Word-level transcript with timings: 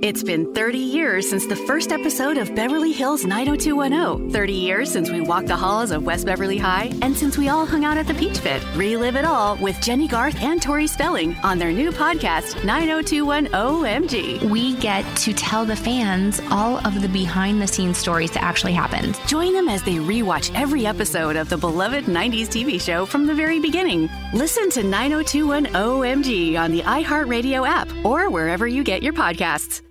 It's 0.00 0.22
been 0.22 0.54
30 0.54 0.78
years 0.78 1.28
since 1.28 1.46
the 1.46 1.54
first 1.54 1.92
episode 1.92 2.38
of 2.38 2.54
Beverly 2.54 2.92
Hills 2.92 3.26
90210. 3.26 4.30
30 4.30 4.52
years 4.54 4.90
since 4.90 5.10
we 5.10 5.20
walked 5.20 5.48
the 5.48 5.56
halls 5.56 5.90
of 5.90 6.02
West 6.02 6.24
Beverly 6.24 6.56
High, 6.56 6.90
and 7.02 7.14
since 7.14 7.36
we 7.36 7.50
all 7.50 7.66
hung 7.66 7.84
out 7.84 7.98
at 7.98 8.06
the 8.06 8.14
Peach 8.14 8.40
Pit. 8.40 8.64
Relive 8.74 9.16
it 9.16 9.26
all 9.26 9.56
with 9.56 9.78
Jennie 9.82 10.08
Garth 10.08 10.42
and 10.42 10.62
Tori 10.62 10.86
Spelling 10.86 11.36
on 11.42 11.58
their 11.58 11.72
new 11.72 11.92
podcast, 11.92 12.64
90210 12.64 13.52
OMG. 13.52 14.50
We 14.50 14.76
get 14.76 15.04
to 15.18 15.34
tell 15.34 15.66
the 15.66 15.76
fans 15.76 16.40
all 16.50 16.78
of 16.86 17.02
the 17.02 17.08
behind 17.08 17.60
the 17.60 17.68
scenes 17.68 17.98
stories 17.98 18.30
that 18.30 18.42
actually 18.42 18.72
happened. 18.72 19.20
Join 19.26 19.52
them 19.52 19.68
as 19.68 19.82
they 19.82 19.96
rewatch 19.96 20.50
every 20.54 20.86
episode 20.86 21.36
of 21.36 21.50
the 21.50 21.58
beloved 21.58 22.06
90s 22.06 22.48
TV 22.48 22.80
show 22.80 23.04
from 23.04 23.26
the 23.26 23.34
very 23.34 23.60
beginning. 23.60 24.08
Listen 24.32 24.70
to 24.70 24.82
90210 24.82 25.74
OMG 25.74 26.58
on 26.58 26.72
the 26.72 26.80
iHeartRadio 26.80 27.68
app 27.68 27.92
or 28.06 28.30
wherever 28.30 28.66
you 28.66 28.82
get 28.82 29.02
your 29.02 29.12
podcasts. 29.12 29.81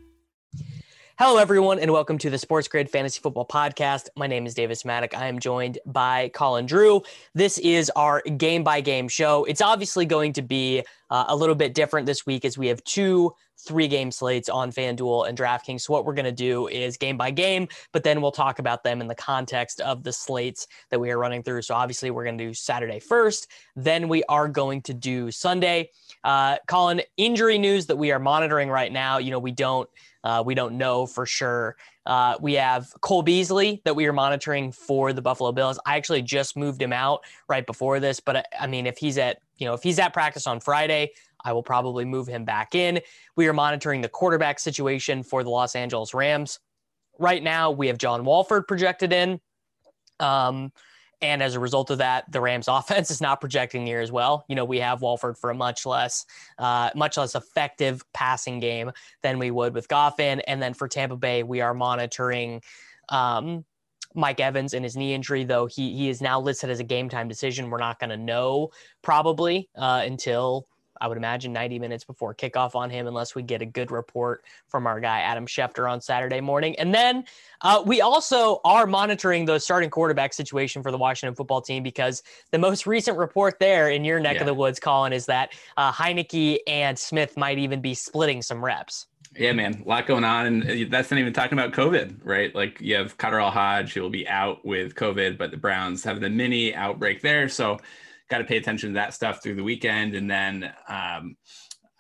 Hello, 1.24 1.38
everyone, 1.38 1.78
and 1.78 1.94
welcome 1.94 2.18
to 2.18 2.32
the 2.32 2.38
Sports 2.40 2.68
Grid 2.68 2.90
Fantasy 2.90 3.20
Football 3.22 3.46
Podcast. 3.46 4.10
My 4.16 4.26
name 4.26 4.48
is 4.48 4.56
Davis 4.56 4.82
Mattek. 4.82 5.14
I 5.14 5.28
am 5.28 5.38
joined 5.38 5.78
by 5.86 6.32
Colin 6.34 6.66
Drew. 6.66 7.04
This 7.36 7.60
is 7.60 7.92
our 7.96 8.22
game 8.22 8.64
by 8.64 8.82
game 8.82 9.08
show. 9.08 9.46
It's 9.46 9.62
obviously 9.62 10.08
going 10.08 10.34
to 10.34 10.42
be 10.42 10.84
uh, 11.12 11.26
a 11.28 11.36
little 11.36 11.54
bit 11.54 11.76
different 11.76 12.08
this 12.08 12.26
week 12.26 12.44
as 12.44 12.58
we 12.58 12.66
have 12.70 12.84
two 12.86 13.36
three 13.68 13.88
game 13.88 14.10
slates 14.10 14.50
on 14.50 14.72
FanDuel 14.72 15.30
and 15.30 15.38
DraftKings. 15.38 15.82
So, 15.82 15.94
what 15.94 16.06
we're 16.06 16.16
going 16.16 16.26
to 16.26 16.32
do 16.32 16.68
is 16.68 16.98
game 16.98 17.18
by 17.18 17.30
game, 17.30 17.68
but 17.92 18.04
then 18.04 18.20
we'll 18.20 18.32
talk 18.32 18.58
about 18.58 18.84
them 18.84 19.00
in 19.00 19.08
the 19.08 19.14
context 19.14 19.80
of 19.82 20.02
the 20.02 20.12
slates 20.12 20.66
that 20.90 21.00
we 21.00 21.12
are 21.12 21.20
running 21.20 21.44
through. 21.44 21.62
So, 21.62 21.76
obviously, 21.76 22.10
we're 22.10 22.24
going 22.24 22.40
to 22.40 22.46
do 22.46 22.54
Saturday 22.56 23.00
first, 23.00 23.48
then 23.76 24.08
we 24.08 24.24
are 24.24 24.48
going 24.48 24.82
to 24.82 24.94
do 24.96 25.30
Sunday. 25.30 25.92
Uh, 26.24 26.58
Colin, 26.66 27.02
injury 27.18 27.60
news 27.60 27.86
that 27.86 27.96
we 27.96 28.12
are 28.12 28.20
monitoring 28.20 28.70
right 28.70 28.92
now. 28.92 29.20
You 29.20 29.30
know, 29.30 29.40
we 29.40 29.52
don't 29.52 29.88
uh, 30.24 30.44
we 30.46 30.56
don't 30.56 30.78
know 30.78 31.06
for 31.06 31.26
sure. 31.26 31.76
Uh, 32.06 32.36
we 32.42 32.54
have 32.54 32.88
Cole 33.02 33.22
Beasley 33.22 33.82
that 33.86 33.96
we 33.96 34.06
are 34.06 34.14
monitoring 34.14 34.72
for 34.72 35.14
the 35.14 35.22
Buffalo 35.22 35.52
Bills. 35.52 35.80
I 35.86 35.98
actually 35.98 36.22
just 36.22 36.58
moved 36.58 36.82
him 36.82 36.94
out 36.94 37.24
right 37.48 37.66
before 37.66 38.00
this, 38.00 38.20
but 38.20 38.38
I, 38.38 38.40
uh, 38.40 38.44
I 38.62 38.68
mean, 38.68 38.88
if 38.88 38.98
he's 38.98 39.18
at 39.18 39.40
you 39.58 39.66
know 39.66 39.74
if 39.74 39.84
he's 39.84 40.00
at 40.00 40.14
practice 40.14 40.48
on 40.48 40.60
Friday, 40.60 41.12
I 41.44 41.54
will 41.54 41.64
probably 41.64 42.06
move 42.06 42.28
him 42.28 42.46
back 42.46 42.76
in. 42.76 43.00
We 43.36 43.48
are 43.48 43.54
monitoring 43.54 44.02
the 44.02 44.10
quarterback 44.10 44.60
situation 44.60 45.24
for 45.24 45.44
the 45.44 45.50
Los 45.50 45.76
Angeles 45.76 46.14
Rams. 46.14 46.60
Right 47.20 47.44
now, 47.44 47.72
we 47.72 47.88
have 47.88 47.98
John 47.98 48.26
Wolford 48.26 48.68
projected 48.68 49.14
in. 49.14 49.40
Um, 50.20 50.72
and 51.22 51.44
as 51.44 51.56
a 51.56 51.60
result 51.60 51.90
of 51.90 52.00
that, 52.00 52.32
the 52.32 52.42
Rams 52.42 52.68
offense 52.70 53.12
is 53.12 53.22
not 53.22 53.40
projecting 53.42 53.84
near 53.84 54.02
as 54.02 54.12
well. 54.12 54.46
You 54.48 54.56
know, 54.56 54.66
we 54.66 54.80
have 54.80 55.02
Wolford 55.02 55.38
for 55.38 55.50
a 55.50 55.56
much 55.56 55.86
less, 55.86 56.26
uh, 56.58 56.90
much 56.96 57.18
less 57.18 57.36
effective 57.36 58.04
passing 58.14 58.60
game 58.60 58.92
than 59.22 59.40
we 59.40 59.52
would 59.52 59.74
with 59.74 59.88
Goffin. 59.88 60.42
And 60.48 60.62
then 60.62 60.74
for 60.74 60.88
Tampa 60.88 61.16
Bay, 61.16 61.44
we 61.44 61.62
are 61.62 61.74
monitoring 61.74 62.62
um, 63.10 63.66
Mike 64.14 64.40
Evans 64.40 64.74
and 64.74 64.84
his 64.84 64.98
knee 64.98 65.14
injury, 65.14 65.44
though 65.44 65.68
he 65.68 65.96
he 65.96 66.10
is 66.10 66.22
now 66.22 66.40
listed 66.40 66.70
as 66.70 66.80
a 66.80 66.84
game 66.84 67.10
time 67.10 67.28
decision. 67.28 67.70
We're 67.70 67.78
not 67.78 68.00
going 68.00 68.10
to 68.10 68.18
know 68.18 68.72
probably 69.02 69.70
uh, 69.76 70.04
until 70.06 70.68
I 71.02 71.08
would 71.08 71.18
imagine 71.18 71.52
90 71.52 71.80
minutes 71.80 72.04
before 72.04 72.34
kickoff 72.36 72.76
on 72.76 72.90
him, 72.90 73.08
unless 73.08 73.34
we 73.34 73.42
get 73.42 73.62
a 73.62 73.66
good 73.66 73.92
report 73.92 74.46
from 74.68 74.86
our 74.86 75.00
guy 75.00 75.22
Adam 75.22 75.48
Schefter 75.48 75.92
on 75.92 76.00
Saturday 76.00 76.40
morning. 76.40 76.78
And 76.78 76.94
then 76.94 77.26
uh, 77.62 77.84
we 77.86 78.02
also 78.02 78.62
are 78.64 78.86
monitoring 78.86 79.46
the 79.46 79.60
starting 79.60 79.90
quarterback 79.90 80.34
situation 80.34 80.84
for 80.84 80.92
the 80.92 80.98
Washington 80.98 81.36
football 81.36 81.62
team 81.62 81.82
because 81.82 82.22
the 82.52 82.60
most 82.60 82.86
recent 82.86 83.18
report 83.18 83.58
there 83.60 83.90
in 83.90 84.06
your 84.06 84.20
neck 84.20 84.36
yeah. 84.36 84.42
of 84.42 84.46
the 84.46 84.54
woods, 84.54 84.80
Colin, 84.80 85.12
is 85.12 85.26
that 85.26 85.54
uh, 85.76 85.92
Heinicke 85.92 86.60
and 86.68 86.98
Smith 86.98 87.36
might 87.36 87.58
even 87.58 87.82
be 87.82 87.96
splitting 87.96 88.42
some 88.44 88.64
reps. 88.64 89.08
Yeah, 89.38 89.54
man, 89.54 89.82
a 89.86 89.88
lot 89.88 90.08
going 90.08 90.26
on, 90.26 90.46
and 90.46 90.92
that's 90.92 91.10
not 91.10 91.18
even 91.18 91.32
talking 91.32 91.58
about 91.58 91.72
COVID, 91.72 92.18
right? 92.24 92.54
Like 92.54 92.82
you 92.82 92.96
have 92.96 93.18
KhaDarel 93.18 93.50
Hodge, 93.50 93.94
who 93.94 94.02
will 94.02 94.10
be 94.10 94.28
out 94.28 94.66
with 94.66 94.94
COVID, 94.96 95.38
but 95.38 95.52
the 95.52 95.58
Browns 95.58 96.04
have 96.04 96.20
the 96.20 96.30
mini 96.30 96.76
outbreak 96.76 97.22
there, 97.22 97.48
so 97.48 97.80
got 98.32 98.38
to 98.38 98.46
pay 98.46 98.58
attention 98.58 98.90
to 98.90 98.94
that 98.96 99.14
stuff 99.14 99.44
through 99.44 99.56
the 99.56 99.64
weekend. 99.64 100.16
And 100.16 100.32
then 100.32 100.74
um, 100.88 101.36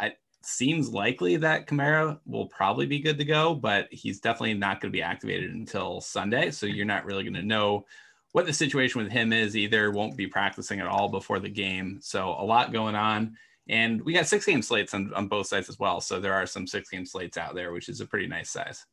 it 0.02 0.18
seems 0.42 0.90
likely 0.90 1.36
that 1.36 1.68
Kamara 1.68 2.20
will 2.26 2.48
probably 2.48 2.86
be 2.86 3.00
good 3.00 3.18
to 3.18 3.26
go, 3.26 3.54
but 3.54 3.88
he's 3.92 4.22
definitely 4.22 4.56
not 4.56 4.80
going 4.80 4.92
to 4.92 4.98
be 4.98 5.04
activated 5.04 5.52
until 5.52 6.00
Sunday. 6.00 6.50
So 6.50 6.66
you're 6.66 6.86
not 6.86 7.06
really 7.06 7.24
going 7.24 7.34
to 7.34 7.44
know 7.44 7.86
what 8.32 8.46
the 8.46 8.54
situation 8.54 9.04
with 9.04 9.12
him 9.12 9.34
is 9.34 9.58
either. 9.58 9.92
Won't 9.92 10.16
be 10.16 10.26
practicing 10.26 10.80
at 10.80 10.88
all 10.88 11.10
before 11.10 11.40
the 11.40 11.50
game. 11.50 12.00
So 12.02 12.30
a 12.30 12.46
lot 12.46 12.72
going 12.72 12.96
on. 12.96 13.36
And 13.68 14.02
we 14.02 14.14
got 14.14 14.26
six 14.26 14.46
game 14.46 14.62
slates 14.62 14.94
on, 14.94 15.14
on 15.14 15.28
both 15.28 15.48
sides 15.48 15.70
as 15.70 15.78
well. 15.78 16.00
So 16.00 16.20
there 16.20 16.34
are 16.34 16.46
some 16.46 16.66
six 16.66 16.90
game 16.90 17.06
slates 17.06 17.38
out 17.38 17.56
there, 17.56 17.74
which 17.74 17.90
is 17.90 18.00
a 18.00 18.06
pretty 18.06 18.28
nice 18.28 18.50
size. 18.50 18.86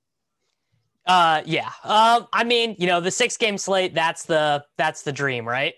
Uh, 1.07 1.41
yeah. 1.47 1.71
Um, 1.85 2.27
I 2.33 2.45
mean, 2.45 2.75
you 2.79 2.87
know, 2.87 3.01
the 3.01 3.11
six 3.11 3.37
game 3.37 3.59
slate, 3.59 3.95
that's 3.95 4.25
the, 4.25 4.65
that's 4.77 5.03
the 5.03 5.13
dream, 5.13 5.49
right? 5.49 5.75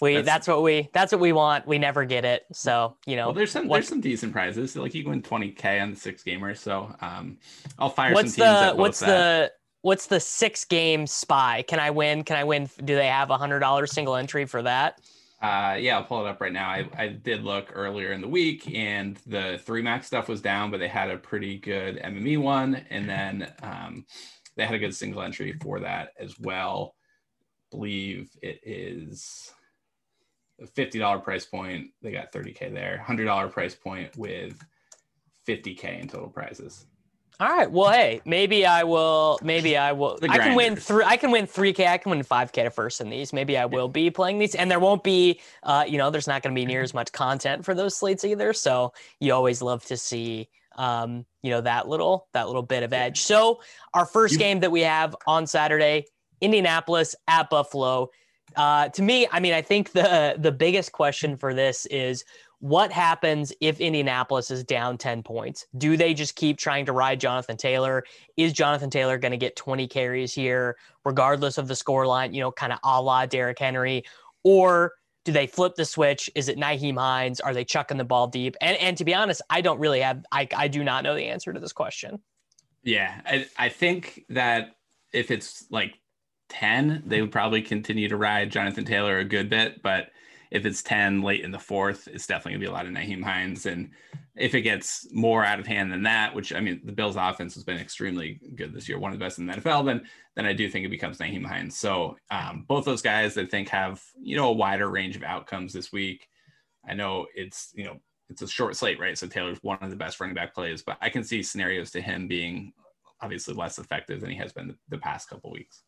We 0.00 0.14
that's, 0.14 0.26
that's, 0.26 0.48
what 0.48 0.62
we 0.62 0.88
that's 0.92 1.12
what 1.12 1.20
we 1.20 1.32
want. 1.32 1.66
We 1.66 1.78
never 1.78 2.04
get 2.04 2.24
it. 2.24 2.44
So 2.52 2.96
you 3.06 3.16
know, 3.16 3.26
well, 3.26 3.34
there's 3.34 3.50
some 3.50 3.68
what, 3.68 3.76
there's 3.76 3.88
some 3.88 4.00
decent 4.00 4.32
prizes. 4.32 4.76
Like 4.76 4.94
you 4.94 5.02
can 5.02 5.10
win 5.10 5.22
20k 5.22 5.82
on 5.82 5.90
the 5.90 5.96
six 5.96 6.22
gamer. 6.22 6.54
So 6.54 6.94
um, 7.00 7.38
I'll 7.78 7.90
fire 7.90 8.14
what's 8.14 8.34
some 8.34 8.46
teams. 8.46 8.72
The, 8.72 8.76
what's 8.76 9.00
that. 9.00 9.06
the 9.06 9.52
what's 9.82 10.06
the 10.06 10.20
six 10.20 10.64
game 10.64 11.06
spy? 11.06 11.62
Can 11.66 11.80
I 11.80 11.90
win? 11.90 12.24
Can 12.24 12.36
I 12.36 12.44
win? 12.44 12.68
Do 12.84 12.94
they 12.94 13.08
have 13.08 13.30
a 13.30 13.36
hundred 13.36 13.60
dollars 13.60 13.92
single 13.92 14.16
entry 14.16 14.46
for 14.46 14.62
that? 14.62 15.00
Uh, 15.42 15.76
yeah, 15.80 15.96
I'll 15.96 16.04
pull 16.04 16.26
it 16.26 16.28
up 16.28 16.40
right 16.42 16.52
now. 16.52 16.68
I, 16.68 16.86
I 16.98 17.08
did 17.08 17.44
look 17.44 17.70
earlier 17.72 18.12
in 18.12 18.20
the 18.20 18.28
week, 18.28 18.70
and 18.74 19.16
the 19.26 19.58
three 19.64 19.80
max 19.80 20.06
stuff 20.06 20.28
was 20.28 20.42
down, 20.42 20.70
but 20.70 20.80
they 20.80 20.88
had 20.88 21.10
a 21.10 21.16
pretty 21.16 21.56
good 21.56 21.96
MME 21.96 22.38
one, 22.38 22.74
and 22.90 23.08
then 23.08 23.50
um, 23.62 24.04
they 24.56 24.66
had 24.66 24.74
a 24.74 24.78
good 24.78 24.94
single 24.94 25.22
entry 25.22 25.54
for 25.62 25.80
that 25.80 26.10
as 26.18 26.38
well. 26.38 26.94
believe 27.70 28.28
it 28.42 28.60
is 28.62 29.50
$50 30.66 31.24
price 31.24 31.46
point, 31.46 31.90
they 32.02 32.12
got 32.12 32.32
30K 32.32 32.72
there. 32.72 33.04
$100 33.06 33.52
price 33.52 33.74
point 33.74 34.16
with 34.16 34.62
50K 35.46 36.00
in 36.00 36.08
total 36.08 36.28
prizes. 36.28 36.86
All 37.40 37.48
right. 37.48 37.70
Well, 37.70 37.90
hey, 37.90 38.20
maybe 38.26 38.66
I 38.66 38.84
will. 38.84 39.38
Maybe 39.42 39.74
I 39.74 39.92
will. 39.92 40.18
I 40.28 40.36
can 40.36 40.54
win 40.54 40.76
three. 40.76 41.04
I 41.04 41.16
can 41.16 41.30
win 41.30 41.46
three 41.46 41.72
k. 41.72 41.86
I 41.86 41.96
can 41.96 42.10
win 42.10 42.22
five 42.22 42.52
k 42.52 42.64
to 42.64 42.70
first 42.70 43.00
in 43.00 43.08
these. 43.08 43.32
Maybe 43.32 43.56
I 43.56 43.64
will 43.64 43.88
be 43.88 44.10
playing 44.10 44.38
these, 44.38 44.54
and 44.54 44.70
there 44.70 44.78
won't 44.78 45.02
be. 45.02 45.40
Uh, 45.62 45.86
you 45.88 45.96
know, 45.96 46.10
there's 46.10 46.26
not 46.26 46.42
going 46.42 46.54
to 46.54 46.60
be 46.60 46.66
near 46.66 46.82
as 46.82 46.92
much 46.92 47.12
content 47.12 47.64
for 47.64 47.74
those 47.74 47.96
slates 47.96 48.26
either. 48.26 48.52
So 48.52 48.92
you 49.20 49.32
always 49.32 49.62
love 49.62 49.82
to 49.86 49.96
see. 49.96 50.50
Um, 50.76 51.24
you 51.42 51.50
know 51.50 51.62
that 51.62 51.88
little 51.88 52.28
that 52.34 52.46
little 52.46 52.62
bit 52.62 52.82
of 52.82 52.92
edge. 52.92 53.22
So 53.22 53.60
our 53.94 54.04
first 54.04 54.38
game 54.38 54.60
that 54.60 54.70
we 54.70 54.82
have 54.82 55.16
on 55.26 55.46
Saturday, 55.46 56.04
Indianapolis 56.42 57.14
at 57.26 57.48
Buffalo. 57.48 58.10
Uh, 58.56 58.88
to 58.90 59.02
me, 59.02 59.28
I 59.30 59.40
mean, 59.40 59.52
I 59.52 59.62
think 59.62 59.92
the 59.92 60.34
the 60.38 60.52
biggest 60.52 60.92
question 60.92 61.36
for 61.36 61.54
this 61.54 61.86
is 61.86 62.24
what 62.60 62.92
happens 62.92 63.54
if 63.60 63.80
Indianapolis 63.80 64.50
is 64.50 64.62
down 64.62 64.98
10 64.98 65.22
points? 65.22 65.66
Do 65.78 65.96
they 65.96 66.12
just 66.12 66.36
keep 66.36 66.58
trying 66.58 66.84
to 66.86 66.92
ride 66.92 67.18
Jonathan 67.18 67.56
Taylor? 67.56 68.04
Is 68.36 68.52
Jonathan 68.52 68.90
Taylor 68.90 69.16
going 69.16 69.32
to 69.32 69.38
get 69.38 69.56
20 69.56 69.88
carries 69.88 70.34
here, 70.34 70.76
regardless 71.04 71.56
of 71.56 71.68
the 71.68 71.74
score 71.74 72.06
line, 72.06 72.34
you 72.34 72.40
know, 72.42 72.52
kind 72.52 72.72
of 72.72 72.78
a 72.84 73.00
la 73.00 73.24
Derrick 73.24 73.58
Henry? 73.58 74.04
Or 74.44 74.92
do 75.24 75.32
they 75.32 75.46
flip 75.46 75.74
the 75.74 75.86
switch? 75.86 76.28
Is 76.34 76.48
it 76.48 76.58
Nyheim 76.58 76.98
Hines? 76.98 77.40
Are 77.40 77.54
they 77.54 77.64
chucking 77.64 77.96
the 77.96 78.04
ball 78.04 78.26
deep? 78.26 78.56
And 78.60 78.76
and 78.76 78.96
to 78.98 79.04
be 79.04 79.14
honest, 79.14 79.40
I 79.48 79.62
don't 79.62 79.78
really 79.78 80.00
have 80.00 80.24
I, 80.30 80.46
I 80.54 80.68
do 80.68 80.84
not 80.84 81.02
know 81.02 81.14
the 81.14 81.26
answer 81.26 81.52
to 81.52 81.60
this 81.60 81.72
question. 81.72 82.20
Yeah, 82.82 83.20
I, 83.24 83.46
I 83.58 83.68
think 83.68 84.24
that 84.30 84.76
if 85.12 85.30
it's 85.30 85.64
like 85.70 85.94
10, 86.50 87.04
they 87.06 87.20
would 87.20 87.32
probably 87.32 87.62
continue 87.62 88.08
to 88.08 88.16
ride 88.16 88.50
Jonathan 88.50 88.84
Taylor 88.84 89.18
a 89.18 89.24
good 89.24 89.48
bit. 89.48 89.82
But 89.82 90.10
if 90.50 90.66
it's 90.66 90.82
10 90.82 91.22
late 91.22 91.44
in 91.44 91.52
the 91.52 91.58
fourth, 91.58 92.08
it's 92.08 92.26
definitely 92.26 92.52
gonna 92.52 92.60
be 92.60 92.66
a 92.66 92.72
lot 92.72 92.86
of 92.86 92.92
Nyheim 92.92 93.22
Hines. 93.22 93.66
And 93.66 93.90
if 94.36 94.54
it 94.54 94.62
gets 94.62 95.06
more 95.12 95.44
out 95.44 95.60
of 95.60 95.66
hand 95.66 95.92
than 95.92 96.02
that, 96.02 96.34
which 96.34 96.52
I 96.52 96.60
mean, 96.60 96.80
the 96.84 96.92
Bills 96.92 97.16
offense 97.16 97.54
has 97.54 97.62
been 97.62 97.78
extremely 97.78 98.40
good 98.56 98.74
this 98.74 98.88
year, 98.88 98.98
one 98.98 99.12
of 99.12 99.18
the 99.18 99.24
best 99.24 99.38
in 99.38 99.46
the 99.46 99.54
NFL, 99.54 99.86
then 99.86 100.02
then 100.36 100.46
I 100.46 100.52
do 100.52 100.68
think 100.68 100.84
it 100.84 100.90
becomes 100.90 101.18
Nyheim 101.18 101.46
Hines. 101.46 101.76
So 101.76 102.16
um, 102.30 102.64
both 102.66 102.84
those 102.84 103.02
guys 103.02 103.38
I 103.38 103.46
think 103.46 103.68
have, 103.68 104.02
you 104.20 104.36
know, 104.36 104.48
a 104.48 104.52
wider 104.52 104.88
range 104.90 105.16
of 105.16 105.22
outcomes 105.22 105.72
this 105.72 105.92
week. 105.92 106.28
I 106.88 106.94
know 106.94 107.26
it's, 107.34 107.72
you 107.74 107.84
know, 107.84 108.00
it's 108.28 108.42
a 108.42 108.48
short 108.48 108.76
slate, 108.76 108.98
right? 108.98 109.18
So 109.18 109.26
Taylor's 109.26 109.58
one 109.62 109.78
of 109.80 109.90
the 109.90 109.96
best 109.96 110.20
running 110.20 110.34
back 110.34 110.54
plays, 110.54 110.82
but 110.82 110.96
I 111.00 111.10
can 111.10 111.22
see 111.22 111.42
scenarios 111.42 111.90
to 111.92 112.00
him 112.00 112.26
being 112.26 112.72
obviously 113.20 113.54
less 113.54 113.78
effective 113.78 114.20
than 114.20 114.30
he 114.30 114.36
has 114.36 114.52
been 114.52 114.68
the, 114.68 114.76
the 114.88 114.98
past 114.98 115.28
couple 115.28 115.50
weeks. 115.50 115.82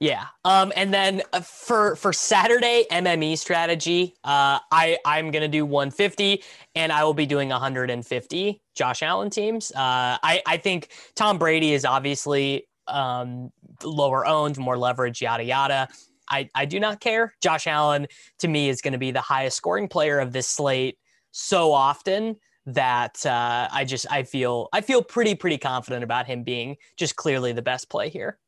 Yeah. 0.00 0.26
Um, 0.44 0.72
and 0.74 0.92
then 0.92 1.22
uh, 1.32 1.40
for 1.40 1.94
for 1.94 2.12
Saturday 2.12 2.86
MME 2.90 3.38
strategy, 3.38 4.14
uh, 4.24 4.58
I 4.72 4.98
I'm 5.04 5.30
gonna 5.30 5.46
do 5.46 5.64
150, 5.64 6.42
and 6.74 6.90
I 6.90 7.04
will 7.04 7.14
be 7.14 7.26
doing 7.26 7.50
150 7.50 8.62
Josh 8.74 9.02
Allen 9.02 9.30
teams. 9.30 9.70
Uh, 9.72 10.18
I 10.22 10.42
I 10.46 10.56
think 10.56 10.88
Tom 11.14 11.38
Brady 11.38 11.72
is 11.72 11.84
obviously 11.84 12.66
um, 12.88 13.52
lower 13.84 14.26
owned, 14.26 14.58
more 14.58 14.76
leverage, 14.76 15.22
yada 15.22 15.44
yada. 15.44 15.88
I 16.28 16.48
I 16.54 16.64
do 16.64 16.80
not 16.80 17.00
care. 17.00 17.34
Josh 17.40 17.68
Allen 17.68 18.08
to 18.40 18.48
me 18.48 18.68
is 18.68 18.80
going 18.80 18.92
to 18.92 18.98
be 18.98 19.12
the 19.12 19.20
highest 19.20 19.56
scoring 19.56 19.86
player 19.86 20.18
of 20.18 20.32
this 20.32 20.48
slate 20.48 20.98
so 21.30 21.72
often 21.72 22.36
that 22.66 23.24
uh, 23.26 23.68
I 23.72 23.84
just 23.84 24.10
I 24.10 24.22
feel 24.24 24.68
I 24.72 24.80
feel 24.80 25.02
pretty 25.02 25.34
pretty 25.34 25.58
confident 25.58 26.04
about 26.04 26.26
him 26.26 26.42
being 26.42 26.76
just 26.96 27.16
clearly 27.16 27.52
the 27.52 27.62
best 27.62 27.88
play 27.88 28.08
here. 28.08 28.38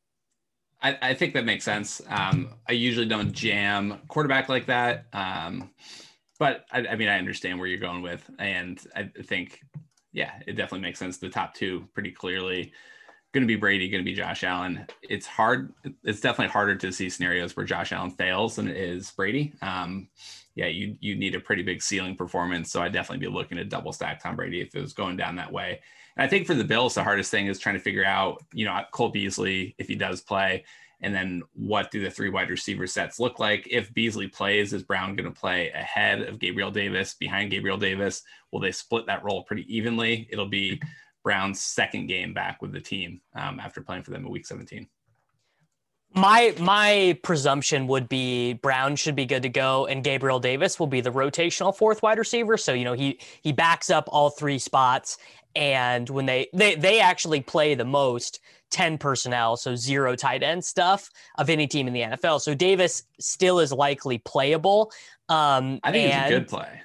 I, 0.85 0.97
I 1.01 1.13
think 1.15 1.33
that 1.33 1.45
makes 1.45 1.65
sense. 1.65 1.99
Um, 2.07 2.49
I 2.69 2.73
usually 2.73 3.07
don't 3.07 3.31
jam 3.31 4.01
quarterback 4.07 4.49
like 4.49 4.67
that. 4.67 5.05
Um, 5.13 5.71
but 6.37 6.65
I, 6.71 6.85
I, 6.85 6.95
mean, 6.95 7.07
I 7.07 7.17
understand 7.17 7.57
where 7.57 7.67
you're 7.67 7.79
going 7.79 8.03
with, 8.03 8.29
and 8.37 8.79
I 8.95 9.09
think, 9.23 9.61
yeah, 10.11 10.33
it 10.45 10.53
definitely 10.53 10.81
makes 10.81 10.99
sense. 10.99 11.17
The 11.17 11.29
top 11.29 11.55
two 11.55 11.87
pretty 11.93 12.11
clearly 12.11 12.71
going 13.33 13.41
to 13.41 13.47
be 13.47 13.55
Brady, 13.55 13.89
going 13.89 14.03
to 14.03 14.09
be 14.09 14.15
Josh 14.15 14.43
Allen. 14.43 14.85
It's 15.01 15.25
hard. 15.25 15.73
It's 16.03 16.21
definitely 16.21 16.51
harder 16.51 16.75
to 16.75 16.91
see 16.91 17.09
scenarios 17.09 17.57
where 17.57 17.65
Josh 17.65 17.91
Allen 17.91 18.11
fails 18.11 18.57
than 18.57 18.67
it 18.67 18.77
is 18.77 19.11
Brady. 19.11 19.53
Um, 19.63 20.07
yeah, 20.53 20.67
you 20.67 20.95
you 21.01 21.15
need 21.15 21.35
a 21.35 21.39
pretty 21.39 21.63
big 21.63 21.81
ceiling 21.81 22.15
performance. 22.15 22.71
So 22.71 22.81
I'd 22.81 22.93
definitely 22.93 23.25
be 23.25 23.33
looking 23.33 23.57
to 23.57 23.65
double 23.65 23.91
stack 23.91 24.21
Tom 24.21 24.35
Brady 24.35 24.61
if 24.61 24.73
it 24.75 24.81
was 24.81 24.93
going 24.93 25.17
down 25.17 25.35
that 25.35 25.51
way. 25.51 25.81
And 26.17 26.25
I 26.25 26.27
think 26.27 26.47
for 26.47 26.53
the 26.53 26.63
Bills, 26.63 26.95
the 26.95 27.03
hardest 27.03 27.31
thing 27.31 27.47
is 27.47 27.59
trying 27.59 27.75
to 27.75 27.81
figure 27.81 28.05
out, 28.05 28.43
you 28.53 28.65
know, 28.65 28.79
Cole 28.91 29.09
Beasley, 29.09 29.75
if 29.77 29.87
he 29.87 29.95
does 29.95 30.21
play, 30.21 30.63
and 31.01 31.13
then 31.13 31.43
what 31.53 31.91
do 31.91 32.01
the 32.01 32.09
three 32.09 32.29
wide 32.29 32.49
receiver 32.49 32.87
sets 32.87 33.19
look 33.19 33.37
like? 33.37 33.67
If 33.69 33.93
Beasley 33.93 34.27
plays, 34.27 34.73
is 34.73 34.83
Brown 34.83 35.15
going 35.15 35.31
to 35.31 35.39
play 35.39 35.69
ahead 35.71 36.21
of 36.21 36.39
Gabriel 36.39 36.71
Davis, 36.71 37.15
behind 37.15 37.51
Gabriel 37.51 37.77
Davis? 37.77 38.23
Will 38.51 38.61
they 38.61 38.71
split 38.71 39.05
that 39.07 39.23
role 39.23 39.43
pretty 39.43 39.65
evenly? 39.75 40.27
It'll 40.31 40.47
be 40.47 40.81
Brown's 41.23 41.59
second 41.59 42.07
game 42.07 42.33
back 42.33 42.61
with 42.61 42.71
the 42.71 42.79
team 42.79 43.19
um, 43.35 43.59
after 43.59 43.81
playing 43.81 44.03
for 44.03 44.11
them 44.11 44.25
in 44.25 44.31
week 44.31 44.45
17. 44.45 44.87
My 46.13 46.55
my 46.59 47.19
presumption 47.23 47.87
would 47.87 48.07
be 48.07 48.53
Brown 48.53 48.95
should 48.95 49.17
be 49.17 49.25
good 49.25 49.43
to 49.43 49.49
go, 49.49 49.85
and 49.85 50.01
Gabriel 50.01 50.39
Davis 50.39 50.79
will 50.79 50.87
be 50.87 51.01
the 51.01 51.11
rotational 51.11 51.75
fourth 51.75 52.01
wide 52.01 52.17
receiver. 52.17 52.55
So 52.55 52.71
you 52.71 52.85
know 52.85 52.93
he 52.93 53.19
he 53.41 53.51
backs 53.51 53.89
up 53.89 54.07
all 54.07 54.29
three 54.29 54.57
spots, 54.57 55.17
and 55.55 56.09
when 56.09 56.25
they 56.25 56.47
they 56.53 56.75
they 56.75 56.99
actually 56.99 57.41
play 57.41 57.75
the 57.75 57.85
most 57.85 58.39
10 58.71 58.97
personnel 58.97 59.55
so 59.55 59.75
zero 59.75 60.15
tight 60.15 60.43
end 60.43 60.63
stuff 60.63 61.09
of 61.37 61.49
any 61.49 61.67
team 61.67 61.87
in 61.87 61.93
the 61.93 62.01
nfl 62.01 62.41
so 62.41 62.53
davis 62.53 63.03
still 63.19 63.59
is 63.59 63.71
likely 63.71 64.17
playable 64.19 64.91
um 65.29 65.79
i 65.83 65.91
think 65.91 66.13
and, 66.13 66.25
it's 66.25 66.31
a 66.31 66.39
good 66.39 66.47
play. 66.47 66.81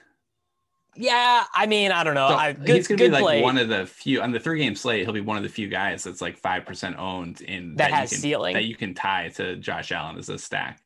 Yeah 0.96 1.44
i 1.54 1.66
mean 1.66 1.92
i 1.92 2.04
don't 2.04 2.14
know. 2.14 2.28
So 2.28 2.34
I, 2.34 2.52
good, 2.52 2.76
he's 2.76 2.88
gonna 2.88 2.98
be 2.98 3.08
like 3.08 3.22
play. 3.22 3.42
one 3.42 3.56
of 3.58 3.68
the 3.68 3.86
few 3.86 4.20
on 4.20 4.32
the 4.32 4.40
three 4.40 4.58
game 4.58 4.74
slate 4.74 5.04
he'll 5.04 5.14
be 5.14 5.20
one 5.20 5.36
of 5.36 5.42
the 5.42 5.48
few 5.48 5.68
guys 5.68 6.04
that's 6.04 6.20
like 6.20 6.36
five 6.36 6.66
percent 6.66 6.98
owned 6.98 7.40
in 7.40 7.76
that, 7.76 7.90
that 7.90 7.92
has 7.92 8.10
can, 8.10 8.18
ceiling. 8.18 8.54
that 8.54 8.64
you 8.64 8.74
can 8.74 8.92
tie 8.92 9.28
to 9.36 9.56
josh 9.56 9.92
allen 9.92 10.18
as 10.18 10.28
a 10.28 10.38
stack. 10.38 10.82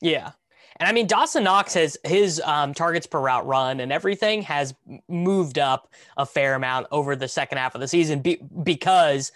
Yeah 0.00 0.32
and 0.80 0.88
I 0.88 0.92
mean, 0.92 1.06
Dawson 1.06 1.44
Knox 1.44 1.74
has 1.74 1.96
his 2.04 2.40
um, 2.44 2.72
targets 2.72 3.06
per 3.06 3.20
route 3.20 3.46
run 3.46 3.80
and 3.80 3.92
everything 3.92 4.42
has 4.42 4.74
moved 5.08 5.58
up 5.58 5.92
a 6.16 6.24
fair 6.24 6.54
amount 6.54 6.86
over 6.90 7.16
the 7.16 7.28
second 7.28 7.58
half 7.58 7.74
of 7.74 7.80
the 7.80 7.88
season 7.88 8.20
be- 8.20 8.40
because 8.62 9.32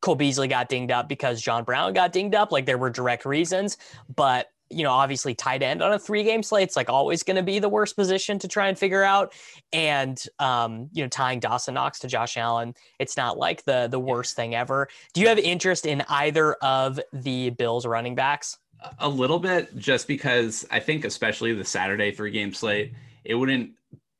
Cole 0.00 0.16
Beasley 0.16 0.48
got 0.48 0.68
dinged 0.68 0.90
up, 0.90 1.08
because 1.08 1.40
John 1.40 1.64
Brown 1.64 1.92
got 1.92 2.12
dinged 2.12 2.34
up. 2.34 2.52
Like 2.52 2.66
there 2.66 2.78
were 2.78 2.90
direct 2.90 3.24
reasons, 3.24 3.78
but 4.14 4.48
you 4.72 4.82
know, 4.82 4.90
obviously 4.90 5.34
tight 5.34 5.62
end 5.62 5.82
on 5.82 5.92
a 5.92 5.98
three 5.98 6.24
game 6.24 6.42
slate, 6.42 6.64
it's 6.64 6.76
like 6.76 6.88
always 6.88 7.22
going 7.22 7.36
to 7.36 7.42
be 7.42 7.58
the 7.58 7.68
worst 7.68 7.94
position 7.94 8.38
to 8.38 8.48
try 8.48 8.68
and 8.68 8.78
figure 8.78 9.02
out. 9.02 9.34
And, 9.72 10.22
um, 10.38 10.88
you 10.92 11.02
know, 11.02 11.08
tying 11.08 11.40
Dawson 11.40 11.74
Knox 11.74 11.98
to 12.00 12.08
Josh 12.08 12.36
Allen, 12.36 12.74
it's 12.98 13.16
not 13.16 13.36
like 13.38 13.64
the, 13.64 13.88
the 13.90 14.00
worst 14.00 14.34
thing 14.34 14.54
ever. 14.54 14.88
Do 15.12 15.20
you 15.20 15.28
have 15.28 15.38
interest 15.38 15.84
in 15.84 16.02
either 16.08 16.54
of 16.54 16.98
the 17.12 17.50
Bills 17.50 17.86
running 17.86 18.14
backs? 18.14 18.58
A 18.98 19.08
little 19.08 19.38
bit, 19.38 19.76
just 19.76 20.08
because 20.08 20.66
I 20.70 20.80
think, 20.80 21.04
especially 21.04 21.54
the 21.54 21.64
Saturday 21.64 22.12
three 22.12 22.30
game 22.30 22.52
slate, 22.52 22.92
it 23.24 23.34
wouldn't 23.34 23.72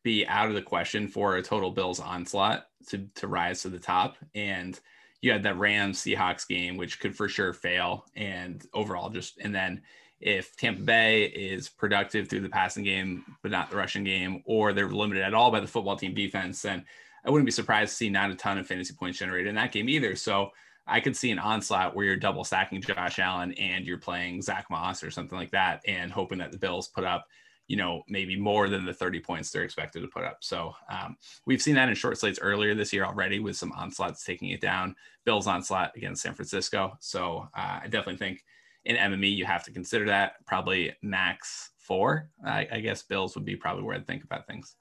be 0.03 0.27
out 0.27 0.49
of 0.49 0.55
the 0.55 0.63
question 0.63 1.09
for 1.09 1.37
a 1.37 1.43
total 1.43 1.71
Bills 1.71 2.01
onslaught 2.01 2.67
to 2.89 3.09
to 3.17 3.27
rise 3.27 3.63
to 3.63 3.69
the 3.69 3.79
top. 3.79 4.17
And 4.35 4.79
you 5.21 5.33
had 5.33 5.45
that 5.45 5.59
Rams 5.59 6.01
Seahawks 6.01 6.47
game, 6.47 6.77
which 6.77 7.01
could 7.01 7.17
for 7.17 7.29
sure 7.29 7.53
fail. 7.53 8.05
And 8.17 8.65
overall, 8.75 9.11
just 9.11 9.39
and 9.39 9.55
then 9.55 9.83
if 10.21 10.57
Tampa 10.57 10.83
Bay 10.83 11.25
is 11.25 11.69
productive 11.69 12.29
through 12.29 12.41
the 12.41 12.49
passing 12.49 12.85
game, 12.85 13.25
but 13.43 13.51
not 13.51 13.71
the 13.71 13.77
rushing 13.77 14.05
game, 14.05 14.43
or 14.45 14.73
they're 14.73 14.89
limited 14.89 15.23
at 15.23 15.35
all 15.35 15.51
by 15.51 15.61
the 15.61 15.67
football 15.67 15.97
team 15.97 16.15
defense, 16.15 16.63
then 16.63 16.85
I 17.25 17.31
wouldn't 17.31 17.47
be 17.47 17.53
surprised 17.53 17.91
to 17.91 17.97
see 17.97 18.11
not 18.11 18.31
a 18.31 18.35
ton 18.35 18.59
of 18.59 18.67
fantasy 18.67 18.95
points 18.95 19.19
generated 19.19 19.49
in 19.49 19.55
that 19.57 19.73
game 19.73 19.89
either. 19.89 20.15
So 20.15 20.51
I 20.87 21.01
could 21.01 21.17
see 21.17 21.31
an 21.31 21.39
onslaught 21.39 21.95
where 21.95 22.05
you're 22.05 22.17
double 22.17 22.45
stacking 22.45 22.81
Josh 22.81 23.19
Allen 23.19 23.53
and 23.55 23.87
you're 23.87 23.99
playing 23.99 24.43
Zach 24.43 24.67
Moss 24.71 25.03
or 25.03 25.11
something 25.11 25.39
like 25.39 25.51
that, 25.53 25.81
and 25.87 26.11
hoping 26.11 26.39
that 26.39 26.53
the 26.53 26.59
Bills 26.59 26.89
put 26.89 27.05
up, 27.05 27.27
you 27.69 27.77
know, 27.77 28.03
maybe 28.09 28.37
more 28.37 28.69
than 28.69 28.85
the 28.85 28.93
30 28.93 29.21
points 29.21 29.51
they're 29.51 29.63
expected 29.63 30.01
to 30.01 30.09
put 30.09 30.25
up. 30.25 30.39
So 30.41 30.73
um, 30.91 31.17
we've 31.47 31.63
seen 31.63 31.77
that 31.77 31.89
in 31.89 31.95
short 31.95 32.19
slates 32.19 32.41
earlier 32.43 32.75
this 32.75 32.93
year 32.93 33.05
already 33.05 33.39
with 33.39 33.57
some 33.57 33.73
onslaughts 33.73 34.25
taking 34.25 34.49
it 34.49 34.61
down. 34.61 34.97
Bills 35.25 35.47
onslaught 35.47 35.97
against 35.97 36.23
San 36.23 36.35
Francisco. 36.35 36.97
So 37.01 37.49
uh, 37.57 37.81
I 37.83 37.85
definitely 37.85 38.17
think 38.17 38.45
in 38.85 38.97
MME 38.97 39.35
you 39.35 39.45
have 39.45 39.65
to 39.65 39.73
consider 39.73 40.07
that 40.07 40.45
probably 40.47 40.95
max 41.03 41.71
four. 41.79 42.29
I, 42.45 42.67
I 42.73 42.81
guess 42.81 43.03
Bills 43.03 43.35
would 43.37 43.45
be 43.45 43.57
probably 43.57 43.85
where 43.85 43.95
I'd 43.95 44.07
think 44.07 44.25
about 44.25 44.47
things. 44.47 44.75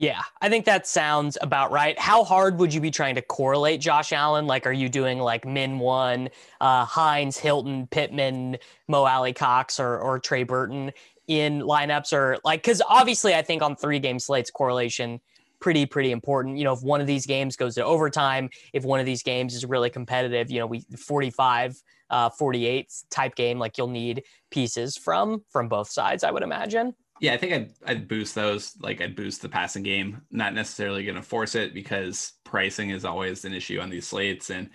Yeah, 0.00 0.22
I 0.40 0.48
think 0.48 0.64
that 0.64 0.86
sounds 0.86 1.36
about 1.42 1.72
right. 1.72 1.98
How 1.98 2.24
hard 2.24 2.58
would 2.58 2.72
you 2.72 2.80
be 2.80 2.90
trying 2.90 3.16
to 3.16 3.22
correlate 3.22 3.82
Josh 3.82 4.14
Allen? 4.14 4.46
Like, 4.46 4.66
are 4.66 4.72
you 4.72 4.88
doing 4.88 5.18
like 5.18 5.44
min 5.44 5.78
one, 5.78 6.30
uh, 6.58 6.86
Hines, 6.86 7.36
Hilton, 7.36 7.86
Pittman, 7.86 8.56
Mo 8.88 9.04
Alie-Cox, 9.04 9.78
or 9.78 9.98
or 9.98 10.18
Trey 10.18 10.42
Burton 10.44 10.92
in 11.28 11.60
lineups, 11.60 12.14
or 12.14 12.38
like? 12.44 12.62
Because 12.62 12.80
obviously, 12.88 13.34
I 13.34 13.42
think 13.42 13.60
on 13.62 13.76
three 13.76 13.98
game 13.98 14.18
slates, 14.18 14.50
correlation 14.50 15.20
pretty 15.60 15.84
pretty 15.84 16.12
important. 16.12 16.56
You 16.56 16.64
know, 16.64 16.72
if 16.72 16.80
one 16.82 17.02
of 17.02 17.06
these 17.06 17.26
games 17.26 17.54
goes 17.56 17.74
to 17.74 17.84
overtime, 17.84 18.48
if 18.72 18.84
one 18.84 19.00
of 19.00 19.06
these 19.06 19.22
games 19.22 19.54
is 19.54 19.66
really 19.66 19.90
competitive, 19.90 20.50
you 20.50 20.60
know, 20.60 20.66
we 20.66 20.80
45 20.96 21.76
uh 22.08 22.30
48 22.30 22.90
type 23.10 23.34
game, 23.34 23.58
like 23.58 23.76
you'll 23.76 23.88
need 23.88 24.22
pieces 24.50 24.96
from 24.96 25.44
from 25.50 25.68
both 25.68 25.90
sides, 25.90 26.24
I 26.24 26.30
would 26.30 26.42
imagine. 26.42 26.94
Yeah, 27.20 27.34
I 27.34 27.36
think 27.36 27.52
I'd, 27.52 27.70
I'd 27.86 28.08
boost 28.08 28.34
those. 28.34 28.74
Like 28.80 29.00
I'd 29.00 29.14
boost 29.14 29.42
the 29.42 29.48
passing 29.48 29.82
game. 29.82 30.22
Not 30.30 30.54
necessarily 30.54 31.04
going 31.04 31.16
to 31.16 31.22
force 31.22 31.54
it 31.54 31.74
because 31.74 32.32
pricing 32.44 32.90
is 32.90 33.04
always 33.04 33.44
an 33.44 33.52
issue 33.52 33.78
on 33.78 33.90
these 33.90 34.08
slates. 34.08 34.50
And 34.50 34.70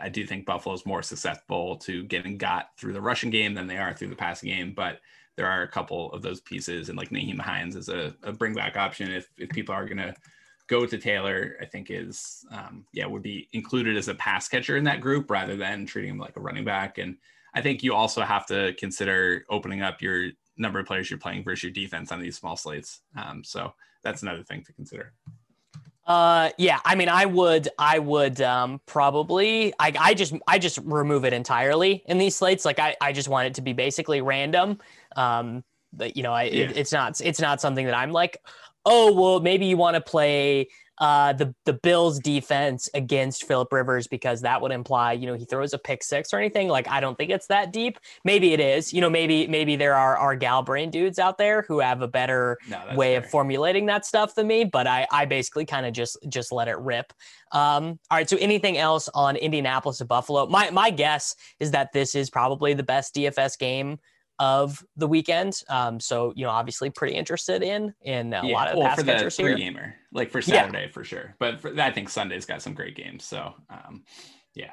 I 0.00 0.10
do 0.10 0.26
think 0.26 0.44
Buffalo's 0.46 0.84
more 0.84 1.02
susceptible 1.02 1.76
to 1.78 2.04
getting 2.04 2.36
got 2.36 2.70
through 2.78 2.92
the 2.92 3.00
rushing 3.00 3.30
game 3.30 3.54
than 3.54 3.66
they 3.66 3.78
are 3.78 3.94
through 3.94 4.08
the 4.08 4.16
passing 4.16 4.50
game. 4.50 4.74
But 4.76 5.00
there 5.36 5.46
are 5.46 5.62
a 5.62 5.68
couple 5.68 6.12
of 6.12 6.22
those 6.22 6.40
pieces, 6.40 6.88
and 6.88 6.96
like 6.96 7.10
Nyheim 7.10 7.40
Hines 7.40 7.76
is 7.76 7.88
a, 7.88 8.14
a 8.22 8.32
bring 8.32 8.54
back 8.54 8.76
option 8.76 9.10
if 9.12 9.28
if 9.36 9.50
people 9.50 9.74
are 9.74 9.84
going 9.84 9.98
to 9.98 10.14
go 10.66 10.86
to 10.86 10.98
Taylor. 10.98 11.56
I 11.60 11.66
think 11.66 11.90
is 11.90 12.44
um, 12.50 12.86
yeah 12.92 13.06
would 13.06 13.22
be 13.22 13.48
included 13.52 13.96
as 13.96 14.08
a 14.08 14.14
pass 14.14 14.48
catcher 14.48 14.76
in 14.76 14.84
that 14.84 15.00
group 15.00 15.30
rather 15.30 15.56
than 15.56 15.86
treating 15.86 16.10
him 16.10 16.18
like 16.18 16.36
a 16.36 16.40
running 16.40 16.64
back. 16.64 16.98
And 16.98 17.16
I 17.54 17.60
think 17.60 17.82
you 17.82 17.94
also 17.94 18.22
have 18.22 18.46
to 18.46 18.74
consider 18.78 19.44
opening 19.50 19.82
up 19.82 20.02
your 20.02 20.30
number 20.56 20.78
of 20.78 20.86
players 20.86 21.10
you're 21.10 21.18
playing 21.18 21.44
versus 21.44 21.64
your 21.64 21.72
defense 21.72 22.12
on 22.12 22.20
these 22.20 22.36
small 22.36 22.56
slates. 22.56 23.00
Um, 23.16 23.44
so 23.44 23.74
that's 24.02 24.22
another 24.22 24.42
thing 24.42 24.62
to 24.64 24.72
consider. 24.72 25.12
Uh, 26.06 26.50
yeah, 26.56 26.78
I 26.84 26.94
mean, 26.94 27.08
I 27.08 27.26
would, 27.26 27.68
I 27.78 27.98
would, 27.98 28.40
um, 28.40 28.80
probably, 28.86 29.74
I, 29.78 29.92
I 29.98 30.14
just, 30.14 30.34
I 30.46 30.58
just 30.58 30.78
remove 30.84 31.24
it 31.24 31.32
entirely 31.32 32.04
in 32.06 32.16
these 32.18 32.36
slates. 32.36 32.64
Like, 32.64 32.78
I, 32.78 32.96
I 33.00 33.12
just 33.12 33.28
want 33.28 33.48
it 33.48 33.54
to 33.54 33.62
be 33.62 33.72
basically 33.72 34.20
random. 34.20 34.78
Um, 35.16 35.64
but 35.92 36.16
you 36.16 36.22
know, 36.22 36.32
I, 36.32 36.44
yeah. 36.44 36.64
it, 36.64 36.76
it's 36.76 36.92
not, 36.92 37.20
it's 37.20 37.40
not 37.40 37.60
something 37.60 37.86
that 37.86 37.96
I'm 37.96 38.12
like, 38.12 38.38
oh, 38.84 39.12
well, 39.14 39.40
maybe 39.40 39.66
you 39.66 39.76
want 39.76 39.96
to 39.96 40.00
play 40.00 40.68
uh, 40.98 41.32
the 41.32 41.54
the 41.64 41.74
Bills 41.74 42.18
defense 42.18 42.88
against 42.94 43.44
Philip 43.44 43.72
Rivers 43.72 44.06
because 44.06 44.40
that 44.42 44.60
would 44.60 44.72
imply 44.72 45.12
you 45.12 45.26
know 45.26 45.34
he 45.34 45.44
throws 45.44 45.72
a 45.74 45.78
pick 45.78 46.02
six 46.02 46.32
or 46.32 46.38
anything. 46.38 46.68
Like 46.68 46.88
I 46.88 47.00
don't 47.00 47.16
think 47.16 47.30
it's 47.30 47.46
that 47.48 47.72
deep. 47.72 47.98
Maybe 48.24 48.52
it 48.52 48.60
is. 48.60 48.92
You 48.92 49.00
know, 49.00 49.10
maybe 49.10 49.46
maybe 49.46 49.76
there 49.76 49.94
are 49.94 50.16
are 50.16 50.36
gal 50.36 50.62
brain 50.62 50.90
dudes 50.90 51.18
out 51.18 51.38
there 51.38 51.62
who 51.68 51.80
have 51.80 52.02
a 52.02 52.08
better 52.08 52.58
no, 52.68 52.80
way 52.94 53.14
fair. 53.14 53.24
of 53.24 53.30
formulating 53.30 53.86
that 53.86 54.06
stuff 54.06 54.34
than 54.34 54.46
me. 54.46 54.64
But 54.64 54.86
I 54.86 55.06
I 55.10 55.26
basically 55.26 55.66
kind 55.66 55.86
of 55.86 55.92
just 55.92 56.16
just 56.28 56.52
let 56.52 56.68
it 56.68 56.78
rip. 56.78 57.12
Um, 57.52 57.98
all 58.10 58.18
right. 58.18 58.28
So 58.28 58.36
anything 58.38 58.78
else 58.78 59.08
on 59.14 59.36
Indianapolis 59.36 59.98
to 59.98 60.04
Buffalo? 60.04 60.46
My 60.46 60.70
my 60.70 60.90
guess 60.90 61.34
is 61.60 61.72
that 61.72 61.92
this 61.92 62.14
is 62.14 62.30
probably 62.30 62.74
the 62.74 62.82
best 62.82 63.14
DFS 63.14 63.58
game 63.58 63.98
of 64.38 64.84
the 64.96 65.06
weekend. 65.06 65.62
Um, 65.68 66.00
so 66.00 66.32
you 66.36 66.44
know, 66.44 66.50
obviously, 66.50 66.90
pretty 66.90 67.14
interested 67.14 67.62
in 67.62 67.94
in 68.02 68.32
a 68.32 68.46
yeah, 68.46 68.54
lot 68.54 68.68
of 68.68 68.78
well, 68.78 68.94
for 68.94 69.02
the 69.02 69.30
here. 69.36 69.56
gamer, 69.56 69.94
like 70.12 70.30
for 70.30 70.42
Saturday 70.42 70.84
yeah. 70.86 70.92
for 70.92 71.04
sure. 71.04 71.34
But 71.38 71.60
for, 71.60 71.78
I 71.80 71.90
think 71.90 72.08
Sunday's 72.08 72.46
got 72.46 72.62
some 72.62 72.74
great 72.74 72.96
games. 72.96 73.24
So 73.24 73.54
um, 73.70 74.04
Yeah. 74.54 74.70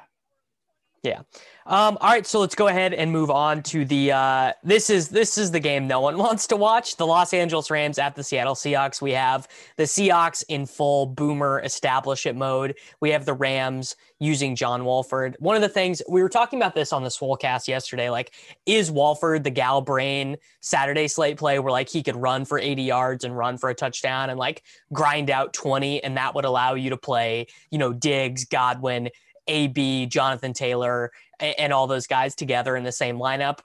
Yeah. 1.04 1.20
Um, 1.66 1.96
all 2.00 2.10
right, 2.10 2.26
so 2.26 2.40
let's 2.40 2.54
go 2.54 2.68
ahead 2.68 2.94
and 2.94 3.12
move 3.12 3.30
on 3.30 3.62
to 3.64 3.84
the. 3.84 4.12
Uh, 4.12 4.52
this 4.62 4.88
is 4.88 5.08
this 5.08 5.36
is 5.36 5.50
the 5.50 5.60
game 5.60 5.86
no 5.86 6.00
one 6.00 6.16
wants 6.18 6.46
to 6.46 6.56
watch. 6.56 6.96
The 6.96 7.06
Los 7.06 7.34
Angeles 7.34 7.70
Rams 7.70 7.98
at 7.98 8.14
the 8.14 8.22
Seattle 8.22 8.54
Seahawks. 8.54 9.02
We 9.02 9.12
have 9.12 9.46
the 9.76 9.84
Seahawks 9.84 10.44
in 10.48 10.64
full 10.64 11.06
boomer 11.06 11.60
establish 11.60 12.24
it 12.24 12.36
mode. 12.36 12.74
We 13.00 13.10
have 13.10 13.26
the 13.26 13.34
Rams 13.34 13.96
using 14.18 14.56
John 14.56 14.86
Wolford. 14.86 15.36
One 15.40 15.56
of 15.56 15.62
the 15.62 15.68
things 15.68 16.00
we 16.08 16.22
were 16.22 16.28
talking 16.30 16.58
about 16.58 16.74
this 16.74 16.92
on 16.92 17.02
the 17.02 17.10
Swolecast 17.10 17.68
yesterday. 17.68 18.08
Like, 18.08 18.32
is 18.64 18.90
Wolford 18.90 19.44
the 19.44 19.50
gal 19.50 19.82
brain 19.82 20.36
Saturday 20.60 21.08
slate 21.08 21.36
play 21.36 21.58
where 21.58 21.72
like 21.72 21.90
he 21.90 22.02
could 22.02 22.16
run 22.16 22.46
for 22.46 22.58
80 22.58 22.82
yards 22.82 23.24
and 23.24 23.36
run 23.36 23.58
for 23.58 23.68
a 23.68 23.74
touchdown 23.74 24.30
and 24.30 24.38
like 24.38 24.62
grind 24.92 25.28
out 25.30 25.52
20, 25.52 26.02
and 26.02 26.16
that 26.16 26.34
would 26.34 26.46
allow 26.46 26.74
you 26.74 26.90
to 26.90 26.96
play, 26.96 27.46
you 27.70 27.78
know, 27.78 27.92
Diggs, 27.92 28.46
Godwin, 28.46 29.10
AB, 29.46 30.06
Jonathan 30.06 30.52
Taylor, 30.52 31.10
and, 31.40 31.54
and 31.58 31.72
all 31.72 31.86
those 31.86 32.06
guys 32.06 32.34
together 32.34 32.76
in 32.76 32.84
the 32.84 32.92
same 32.92 33.18
lineup. 33.18 33.58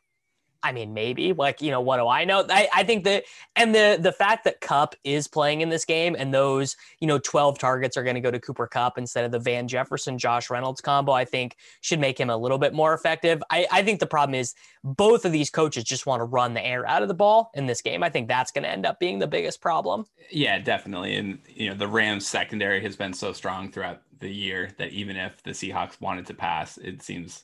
I 0.62 0.72
mean, 0.72 0.94
maybe 0.94 1.32
like, 1.34 1.62
you 1.62 1.72
know, 1.72 1.80
what 1.80 1.98
do 1.98 2.08
I 2.08 2.26
know? 2.26 2.46
I, 2.50 2.68
I 2.74 2.84
think 2.84 3.04
that, 3.06 3.24
and 3.56 3.74
the, 3.74 3.98
the 4.00 4.12
fact 4.12 4.44
that 4.44 4.60
Kupp 4.60 4.96
is 5.04 5.28
playing 5.28 5.62
in 5.62 5.70
this 5.70 5.86
game 5.86 6.16
and 6.18 6.34
those, 6.34 6.76
you 7.00 7.08
know, 7.08 7.18
12 7.18 7.58
targets 7.58 7.96
are 7.96 8.04
going 8.04 8.16
to 8.16 8.22
go 8.22 8.32
to 8.32 8.40
Cooper 8.40 8.68
Kupp 8.68 8.98
instead 8.98 9.24
of 9.24 9.32
the 9.32 9.40
Van 9.40 9.68
Jefferson, 9.68 10.18
Josh 10.18 10.50
Reynolds 10.50 10.82
combo, 10.82 11.14
I 11.14 11.26
think 11.26 11.56
should 11.82 12.00
make 12.00 12.20
him 12.20 12.30
a 12.30 12.38
little 12.38 12.58
bit 12.58 12.74
more 12.74 12.94
effective. 12.94 13.42
I, 13.50 13.68
I 13.72 13.84
think 13.84 14.00
the 14.00 14.08
problem 14.08 14.36
is 14.36 14.54
both 14.84 15.26
of 15.26 15.32
these 15.32 15.50
coaches 15.50 15.84
just 15.84 16.06
want 16.06 16.20
to 16.20 16.26
run 16.26 16.54
the 16.54 16.66
air 16.66 16.86
out 16.88 17.02
of 17.02 17.08
the 17.08 17.14
ball 17.14 17.52
in 17.54 17.66
this 17.66 17.82
game. 17.82 18.04
I 18.04 18.10
think 18.10 18.28
that's 18.28 18.52
going 18.52 18.64
to 18.64 18.70
end 18.70 18.86
up 18.86 19.00
being 19.00 19.20
the 19.20 19.28
biggest 19.28 19.62
problem. 19.62 20.06
Yeah, 20.30 20.60
definitely. 20.60 21.16
And, 21.16 21.40
you 21.48 21.70
know, 21.70 21.76
the 21.76 21.88
Rams 21.88 22.28
secondary 22.28 22.82
has 22.84 22.96
been 22.96 23.14
so 23.14 23.34
strong 23.34 23.72
throughout 23.72 24.02
the 24.20 24.30
year 24.30 24.72
that 24.78 24.92
even 24.92 25.16
if 25.16 25.42
the 25.44 25.52
Seahawks 25.52 26.00
wanted 26.02 26.26
to 26.28 26.34
pass, 26.34 26.78
it 26.78 27.02
seems 27.02 27.42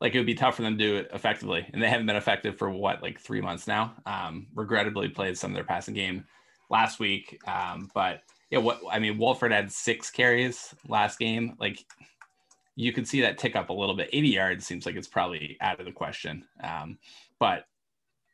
like 0.00 0.14
it 0.14 0.18
would 0.18 0.26
be 0.26 0.34
tough 0.34 0.56
for 0.56 0.62
them 0.62 0.76
to 0.76 0.84
do 0.84 0.96
it 0.96 1.10
effectively. 1.12 1.66
And 1.72 1.82
they 1.82 1.88
haven't 1.88 2.06
been 2.06 2.16
effective 2.16 2.58
for 2.58 2.70
what, 2.70 3.02
like 3.02 3.18
three 3.20 3.40
months 3.40 3.66
now. 3.66 3.94
Um, 4.04 4.46
regrettably 4.54 5.08
played 5.08 5.38
some 5.38 5.50
of 5.52 5.54
their 5.54 5.64
passing 5.64 5.94
game 5.94 6.24
last 6.70 6.98
week. 7.00 7.40
Um, 7.46 7.90
but 7.94 8.22
yeah, 8.50 8.58
what 8.58 8.80
I 8.90 8.98
mean, 8.98 9.18
Wolford 9.18 9.52
had 9.52 9.72
six 9.72 10.10
carries 10.10 10.74
last 10.86 11.18
game. 11.18 11.56
Like 11.58 11.84
you 12.76 12.92
could 12.92 13.08
see 13.08 13.22
that 13.22 13.38
tick 13.38 13.56
up 13.56 13.70
a 13.70 13.72
little 13.72 13.96
bit. 13.96 14.10
80 14.12 14.28
yards 14.28 14.66
seems 14.66 14.84
like 14.84 14.96
it's 14.96 15.08
probably 15.08 15.56
out 15.60 15.80
of 15.80 15.86
the 15.86 15.92
question. 15.92 16.44
Um, 16.62 16.98
but 17.40 17.64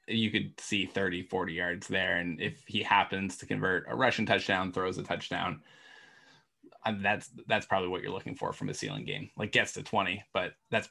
you 0.09 0.31
could 0.31 0.59
see 0.59 0.85
30, 0.85 1.23
40 1.23 1.53
yards 1.53 1.87
there. 1.87 2.17
And 2.17 2.41
if 2.41 2.63
he 2.67 2.83
happens 2.83 3.37
to 3.39 3.47
convert 3.47 3.87
a 3.89 3.95
rushing 3.95 4.27
touchdown, 4.27 4.73
throws 4.73 4.99
a 4.99 5.05
touchdown, 5.05 5.61
that's 7.01 7.31
that's 7.47 7.67
probably 7.67 7.89
what 7.89 8.03
you're 8.03 8.13
looking 8.13 8.35
for 8.35 8.53
from 8.53 8.69
a 8.69 8.75
ceiling 8.75 9.05
game. 9.05 9.31
Like 9.37 9.53
gets 9.53 9.73
to 9.75 9.83
20, 9.83 10.23
but 10.33 10.53
that's 10.71 10.89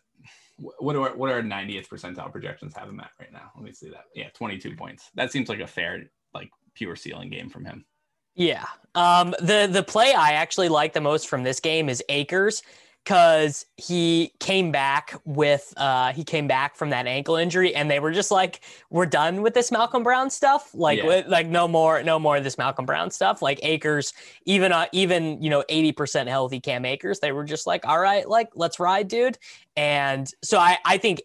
what 0.79 0.95
are 0.95 1.15
what 1.15 1.31
are 1.31 1.41
90th 1.41 1.87
percentile 1.87 2.31
projections 2.31 2.75
have 2.75 2.89
him 2.89 2.99
at 2.99 3.11
right 3.19 3.31
now? 3.31 3.51
Let 3.55 3.63
me 3.63 3.73
see 3.73 3.89
that. 3.89 4.05
Yeah, 4.15 4.29
22 4.33 4.75
points. 4.75 5.09
That 5.15 5.31
seems 5.31 5.49
like 5.49 5.59
a 5.59 5.67
fair, 5.67 6.09
like 6.33 6.49
pure 6.73 6.95
ceiling 6.95 7.29
game 7.29 7.49
from 7.49 7.65
him. 7.65 7.85
Yeah. 8.35 8.65
Um, 8.95 9.31
the 9.39 9.67
the 9.69 9.83
play 9.83 10.13
I 10.13 10.33
actually 10.33 10.69
like 10.69 10.93
the 10.93 11.01
most 11.01 11.27
from 11.27 11.43
this 11.43 11.59
game 11.59 11.89
is 11.89 12.03
Akers 12.09 12.63
because 13.03 13.65
he 13.77 14.31
came 14.39 14.71
back 14.71 15.19
with 15.25 15.73
uh 15.77 16.11
he 16.13 16.23
came 16.23 16.47
back 16.47 16.75
from 16.75 16.91
that 16.91 17.07
ankle 17.07 17.35
injury 17.35 17.73
and 17.73 17.89
they 17.89 17.99
were 17.99 18.11
just 18.11 18.29
like 18.29 18.61
we're 18.89 19.05
done 19.05 19.41
with 19.41 19.53
this 19.53 19.71
Malcolm 19.71 20.03
Brown 20.03 20.29
stuff. 20.29 20.69
Like 20.73 20.99
yeah. 20.99 21.07
with, 21.07 21.27
like 21.27 21.47
no 21.47 21.67
more 21.67 22.03
no 22.03 22.19
more 22.19 22.37
of 22.37 22.43
this 22.43 22.57
Malcolm 22.57 22.85
Brown 22.85 23.09
stuff. 23.09 23.41
Like 23.41 23.59
Akers 23.63 24.13
even 24.45 24.71
uh, 24.71 24.85
even 24.91 25.41
you 25.41 25.49
know 25.49 25.63
80% 25.69 26.27
healthy 26.27 26.59
Cam 26.59 26.85
Akers 26.85 27.19
they 27.19 27.31
were 27.31 27.43
just 27.43 27.65
like 27.65 27.87
all 27.87 27.99
right 27.99 28.27
like 28.27 28.49
let's 28.55 28.79
ride 28.79 29.07
dude. 29.07 29.37
And 29.75 30.29
so 30.43 30.59
I 30.59 30.77
I 30.85 30.97
think 30.97 31.21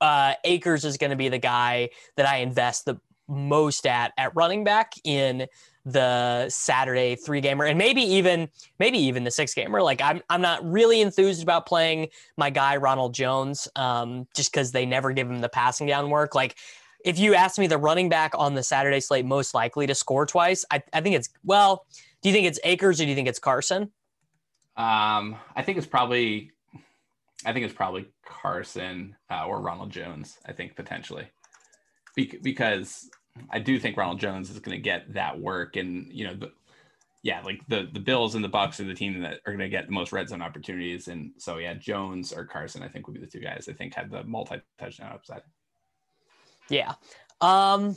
uh 0.00 0.34
Akers 0.44 0.84
is 0.84 0.96
going 0.98 1.10
to 1.10 1.16
be 1.16 1.28
the 1.28 1.38
guy 1.38 1.90
that 2.16 2.28
I 2.28 2.38
invest 2.38 2.84
the 2.84 3.00
most 3.26 3.86
at 3.86 4.12
at 4.16 4.34
running 4.34 4.64
back 4.64 4.94
in 5.04 5.46
the 5.92 6.48
Saturday 6.50 7.16
three 7.16 7.40
gamer 7.40 7.64
and 7.64 7.78
maybe 7.78 8.02
even 8.02 8.48
maybe 8.78 8.98
even 8.98 9.24
the 9.24 9.30
six 9.30 9.54
gamer. 9.54 9.80
Like 9.82 10.02
I'm 10.02 10.20
I'm 10.28 10.42
not 10.42 10.68
really 10.68 11.00
enthused 11.00 11.42
about 11.42 11.66
playing 11.66 12.08
my 12.36 12.50
guy 12.50 12.76
Ronald 12.76 13.14
Jones 13.14 13.68
um, 13.76 14.26
just 14.34 14.52
because 14.52 14.72
they 14.72 14.84
never 14.84 15.12
give 15.12 15.30
him 15.30 15.40
the 15.40 15.48
passing 15.48 15.86
down 15.86 16.10
work. 16.10 16.34
Like 16.34 16.56
if 17.04 17.18
you 17.18 17.34
ask 17.34 17.58
me 17.58 17.66
the 17.66 17.78
running 17.78 18.08
back 18.08 18.32
on 18.36 18.54
the 18.54 18.62
Saturday 18.62 19.00
slate 19.00 19.24
most 19.24 19.54
likely 19.54 19.86
to 19.86 19.94
score 19.94 20.26
twice, 20.26 20.64
I, 20.70 20.82
I 20.92 21.00
think 21.00 21.16
it's 21.16 21.30
well, 21.44 21.86
do 22.22 22.28
you 22.28 22.34
think 22.34 22.46
it's 22.46 22.60
Akers 22.64 23.00
or 23.00 23.04
do 23.04 23.10
you 23.10 23.14
think 23.14 23.28
it's 23.28 23.38
Carson? 23.38 23.90
Um, 24.76 25.36
I 25.56 25.62
think 25.62 25.78
it's 25.78 25.86
probably 25.86 26.52
I 27.46 27.52
think 27.52 27.64
it's 27.64 27.74
probably 27.74 28.06
Carson 28.24 29.16
uh, 29.30 29.46
or 29.46 29.60
Ronald 29.60 29.90
Jones, 29.90 30.38
I 30.44 30.52
think 30.52 30.76
potentially. 30.76 31.28
Be- 32.14 32.38
because 32.42 33.08
I 33.50 33.58
do 33.58 33.78
think 33.78 33.96
Ronald 33.96 34.20
Jones 34.20 34.50
is 34.50 34.58
going 34.58 34.76
to 34.76 34.82
get 34.82 35.14
that 35.14 35.38
work, 35.38 35.76
and 35.76 36.06
you 36.10 36.26
know, 36.26 36.34
the, 36.34 36.52
yeah, 37.22 37.40
like 37.42 37.60
the 37.68 37.88
the 37.92 38.00
Bills 38.00 38.34
and 38.34 38.44
the 38.44 38.48
Bucks 38.48 38.80
are 38.80 38.84
the 38.84 38.94
team 38.94 39.20
that 39.22 39.40
are 39.46 39.52
going 39.52 39.58
to 39.58 39.68
get 39.68 39.86
the 39.86 39.92
most 39.92 40.12
red 40.12 40.28
zone 40.28 40.42
opportunities, 40.42 41.08
and 41.08 41.32
so 41.38 41.58
yeah, 41.58 41.74
Jones 41.74 42.32
or 42.32 42.44
Carson, 42.44 42.82
I 42.82 42.88
think 42.88 43.06
would 43.06 43.14
be 43.14 43.20
the 43.20 43.26
two 43.26 43.40
guys 43.40 43.68
I 43.68 43.72
think 43.72 43.94
had 43.94 44.10
the 44.10 44.24
multi 44.24 44.60
touchdown 44.78 45.12
upside. 45.12 45.42
Yeah. 46.68 46.94
Um. 47.40 47.96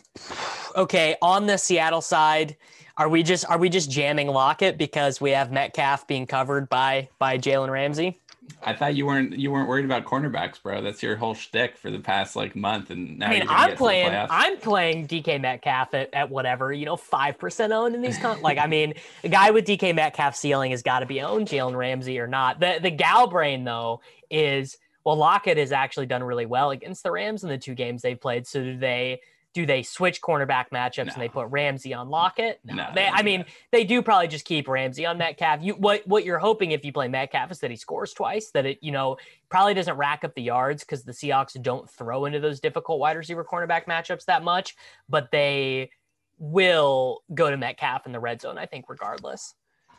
Okay. 0.75 1.15
On 1.21 1.47
the 1.47 1.57
Seattle 1.57 2.01
side, 2.01 2.55
are 2.97 3.09
we 3.09 3.23
just 3.23 3.49
are 3.49 3.57
we 3.57 3.69
just 3.69 3.89
jamming 3.89 4.27
Lockett 4.27 4.77
because 4.77 5.19
we 5.19 5.31
have 5.31 5.51
Metcalf 5.51 6.07
being 6.07 6.27
covered 6.27 6.69
by 6.69 7.09
by 7.19 7.37
Jalen 7.37 7.69
Ramsey? 7.69 8.20
I 8.63 8.73
thought 8.73 8.95
you 8.95 9.05
weren't 9.05 9.37
you 9.37 9.51
weren't 9.51 9.67
worried 9.67 9.85
about 9.85 10.05
cornerbacks, 10.05 10.61
bro. 10.61 10.81
That's 10.81 11.01
your 11.01 11.15
whole 11.15 11.33
shtick 11.33 11.77
for 11.77 11.89
the 11.89 11.99
past 11.99 12.35
like 12.35 12.55
month, 12.55 12.89
and 12.89 13.19
now 13.19 13.27
I 13.27 13.29
mean, 13.31 13.43
I'm 13.47 13.75
playing 13.75 14.13
I'm 14.13 14.57
playing 14.57 15.07
DK 15.07 15.41
Metcalf 15.41 15.93
at, 15.93 16.13
at 16.13 16.29
whatever 16.29 16.71
you 16.71 16.85
know 16.85 16.95
five 16.95 17.37
percent 17.37 17.73
owned 17.73 17.95
in 17.95 18.01
these 18.01 18.17
con- 18.17 18.41
like 18.41 18.57
I 18.57 18.67
mean, 18.67 18.93
a 19.23 19.29
guy 19.29 19.51
with 19.51 19.65
DK 19.65 19.95
Metcalf 19.95 20.35
ceiling 20.35 20.71
has 20.71 20.81
got 20.83 20.99
to 20.99 21.05
be 21.05 21.21
owned, 21.21 21.47
Jalen 21.47 21.75
Ramsey 21.75 22.19
or 22.19 22.27
not. 22.27 22.59
The 22.59 22.79
the 22.81 22.91
gal 22.91 23.27
brain 23.27 23.63
though 23.63 24.01
is 24.29 24.77
well, 25.03 25.15
Lockett 25.15 25.57
has 25.57 25.71
actually 25.71 26.05
done 26.05 26.23
really 26.23 26.45
well 26.45 26.71
against 26.71 27.03
the 27.03 27.11
Rams 27.11 27.43
in 27.43 27.49
the 27.49 27.57
two 27.57 27.73
games 27.73 28.01
they've 28.01 28.19
played. 28.19 28.45
So 28.47 28.63
do 28.63 28.77
they 28.77 29.21
do 29.53 29.65
they 29.65 29.83
switch 29.83 30.21
cornerback 30.21 30.65
matchups 30.73 31.07
no. 31.07 31.13
and 31.13 31.21
they 31.21 31.27
put 31.27 31.47
Ramsey 31.47 31.93
on 31.93 32.09
Lockett? 32.09 32.59
No, 32.63 32.75
no 32.75 32.87
they, 32.95 33.05
I 33.05 33.21
mean, 33.21 33.45
they 33.71 33.83
do 33.83 34.01
probably 34.01 34.27
just 34.27 34.45
keep 34.45 34.67
Ramsey 34.67 35.05
on 35.05 35.17
Metcalf. 35.17 35.61
You 35.61 35.73
what 35.73 36.07
what 36.07 36.23
you're 36.23 36.39
hoping 36.39 36.71
if 36.71 36.85
you 36.85 36.93
play 36.93 37.07
Metcalf 37.07 37.51
is 37.51 37.59
that 37.59 37.71
he 37.71 37.77
scores 37.77 38.13
twice, 38.13 38.51
that 38.51 38.65
it 38.65 38.79
you 38.81 38.91
know 38.91 39.17
probably 39.49 39.73
doesn't 39.73 39.97
rack 39.97 40.23
up 40.23 40.35
the 40.35 40.43
yards 40.43 40.83
because 40.83 41.03
the 41.03 41.11
Seahawks 41.11 41.61
don't 41.61 41.89
throw 41.89 42.25
into 42.25 42.39
those 42.39 42.59
difficult 42.59 42.99
wide 42.99 43.17
receiver 43.17 43.43
cornerback 43.43 43.85
matchups 43.85 44.25
that 44.25 44.43
much, 44.43 44.75
but 45.09 45.29
they 45.31 45.91
will 46.39 47.21
go 47.33 47.49
to 47.49 47.57
Metcalf 47.57 48.05
in 48.05 48.11
the 48.11 48.19
red 48.19 48.41
zone. 48.41 48.57
I 48.57 48.65
think 48.65 48.85
regardless. 48.87 49.53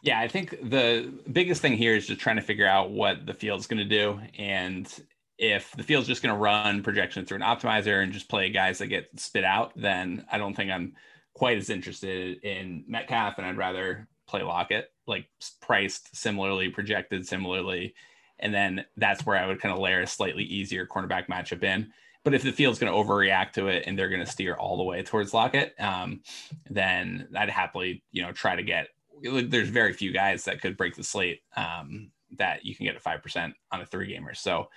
Yeah, 0.04 0.18
I 0.18 0.26
think 0.26 0.68
the 0.68 1.12
biggest 1.30 1.62
thing 1.62 1.76
here 1.76 1.94
is 1.94 2.09
just 2.09 2.21
trying 2.21 2.35
to 2.35 2.42
figure 2.42 2.66
out 2.66 2.90
what 2.90 3.25
the 3.25 3.32
field's 3.32 3.68
going 3.68 3.78
to 3.78 3.85
do. 3.85 4.21
And 4.37 4.92
if 5.38 5.72
the 5.72 5.82
field's 5.82 6.08
just 6.08 6.22
going 6.22 6.34
to 6.34 6.40
run 6.40 6.82
projection 6.82 7.24
through 7.24 7.36
an 7.36 7.42
optimizer 7.42 8.02
and 8.02 8.12
just 8.12 8.28
play 8.28 8.50
guys 8.50 8.78
that 8.78 8.88
get 8.88 9.08
spit 9.16 9.44
out, 9.44 9.72
then 9.76 10.24
I 10.30 10.38
don't 10.38 10.54
think 10.54 10.70
I'm 10.70 10.94
quite 11.34 11.58
as 11.58 11.70
interested 11.70 12.42
in 12.44 12.84
Metcalf, 12.86 13.38
and 13.38 13.46
I'd 13.46 13.56
rather 13.56 14.08
play 14.26 14.42
Lockett, 14.42 14.92
like 15.06 15.26
priced 15.60 16.14
similarly, 16.14 16.68
projected 16.68 17.26
similarly, 17.26 17.94
and 18.38 18.52
then 18.52 18.84
that's 18.96 19.24
where 19.24 19.36
I 19.36 19.46
would 19.46 19.60
kind 19.60 19.72
of 19.72 19.80
layer 19.80 20.00
a 20.00 20.06
slightly 20.06 20.44
easier 20.44 20.86
cornerback 20.86 21.28
matchup 21.28 21.62
in. 21.62 21.92
But 22.24 22.34
if 22.34 22.42
the 22.42 22.52
field's 22.52 22.78
going 22.78 22.92
to 22.92 22.98
overreact 22.98 23.52
to 23.54 23.66
it 23.66 23.84
and 23.86 23.98
they're 23.98 24.08
going 24.08 24.24
to 24.24 24.30
steer 24.30 24.54
all 24.54 24.76
the 24.76 24.84
way 24.84 25.02
towards 25.02 25.34
Lockett, 25.34 25.74
um, 25.80 26.22
then 26.70 27.28
I'd 27.36 27.50
happily, 27.50 28.04
you 28.12 28.22
know, 28.22 28.30
try 28.30 28.54
to 28.54 28.62
get. 28.62 28.88
There's 29.22 29.68
very 29.68 29.92
few 29.92 30.12
guys 30.12 30.44
that 30.44 30.60
could 30.60 30.76
break 30.76 30.94
the 30.94 31.02
slate 31.02 31.40
um, 31.56 32.10
that 32.38 32.64
you 32.64 32.76
can 32.76 32.86
get 32.86 32.94
at 32.94 33.02
five 33.02 33.22
percent 33.22 33.54
on 33.72 33.80
a 33.80 33.86
three 33.86 34.06
gamer. 34.06 34.34
So 34.34 34.68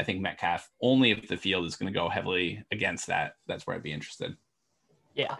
I 0.00 0.02
think 0.02 0.22
Metcalf 0.22 0.70
only 0.80 1.10
if 1.10 1.28
the 1.28 1.36
field 1.36 1.66
is 1.66 1.76
going 1.76 1.92
to 1.92 1.96
go 1.96 2.08
heavily 2.08 2.64
against 2.72 3.06
that. 3.08 3.34
That's 3.46 3.66
where 3.66 3.76
I'd 3.76 3.82
be 3.82 3.92
interested. 3.92 4.34
Yeah. 5.14 5.36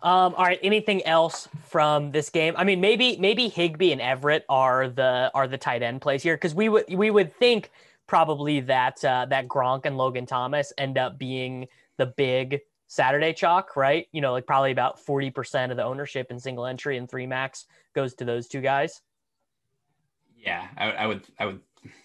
Um, 0.00 0.34
all 0.36 0.44
right. 0.44 0.60
Anything 0.62 1.04
else 1.04 1.48
from 1.64 2.12
this 2.12 2.30
game? 2.30 2.54
I 2.56 2.62
mean, 2.62 2.80
maybe 2.80 3.16
maybe 3.16 3.48
Higbee 3.48 3.90
and 3.90 4.00
Everett 4.00 4.44
are 4.48 4.88
the 4.88 5.30
are 5.34 5.48
the 5.48 5.58
tight 5.58 5.82
end 5.82 6.02
plays 6.02 6.22
here 6.22 6.36
because 6.36 6.54
we 6.54 6.68
would 6.68 6.84
we 6.94 7.10
would 7.10 7.34
think 7.34 7.72
probably 8.06 8.60
that 8.60 9.04
uh, 9.04 9.26
that 9.28 9.48
Gronk 9.48 9.86
and 9.86 9.96
Logan 9.96 10.26
Thomas 10.26 10.72
end 10.78 10.98
up 10.98 11.18
being 11.18 11.66
the 11.96 12.06
big 12.06 12.60
Saturday 12.86 13.32
chalk, 13.32 13.74
right? 13.74 14.06
You 14.12 14.20
know, 14.20 14.32
like 14.32 14.46
probably 14.46 14.70
about 14.70 15.00
forty 15.00 15.30
percent 15.30 15.72
of 15.72 15.76
the 15.76 15.84
ownership 15.84 16.30
in 16.30 16.38
single 16.38 16.66
entry 16.66 16.98
and 16.98 17.10
three 17.10 17.26
max 17.26 17.66
goes 17.92 18.14
to 18.14 18.24
those 18.24 18.46
two 18.46 18.60
guys. 18.60 19.02
Yeah, 20.36 20.68
I, 20.76 20.90
I 20.92 21.06
would 21.08 21.22
I 21.40 21.46
would 21.46 21.60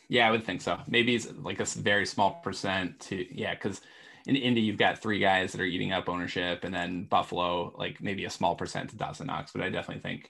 yeah, 0.09 0.27
I 0.27 0.31
would 0.31 0.45
think 0.45 0.61
so. 0.61 0.79
Maybe 0.87 1.15
it's 1.15 1.27
like 1.41 1.59
a 1.59 1.65
very 1.65 2.05
small 2.05 2.39
percent 2.43 2.99
to 3.01 3.25
yeah, 3.33 3.53
because 3.53 3.81
in 4.25 4.35
Indy 4.35 4.61
you've 4.61 4.77
got 4.77 5.01
three 5.01 5.19
guys 5.19 5.51
that 5.51 5.61
are 5.61 5.65
eating 5.65 5.91
up 5.91 6.09
ownership, 6.09 6.63
and 6.63 6.73
then 6.73 7.05
Buffalo 7.05 7.73
like 7.77 8.01
maybe 8.01 8.25
a 8.25 8.29
small 8.29 8.55
percent 8.55 8.89
to 8.89 8.97
Dawson 8.97 9.27
Knox. 9.27 9.51
But 9.51 9.61
I 9.61 9.69
definitely 9.69 10.01
think 10.01 10.29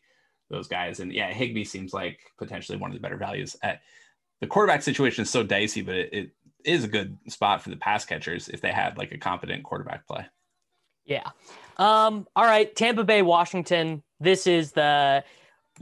those 0.50 0.68
guys 0.68 1.00
and 1.00 1.14
yeah, 1.14 1.32
Higbee 1.32 1.64
seems 1.64 1.94
like 1.94 2.20
potentially 2.38 2.78
one 2.78 2.92
of 2.92 2.96
the 2.96 3.02
better 3.02 3.18
values 3.18 3.56
at 3.64 3.82
the 4.42 4.48
quarterback 4.48 4.82
situation 4.82 5.24
is 5.24 5.30
so 5.30 5.44
dicey, 5.44 5.82
but 5.82 5.96
it, 5.96 6.14
it 6.14 6.32
is 6.66 6.84
a 6.84 6.88
good 6.88 7.18
spot 7.28 7.62
for 7.62 7.70
the 7.70 7.78
pass 7.78 8.06
catchers 8.06 8.50
if 8.50 8.62
they 8.62 8.72
had 8.72 8.98
like 8.98 9.12
a 9.12 9.18
competent 9.18 9.64
quarterback 9.64 10.06
play. 10.08 10.26
Yeah. 11.06 11.30
Um, 11.78 12.28
all 12.36 12.46
right. 12.46 12.76
Tampa 12.76 13.04
Bay, 13.04 13.22
Washington. 13.22 14.04
This 14.20 14.48
is 14.48 14.72
the. 14.74 15.24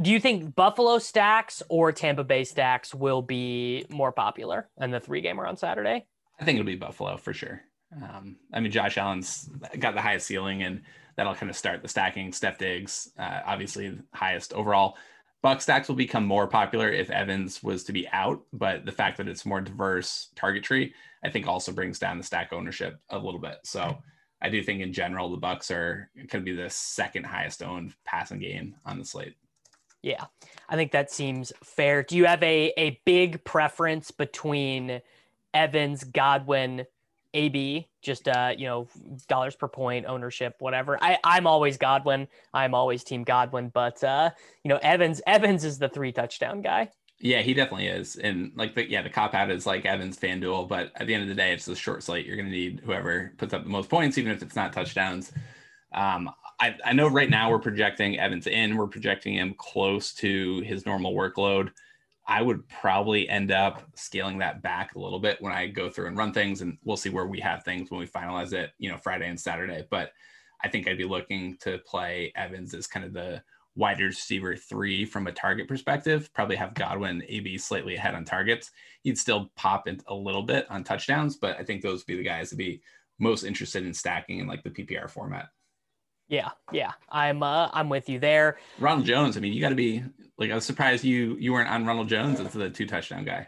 Do 0.01 0.11
you 0.11 0.19
think 0.19 0.55
Buffalo 0.55 0.97
stacks 0.99 1.61
or 1.67 1.91
Tampa 1.91 2.23
Bay 2.23 2.43
stacks 2.43 2.93
will 2.93 3.21
be 3.21 3.85
more 3.89 4.11
popular 4.11 4.69
in 4.79 4.91
the 4.91 4.99
three 4.99 5.21
gamer 5.21 5.45
on 5.45 5.57
Saturday? 5.57 6.05
I 6.39 6.45
think 6.45 6.57
it'll 6.57 6.65
be 6.65 6.75
Buffalo 6.75 7.17
for 7.17 7.33
sure. 7.33 7.61
Um, 7.95 8.37
I 8.53 8.59
mean, 8.59 8.71
Josh 8.71 8.97
Allen's 8.97 9.49
got 9.79 9.95
the 9.95 10.01
highest 10.01 10.27
ceiling, 10.27 10.63
and 10.63 10.83
that'll 11.15 11.35
kind 11.35 11.49
of 11.49 11.57
start 11.57 11.81
the 11.81 11.87
stacking. 11.87 12.31
Steph 12.31 12.57
Diggs, 12.57 13.11
uh, 13.17 13.41
obviously 13.45 13.97
highest 14.13 14.53
overall. 14.53 14.95
Buck 15.41 15.61
stacks 15.61 15.87
will 15.87 15.95
become 15.95 16.25
more 16.25 16.47
popular 16.47 16.89
if 16.91 17.09
Evans 17.09 17.63
was 17.63 17.83
to 17.85 17.93
be 17.93 18.07
out, 18.09 18.41
but 18.51 18.85
the 18.85 18.91
fact 18.91 19.17
that 19.17 19.27
it's 19.27 19.45
more 19.45 19.61
diverse 19.61 20.29
target 20.35 20.63
tree, 20.63 20.93
I 21.23 21.29
think 21.29 21.47
also 21.47 21.71
brings 21.71 21.97
down 21.97 22.17
the 22.17 22.23
stack 22.23 22.51
ownership 22.51 22.99
a 23.09 23.17
little 23.17 23.39
bit. 23.39 23.57
So 23.63 23.97
I 24.41 24.49
do 24.49 24.61
think 24.61 24.81
in 24.81 24.93
general 24.93 25.31
the 25.31 25.37
Bucks 25.37 25.71
are 25.71 26.09
going 26.15 26.45
to 26.45 26.51
be 26.51 26.55
the 26.55 26.69
second 26.69 27.25
highest 27.25 27.63
owned 27.63 27.95
passing 28.05 28.39
game 28.39 28.75
on 28.85 28.99
the 28.99 29.05
slate. 29.05 29.35
Yeah, 30.01 30.25
I 30.69 30.75
think 30.75 30.91
that 30.93 31.11
seems 31.11 31.51
fair. 31.63 32.03
Do 32.03 32.15
you 32.15 32.25
have 32.25 32.41
a 32.43 32.73
a 32.77 33.01
big 33.05 33.43
preference 33.43 34.11
between 34.11 35.01
Evans, 35.53 36.03
Godwin, 36.03 36.85
AB, 37.33 37.87
just 38.01 38.27
uh, 38.27 38.53
you 38.57 38.65
know, 38.65 38.87
dollars 39.27 39.55
per 39.55 39.67
point, 39.67 40.05
ownership, 40.05 40.55
whatever. 40.59 40.97
I, 41.01 41.17
I'm 41.23 41.47
always 41.47 41.77
Godwin. 41.77 42.27
I'm 42.53 42.73
always 42.73 43.03
team 43.03 43.23
Godwin, 43.23 43.69
but 43.69 44.03
uh, 44.03 44.31
you 44.63 44.69
know, 44.69 44.79
Evans, 44.81 45.21
Evans 45.27 45.63
is 45.63 45.77
the 45.77 45.89
three 45.89 46.11
touchdown 46.11 46.61
guy. 46.61 46.89
Yeah, 47.19 47.41
he 47.41 47.53
definitely 47.53 47.87
is. 47.87 48.15
And 48.15 48.51
like 48.55 48.75
the 48.75 48.89
yeah, 48.89 49.01
the 49.01 49.09
cop 49.09 49.33
out 49.33 49.51
is 49.51 49.65
like 49.65 49.85
Evans 49.85 50.17
FanDuel, 50.17 50.67
but 50.67 50.91
at 50.95 51.05
the 51.05 51.13
end 51.13 51.23
of 51.23 51.29
the 51.29 51.35
day, 51.35 51.53
it's 51.53 51.67
a 51.67 51.75
short 51.75 52.03
slate. 52.03 52.25
You're 52.25 52.37
gonna 52.37 52.49
need 52.49 52.81
whoever 52.83 53.33
puts 53.37 53.53
up 53.53 53.63
the 53.63 53.69
most 53.69 53.89
points, 53.89 54.17
even 54.17 54.31
if 54.31 54.41
it's 54.41 54.55
not 54.55 54.73
touchdowns. 54.73 55.31
Um, 55.93 56.29
I, 56.59 56.75
I 56.83 56.93
know 56.93 57.07
right 57.07 57.29
now 57.29 57.49
we're 57.49 57.59
projecting 57.59 58.19
Evans 58.19 58.47
in, 58.47 58.75
we're 58.75 58.87
projecting 58.87 59.35
him 59.35 59.53
close 59.57 60.13
to 60.15 60.59
his 60.61 60.85
normal 60.85 61.13
workload. 61.13 61.71
I 62.27 62.41
would 62.41 62.67
probably 62.67 63.27
end 63.27 63.51
up 63.51 63.83
scaling 63.95 64.37
that 64.39 64.61
back 64.61 64.93
a 64.93 64.99
little 64.99 65.19
bit 65.19 65.41
when 65.41 65.53
I 65.53 65.67
go 65.67 65.89
through 65.89 66.07
and 66.07 66.17
run 66.17 66.33
things, 66.33 66.61
and 66.61 66.77
we'll 66.83 66.97
see 66.97 67.09
where 67.09 67.25
we 67.25 67.39
have 67.39 67.63
things 67.63 67.89
when 67.89 67.99
we 67.99 68.07
finalize 68.07 68.53
it, 68.53 68.71
you 68.77 68.91
know, 68.91 68.97
Friday 68.97 69.27
and 69.27 69.39
Saturday. 69.39 69.85
But 69.89 70.11
I 70.63 70.67
think 70.67 70.87
I'd 70.87 70.97
be 70.97 71.05
looking 71.05 71.57
to 71.61 71.79
play 71.79 72.31
Evans 72.35 72.73
as 72.73 72.87
kind 72.87 73.05
of 73.05 73.13
the 73.13 73.41
wide 73.75 73.99
receiver 73.99 74.55
three 74.55 75.05
from 75.05 75.27
a 75.27 75.31
target 75.31 75.67
perspective. 75.67 76.29
Probably 76.33 76.57
have 76.57 76.73
Godwin, 76.73 77.23
AB 77.27 77.57
slightly 77.57 77.95
ahead 77.95 78.13
on 78.13 78.25
targets. 78.25 78.71
He'd 79.01 79.17
still 79.17 79.51
pop 79.55 79.87
in 79.87 80.01
a 80.07 80.13
little 80.13 80.43
bit 80.43 80.69
on 80.69 80.83
touchdowns, 80.83 81.37
but 81.37 81.57
I 81.57 81.63
think 81.63 81.81
those 81.81 82.01
would 82.01 82.07
be 82.07 82.17
the 82.17 82.23
guys 82.23 82.49
to 82.49 82.55
be 82.55 82.81
most 83.17 83.43
interested 83.43 83.85
in 83.85 83.93
stacking 83.93 84.39
in 84.39 84.47
like 84.47 84.63
the 84.63 84.69
PPR 84.69 85.09
format. 85.09 85.47
Yeah, 86.29 86.49
yeah, 86.71 86.91
I'm 87.09 87.41
uh, 87.41 87.69
I'm 87.73 87.89
with 87.89 88.07
you 88.07 88.19
there. 88.19 88.57
Ronald 88.79 89.05
Jones. 89.05 89.35
I 89.35 89.39
mean, 89.39 89.51
you 89.51 89.59
got 89.59 89.69
to 89.69 89.75
be 89.75 90.03
like 90.37 90.51
I 90.51 90.55
was 90.55 90.63
surprised 90.63 91.03
you 91.03 91.35
you 91.39 91.51
weren't 91.51 91.69
on 91.69 91.85
Ronald 91.85 92.07
Jones 92.07 92.39
as 92.39 92.53
the 92.53 92.69
two 92.69 92.85
touchdown 92.85 93.25
guy. 93.25 93.47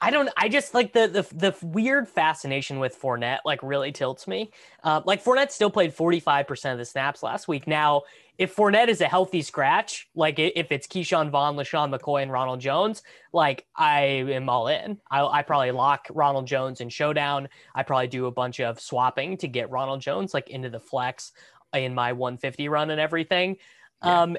I 0.00 0.10
don't. 0.10 0.30
I 0.36 0.48
just 0.48 0.72
like 0.72 0.92
the 0.92 1.06
the 1.08 1.34
the 1.34 1.66
weird 1.66 2.08
fascination 2.08 2.78
with 2.78 2.98
Fournette. 3.00 3.40
Like 3.44 3.62
really 3.62 3.92
tilts 3.92 4.26
me. 4.26 4.50
Uh, 4.82 5.02
like 5.04 5.22
Fournette 5.22 5.50
still 5.50 5.70
played 5.70 5.92
forty 5.92 6.20
five 6.20 6.46
percent 6.46 6.72
of 6.72 6.78
the 6.78 6.84
snaps 6.84 7.22
last 7.22 7.48
week. 7.48 7.66
Now, 7.66 8.02
if 8.38 8.56
Fournette 8.56 8.88
is 8.88 9.02
a 9.02 9.06
healthy 9.06 9.42
scratch, 9.42 10.08
like 10.14 10.38
if 10.38 10.72
it's 10.72 10.86
Ke'Shawn 10.86 11.30
Vaughn, 11.30 11.56
LeSean 11.56 11.94
McCoy, 11.94 12.22
and 12.22 12.32
Ronald 12.32 12.60
Jones, 12.60 13.02
like 13.34 13.66
I 13.76 14.00
am 14.00 14.48
all 14.48 14.68
in. 14.68 14.98
I, 15.10 15.22
I 15.24 15.42
probably 15.42 15.70
lock 15.72 16.06
Ronald 16.10 16.46
Jones 16.46 16.80
in 16.80 16.88
showdown. 16.88 17.48
I 17.74 17.82
probably 17.82 18.08
do 18.08 18.24
a 18.24 18.30
bunch 18.32 18.60
of 18.60 18.80
swapping 18.80 19.36
to 19.36 19.48
get 19.48 19.70
Ronald 19.70 20.00
Jones 20.00 20.32
like 20.32 20.48
into 20.48 20.70
the 20.70 20.80
flex 20.80 21.32
in 21.74 21.94
my 21.94 22.14
one 22.14 22.38
fifty 22.38 22.68
run 22.68 22.90
and 22.90 23.00
everything. 23.00 23.58
Yeah. 24.02 24.22
Um, 24.22 24.36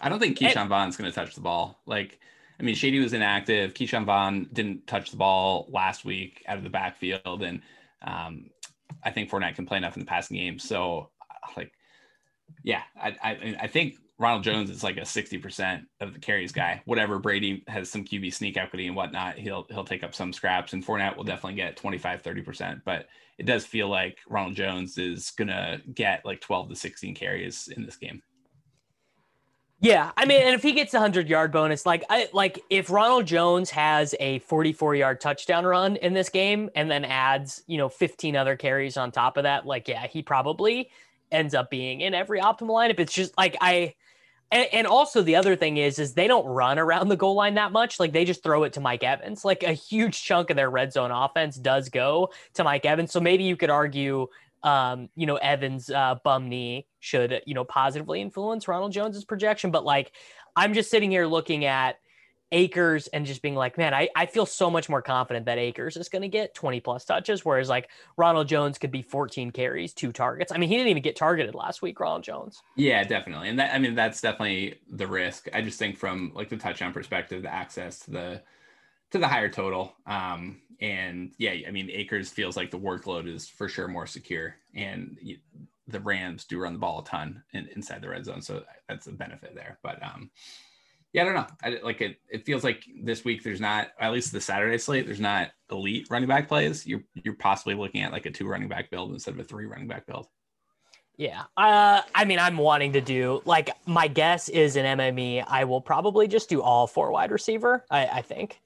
I 0.00 0.08
don't 0.08 0.18
think 0.18 0.38
Ke'Shawn 0.38 0.68
Vaughn's 0.68 0.96
going 0.96 1.10
to 1.10 1.14
touch 1.14 1.34
the 1.34 1.40
ball. 1.40 1.80
Like, 1.86 2.18
I 2.58 2.62
mean, 2.62 2.74
Shady 2.74 3.00
was 3.00 3.12
inactive. 3.12 3.74
Ke'Shawn 3.74 4.04
Vaughn 4.04 4.48
didn't 4.52 4.86
touch 4.86 5.10
the 5.10 5.16
ball 5.16 5.68
last 5.70 6.04
week 6.04 6.44
out 6.46 6.58
of 6.58 6.64
the 6.64 6.70
backfield, 6.70 7.42
and 7.42 7.60
um, 8.02 8.50
I 9.02 9.10
think 9.10 9.30
Fournette 9.30 9.56
can 9.56 9.66
play 9.66 9.78
enough 9.78 9.96
in 9.96 10.00
the 10.00 10.06
passing 10.06 10.36
game. 10.36 10.58
So, 10.58 11.10
like, 11.56 11.72
yeah, 12.62 12.82
I, 13.00 13.16
I, 13.22 13.56
I 13.62 13.66
think 13.66 13.96
Ronald 14.18 14.44
Jones 14.44 14.70
is 14.70 14.84
like 14.84 14.96
a 14.96 15.04
sixty 15.04 15.38
percent 15.38 15.86
of 16.00 16.14
the 16.14 16.20
carries 16.20 16.52
guy. 16.52 16.82
Whatever 16.84 17.18
Brady 17.18 17.64
has 17.66 17.90
some 17.90 18.04
QB 18.04 18.32
sneak 18.32 18.56
equity 18.56 18.86
and 18.86 18.94
whatnot, 18.94 19.38
he'll 19.38 19.66
he'll 19.70 19.84
take 19.84 20.04
up 20.04 20.14
some 20.14 20.32
scraps, 20.32 20.72
and 20.72 20.86
Fournette 20.86 21.16
will 21.16 21.24
definitely 21.24 21.56
get 21.56 21.76
25, 21.76 22.22
30 22.22 22.42
percent. 22.42 22.80
But 22.84 23.06
it 23.38 23.46
does 23.46 23.66
feel 23.66 23.88
like 23.88 24.18
Ronald 24.28 24.54
Jones 24.54 24.98
is 24.98 25.30
gonna 25.32 25.80
get 25.92 26.24
like 26.24 26.40
twelve 26.40 26.68
to 26.68 26.76
sixteen 26.76 27.14
carries 27.14 27.68
in 27.68 27.84
this 27.84 27.96
game. 27.96 28.22
Yeah, 29.82 30.12
I 30.16 30.26
mean, 30.26 30.40
and 30.40 30.54
if 30.54 30.62
he 30.62 30.70
gets 30.74 30.94
a 30.94 31.00
hundred 31.00 31.28
yard 31.28 31.50
bonus, 31.50 31.84
like 31.84 32.04
I 32.08 32.28
like 32.32 32.60
if 32.70 32.88
Ronald 32.88 33.26
Jones 33.26 33.68
has 33.70 34.14
a 34.20 34.38
forty 34.38 34.72
four 34.72 34.94
yard 34.94 35.20
touchdown 35.20 35.66
run 35.66 35.96
in 35.96 36.14
this 36.14 36.28
game, 36.28 36.70
and 36.76 36.88
then 36.88 37.04
adds 37.04 37.64
you 37.66 37.78
know 37.78 37.88
fifteen 37.88 38.36
other 38.36 38.54
carries 38.56 38.96
on 38.96 39.10
top 39.10 39.36
of 39.36 39.42
that, 39.42 39.66
like 39.66 39.88
yeah, 39.88 40.06
he 40.06 40.22
probably 40.22 40.88
ends 41.32 41.52
up 41.52 41.68
being 41.68 42.00
in 42.00 42.14
every 42.14 42.40
optimal 42.40 42.68
lineup. 42.68 43.00
It's 43.00 43.12
just 43.12 43.36
like 43.36 43.56
I, 43.60 43.94
and, 44.52 44.68
and 44.72 44.86
also 44.86 45.20
the 45.20 45.34
other 45.34 45.56
thing 45.56 45.78
is 45.78 45.98
is 45.98 46.14
they 46.14 46.28
don't 46.28 46.46
run 46.46 46.78
around 46.78 47.08
the 47.08 47.16
goal 47.16 47.34
line 47.34 47.54
that 47.54 47.72
much. 47.72 47.98
Like 47.98 48.12
they 48.12 48.24
just 48.24 48.44
throw 48.44 48.62
it 48.62 48.74
to 48.74 48.80
Mike 48.80 49.02
Evans. 49.02 49.44
Like 49.44 49.64
a 49.64 49.72
huge 49.72 50.22
chunk 50.22 50.50
of 50.50 50.56
their 50.56 50.70
red 50.70 50.92
zone 50.92 51.10
offense 51.10 51.56
does 51.56 51.88
go 51.88 52.30
to 52.54 52.62
Mike 52.62 52.86
Evans. 52.86 53.10
So 53.10 53.18
maybe 53.18 53.42
you 53.42 53.56
could 53.56 53.70
argue 53.70 54.28
um, 54.62 55.08
you 55.16 55.26
know, 55.26 55.36
Evans' 55.36 55.90
uh, 55.90 56.16
bum 56.24 56.48
knee 56.48 56.86
should, 57.00 57.42
you 57.46 57.54
know, 57.54 57.64
positively 57.64 58.20
influence 58.20 58.68
Ronald 58.68 58.92
Jones's 58.92 59.24
projection. 59.24 59.70
But 59.70 59.84
like, 59.84 60.12
I'm 60.56 60.74
just 60.74 60.90
sitting 60.90 61.10
here 61.10 61.26
looking 61.26 61.64
at 61.64 61.96
Akers 62.52 63.06
and 63.08 63.24
just 63.24 63.40
being 63.40 63.54
like, 63.54 63.78
man, 63.78 63.94
I, 63.94 64.08
I 64.14 64.26
feel 64.26 64.44
so 64.44 64.70
much 64.70 64.88
more 64.88 65.00
confident 65.00 65.46
that 65.46 65.58
Akers 65.58 65.96
is 65.96 66.10
going 66.10 66.22
to 66.22 66.28
get 66.28 66.54
20 66.54 66.80
plus 66.80 67.04
touches, 67.04 67.44
whereas 67.44 67.68
like 67.68 67.88
Ronald 68.16 68.46
Jones 68.46 68.78
could 68.78 68.90
be 68.90 69.02
14 69.02 69.50
carries, 69.50 69.94
two 69.94 70.12
targets. 70.12 70.52
I 70.52 70.58
mean, 70.58 70.68
he 70.68 70.76
didn't 70.76 70.90
even 70.90 71.02
get 71.02 71.16
targeted 71.16 71.54
last 71.54 71.80
week, 71.80 71.98
Ronald 71.98 72.22
Jones. 72.22 72.62
Yeah, 72.76 73.02
definitely. 73.04 73.48
And 73.48 73.58
that, 73.58 73.74
I 73.74 73.78
mean, 73.78 73.94
that's 73.94 74.20
definitely 74.20 74.80
the 74.90 75.06
risk. 75.06 75.48
I 75.54 75.62
just 75.62 75.78
think 75.78 75.96
from 75.96 76.32
like 76.34 76.50
the 76.50 76.58
touchdown 76.58 76.92
perspective, 76.92 77.42
the 77.42 77.52
access 77.52 78.00
to 78.00 78.10
the, 78.10 78.42
to 79.12 79.18
the 79.18 79.28
higher 79.28 79.48
total. 79.48 79.94
Um, 80.06 80.60
and 80.80 81.32
yeah, 81.38 81.54
I 81.66 81.70
mean, 81.70 81.90
Akers 81.90 82.30
feels 82.30 82.56
like 82.56 82.70
the 82.70 82.78
workload 82.78 83.32
is 83.32 83.48
for 83.48 83.68
sure 83.68 83.86
more 83.86 84.06
secure, 84.06 84.56
and 84.74 85.16
the 85.86 86.00
Rams 86.00 86.44
do 86.44 86.58
run 86.58 86.72
the 86.72 86.78
ball 86.78 87.00
a 87.00 87.04
ton 87.04 87.42
in, 87.52 87.68
inside 87.76 88.02
the 88.02 88.08
red 88.08 88.24
zone, 88.24 88.42
so 88.42 88.64
that's 88.88 89.06
a 89.06 89.12
benefit 89.12 89.54
there. 89.54 89.78
But 89.82 90.02
um, 90.02 90.30
yeah, 91.12 91.22
I 91.22 91.24
don't 91.26 91.34
know. 91.34 91.46
I, 91.62 91.78
like 91.84 92.00
it. 92.00 92.16
It 92.30 92.46
feels 92.46 92.64
like 92.64 92.84
this 93.02 93.24
week 93.24 93.44
there's 93.44 93.60
not, 93.60 93.88
at 94.00 94.12
least 94.12 94.32
the 94.32 94.40
Saturday 94.40 94.78
slate, 94.78 95.06
there's 95.06 95.20
not 95.20 95.50
elite 95.70 96.08
running 96.10 96.28
back 96.28 96.48
plays. 96.48 96.86
You're 96.86 97.04
you're 97.14 97.34
possibly 97.34 97.74
looking 97.74 98.02
at 98.02 98.12
like 98.12 98.26
a 98.26 98.30
two 98.30 98.48
running 98.48 98.68
back 98.68 98.90
build 98.90 99.12
instead 99.12 99.34
of 99.34 99.40
a 99.40 99.44
three 99.44 99.66
running 99.66 99.88
back 99.88 100.06
build. 100.06 100.26
Yeah. 101.18 101.42
Uh, 101.56 102.00
I 102.14 102.24
mean, 102.24 102.38
I'm 102.38 102.56
wanting 102.56 102.94
to 102.94 103.00
do 103.00 103.42
like 103.44 103.70
my 103.86 104.08
guess 104.08 104.48
is 104.48 104.76
in 104.76 104.86
MME, 104.98 105.44
I 105.46 105.64
will 105.64 105.80
probably 105.80 106.26
just 106.26 106.48
do 106.48 106.62
all 106.62 106.86
four 106.86 107.12
wide 107.12 107.30
receiver. 107.30 107.84
I, 107.90 108.06
I 108.06 108.22
think. 108.22 108.61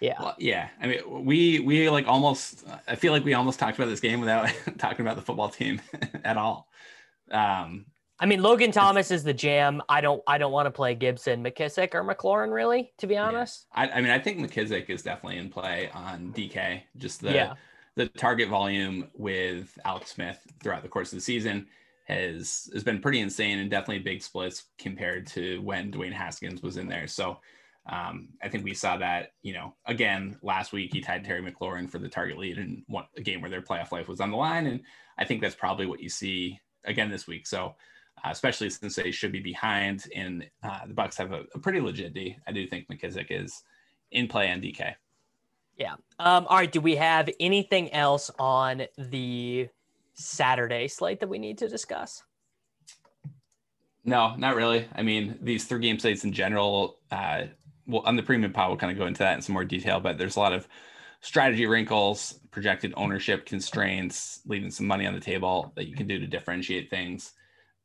Yeah. 0.00 0.16
Well, 0.18 0.34
yeah. 0.38 0.68
I 0.80 0.86
mean, 0.86 1.24
we 1.24 1.60
we 1.60 1.90
like 1.90 2.08
almost. 2.08 2.64
I 2.88 2.94
feel 2.94 3.12
like 3.12 3.24
we 3.24 3.34
almost 3.34 3.58
talked 3.58 3.78
about 3.78 3.88
this 3.88 4.00
game 4.00 4.20
without 4.20 4.50
talking 4.78 5.04
about 5.04 5.16
the 5.16 5.22
football 5.22 5.50
team 5.50 5.80
at 6.24 6.36
all. 6.36 6.68
Um, 7.30 7.86
I 8.18 8.26
mean, 8.26 8.42
Logan 8.42 8.72
Thomas 8.72 9.10
is 9.10 9.24
the 9.24 9.34
jam. 9.34 9.82
I 9.88 10.00
don't. 10.00 10.22
I 10.26 10.38
don't 10.38 10.52
want 10.52 10.66
to 10.66 10.70
play 10.70 10.94
Gibson, 10.94 11.44
McKissic, 11.44 11.94
or 11.94 12.02
McLaurin. 12.02 12.52
Really, 12.52 12.92
to 12.98 13.06
be 13.06 13.16
honest. 13.16 13.66
Yeah. 13.74 13.82
I, 13.82 13.90
I, 13.90 14.00
mean, 14.00 14.10
I 14.10 14.18
think 14.18 14.38
McKissic 14.38 14.88
is 14.88 15.02
definitely 15.02 15.38
in 15.38 15.50
play 15.50 15.90
on 15.92 16.32
DK. 16.32 16.82
Just 16.96 17.20
the 17.20 17.32
yeah. 17.32 17.54
the 17.96 18.06
target 18.08 18.48
volume 18.48 19.08
with 19.14 19.78
Alex 19.84 20.12
Smith 20.12 20.38
throughout 20.62 20.82
the 20.82 20.88
course 20.88 21.12
of 21.12 21.18
the 21.18 21.22
season 21.22 21.66
has 22.04 22.70
has 22.72 22.82
been 22.82 23.00
pretty 23.00 23.20
insane 23.20 23.58
and 23.58 23.70
definitely 23.70 24.00
big 24.00 24.22
splits 24.22 24.64
compared 24.78 25.26
to 25.28 25.60
when 25.62 25.92
Dwayne 25.92 26.12
Haskins 26.12 26.62
was 26.62 26.78
in 26.78 26.88
there. 26.88 27.06
So 27.06 27.38
um, 27.86 28.28
I 28.42 28.48
think 28.48 28.64
we 28.64 28.74
saw 28.74 28.96
that, 28.98 29.32
you 29.42 29.52
know, 29.52 29.74
again 29.86 30.38
last 30.42 30.72
week 30.72 30.92
he 30.92 31.00
tied 31.00 31.24
Terry 31.24 31.42
McLaurin 31.42 31.88
for 31.88 31.98
the 31.98 32.08
target 32.08 32.38
lead 32.38 32.58
in 32.58 32.84
one, 32.88 33.06
a 33.16 33.22
game 33.22 33.40
where 33.40 33.50
their 33.50 33.62
playoff 33.62 33.92
life 33.92 34.08
was 34.08 34.20
on 34.20 34.30
the 34.30 34.36
line, 34.36 34.66
and 34.66 34.80
I 35.18 35.24
think 35.24 35.40
that's 35.40 35.54
probably 35.54 35.86
what 35.86 36.00
you 36.00 36.08
see 36.08 36.60
again 36.84 37.10
this 37.10 37.26
week. 37.26 37.46
So, 37.46 37.74
uh, 38.24 38.28
especially 38.30 38.70
since 38.70 38.96
they 38.96 39.10
should 39.10 39.32
be 39.32 39.40
behind, 39.40 40.04
and 40.14 40.48
uh, 40.62 40.86
the 40.86 40.94
Bucks 40.94 41.16
have 41.16 41.32
a, 41.32 41.44
a, 41.54 41.58
pretty 41.58 41.80
legit 41.80 42.12
D. 42.12 42.36
I 42.46 42.52
do 42.52 42.66
think 42.66 42.86
McKissic 42.88 43.26
is 43.30 43.62
in 44.10 44.28
play 44.28 44.50
on 44.50 44.60
DK. 44.60 44.94
Yeah. 45.76 45.94
Um, 46.18 46.46
all 46.46 46.58
right. 46.58 46.70
Do 46.70 46.80
we 46.80 46.96
have 46.96 47.30
anything 47.40 47.90
else 47.92 48.30
on 48.38 48.82
the 48.98 49.68
Saturday 50.12 50.88
slate 50.88 51.20
that 51.20 51.28
we 51.28 51.38
need 51.38 51.56
to 51.58 51.68
discuss? 51.68 52.22
No, 54.04 54.34
not 54.36 54.56
really. 54.56 54.88
I 54.94 55.02
mean, 55.02 55.38
these 55.40 55.64
three 55.64 55.80
game 55.80 55.98
slates 55.98 56.24
in 56.24 56.32
general, 56.32 56.98
uh, 57.10 57.44
well 57.90 58.02
on 58.04 58.16
the 58.16 58.22
premium 58.22 58.52
pod 58.52 58.68
we'll 58.68 58.78
kind 58.78 58.92
of 58.92 58.98
go 58.98 59.06
into 59.06 59.18
that 59.20 59.34
in 59.34 59.42
some 59.42 59.52
more 59.52 59.64
detail, 59.64 60.00
but 60.00 60.18
there's 60.18 60.36
a 60.36 60.40
lot 60.40 60.52
of 60.52 60.66
strategy 61.20 61.66
wrinkles, 61.66 62.40
projected 62.50 62.94
ownership 62.96 63.46
constraints, 63.46 64.40
leaving 64.46 64.70
some 64.70 64.86
money 64.86 65.06
on 65.06 65.14
the 65.14 65.20
table 65.20 65.72
that 65.76 65.86
you 65.86 65.94
can 65.94 66.06
do 66.06 66.18
to 66.18 66.26
differentiate 66.26 66.90
things. 66.90 67.32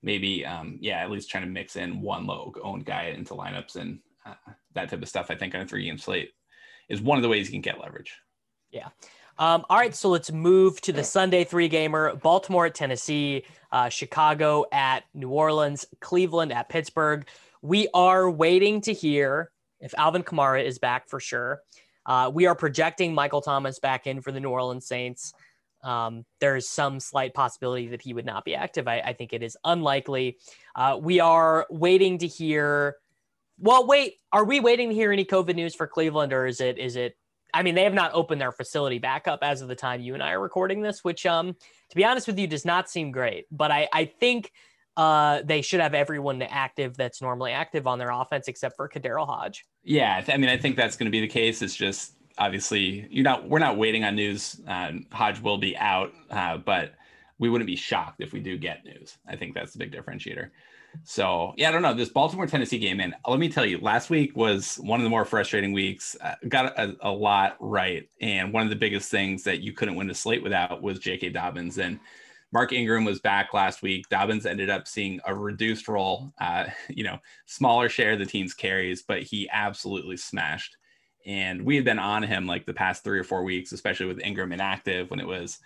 Maybe, 0.02 0.46
um, 0.46 0.78
yeah, 0.82 1.00
at 1.00 1.12
least 1.12 1.30
trying 1.30 1.44
to 1.44 1.50
mix 1.50 1.76
in 1.76 2.02
one 2.02 2.26
low 2.26 2.54
owned 2.64 2.86
guy 2.86 3.14
into 3.16 3.34
lineups 3.34 3.76
and 3.76 4.00
uh, 4.26 4.34
that 4.74 4.90
type 4.90 5.02
of 5.02 5.10
stuff. 5.10 5.28
I 5.30 5.36
think 5.36 5.56
on 5.56 5.62
a 5.62 5.66
three 5.66 5.86
game 5.86 5.98
slate 5.98 6.32
is 6.90 7.02
one 7.02 7.18
of 7.18 7.24
the 7.24 7.30
ways 7.30 7.48
you 7.48 7.54
can 7.54 7.62
get 7.62 7.80
leverage. 7.80 8.14
Yeah. 8.72 8.90
Um, 9.38 9.66
all 9.70 9.78
right, 9.78 9.94
so 9.94 10.10
let's 10.10 10.32
move 10.32 10.80
to 10.82 10.94
the 10.94 11.04
Sunday 11.04 11.44
three 11.44 11.68
gamer 11.68 12.16
Baltimore 12.16 12.68
at 12.68 12.76
Tennessee, 12.76 13.44
uh, 13.72 13.90
Chicago 13.90 14.66
at 14.72 15.04
New 15.14 15.30
Orleans, 15.30 15.86
Cleveland 16.00 16.54
at 16.54 16.70
Pittsburgh. 16.70 17.28
We 17.62 17.90
are 17.94 18.30
waiting 18.30 18.80
to 18.82 18.94
hear 18.94 19.52
if 19.80 19.94
Alvin 19.98 20.24
Kamara 20.24 20.64
is 20.64 20.80
back 20.80 21.10
for 21.10 21.20
sure. 21.20 21.62
Uh, 22.06 22.32
we 22.34 22.46
are 22.46 22.56
projecting 22.56 23.14
Michael 23.14 23.42
Thomas 23.42 23.80
back 23.80 24.08
in 24.08 24.22
for 24.22 24.32
the 24.32 24.40
New 24.40 24.50
Orleans 24.50 24.88
Saints. 24.88 25.34
Um, 25.84 26.26
there's 26.40 26.70
some 26.70 27.00
slight 27.00 27.34
possibility 27.34 27.88
that 27.90 28.02
he 28.02 28.14
would 28.14 28.26
not 28.26 28.44
be 28.44 28.56
active. 28.56 28.88
I, 28.88 29.00
I 29.00 29.14
think 29.14 29.34
it 29.34 29.44
is 29.44 29.56
unlikely. 29.64 30.38
Uh, 30.76 30.98
we 31.00 31.20
are 31.20 31.68
waiting 31.70 32.18
to 32.20 32.28
hear. 32.28 32.96
Well, 33.60 33.86
wait, 33.88 34.16
are 34.32 34.44
we 34.44 34.60
waiting 34.60 34.90
to 34.90 34.96
hear 34.96 35.12
any 35.12 35.26
COVID 35.26 35.56
news 35.56 35.76
for 35.76 35.88
Cleveland, 35.88 36.34
or 36.34 36.46
is 36.46 36.60
it 36.60 36.78
is 36.78 36.96
it? 36.96 37.16
I 37.54 37.64
mean, 37.64 37.76
they 37.76 37.84
have 37.84 37.94
not 37.94 38.12
opened 38.14 38.42
their 38.42 38.52
facility 38.52 38.98
back 38.98 39.28
up 39.28 39.40
as 39.42 39.62
of 39.62 39.68
the 39.68 39.76
time 39.76 40.02
you 40.02 40.14
and 40.14 40.22
I 40.22 40.32
are 40.32 40.42
recording 40.42 40.82
this, 40.82 41.04
which, 41.04 41.26
um, 41.26 41.54
to 41.54 41.96
be 41.96 42.04
honest 42.04 42.28
with 42.28 42.38
you, 42.38 42.48
does 42.48 42.66
not 42.66 42.90
seem 42.90 43.12
great. 43.12 43.46
But 43.50 43.72
I, 43.72 43.88
I 43.94 44.06
think 44.06 44.52
uh, 44.98 45.42
they 45.44 45.62
should 45.62 45.80
have 45.80 45.94
everyone 45.94 46.42
active 46.42 46.96
that's 46.96 47.22
normally 47.22 47.52
active 47.52 47.88
on 47.88 48.00
their 48.00 48.12
offense 48.12 48.48
except 48.48 48.76
for 48.76 48.88
KhaDarel 48.88 49.28
Hodge. 49.28 49.66
Yeah, 49.84 50.24
I 50.28 50.38
mean, 50.38 50.50
I 50.50 50.58
think 50.58 50.76
that's 50.76 50.96
going 50.96 51.06
to 51.06 51.12
be 51.12 51.22
the 51.22 51.28
case. 51.28 51.62
It's 51.62 51.76
just 51.76 52.16
obviously 52.38 53.08
you're 53.10 53.24
not 53.24 53.48
we're 53.48 53.60
not 53.60 53.78
waiting 53.78 54.04
on 54.04 54.16
news. 54.16 54.62
Uh, 54.68 54.94
Hodge 55.12 55.42
will 55.42 55.58
be 55.58 55.76
out, 55.78 56.14
uh, 56.32 56.58
but 56.58 56.94
we 57.40 57.50
wouldn't 57.50 57.68
be 57.68 57.76
shocked 57.76 58.22
if 58.22 58.32
we 58.32 58.40
do 58.40 58.58
get 58.58 58.86
news. 58.86 59.18
I 59.28 59.36
think 59.36 59.54
that's 59.54 59.74
the 59.74 59.80
big 59.80 59.92
differentiator. 59.92 60.50
So 61.04 61.54
yeah, 61.58 61.68
I 61.68 61.72
don't 61.74 61.82
know 61.82 61.94
this 61.94 62.10
Baltimore 62.10 62.48
Tennessee 62.48 62.80
game, 62.80 63.02
and 63.02 63.14
let 63.28 63.40
me 63.40 63.50
tell 63.50 63.66
you, 63.66 63.80
last 63.80 64.10
week 64.10 64.36
was 64.36 64.78
one 64.78 65.00
of 65.00 65.04
the 65.04 65.10
more 65.10 65.26
frustrating 65.26 65.74
weeks. 65.74 66.16
Uh, 66.22 66.36
got 66.48 66.78
a, 66.80 66.96
a, 67.02 67.12
lot 67.12 67.58
right, 67.60 68.10
and 68.22 68.54
one 68.54 68.64
of 68.64 68.70
the 68.70 68.78
biggest 68.78 69.12
things 69.12 69.44
that 69.44 69.60
you 69.60 69.74
couldn't 69.74 69.96
win 69.96 70.08
the 70.08 70.16
slate 70.16 70.42
without 70.42 70.82
was 70.82 71.00
J.K. 71.00 71.30
Dobbins 71.30 71.78
and 71.80 72.00
Mark 72.52 72.72
Ingram 72.72 73.06
was 73.06 73.20
back 73.20 73.54
last 73.54 73.82
week. 73.82 74.08
Dobbins 74.10 74.46
ended 74.46 74.70
up 74.70 74.88
seeing 74.88 75.20
a 75.26 75.36
reduced 75.36 75.88
role, 75.88 76.34
uh, 76.40 76.66
you 76.90 77.04
know, 77.04 77.20
smaller 77.46 77.90
share 77.90 78.14
of 78.14 78.20
the 78.20 78.26
team's 78.26 78.54
carries, 78.54 79.04
but 79.04 79.24
he 79.24 79.50
absolutely 79.52 80.18
smashed. 80.18 80.78
And 81.26 81.66
we 81.66 81.76
had 81.76 81.86
been 81.86 82.00
on 82.00 82.22
him 82.24 82.46
like 82.46 82.66
the 82.66 82.74
past 82.74 83.04
three 83.04 83.20
or 83.20 83.24
four 83.24 83.44
weeks, 83.44 83.72
especially 83.72 84.06
with 84.06 84.22
Ingram 84.24 84.52
inactive 84.52 85.10
when 85.10 85.20
it 85.20 85.28
was, 85.28 85.58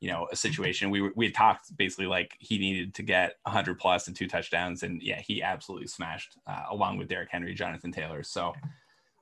you 0.00 0.08
know, 0.08 0.28
a 0.30 0.36
situation 0.36 0.90
we 0.90 1.10
we 1.16 1.26
had 1.26 1.34
talked 1.34 1.76
basically 1.76 2.06
like 2.06 2.36
he 2.38 2.56
needed 2.56 2.94
to 2.94 3.02
get 3.02 3.34
100 3.42 3.80
plus 3.80 4.06
and 4.06 4.14
two 4.14 4.28
touchdowns, 4.28 4.84
and 4.84 5.02
yeah, 5.02 5.20
he 5.20 5.42
absolutely 5.42 5.88
smashed 5.88 6.38
uh, 6.46 6.66
along 6.70 6.98
with 6.98 7.08
Derrick 7.08 7.30
Henry, 7.32 7.52
Jonathan 7.52 7.90
Taylor. 7.90 8.22
So 8.22 8.54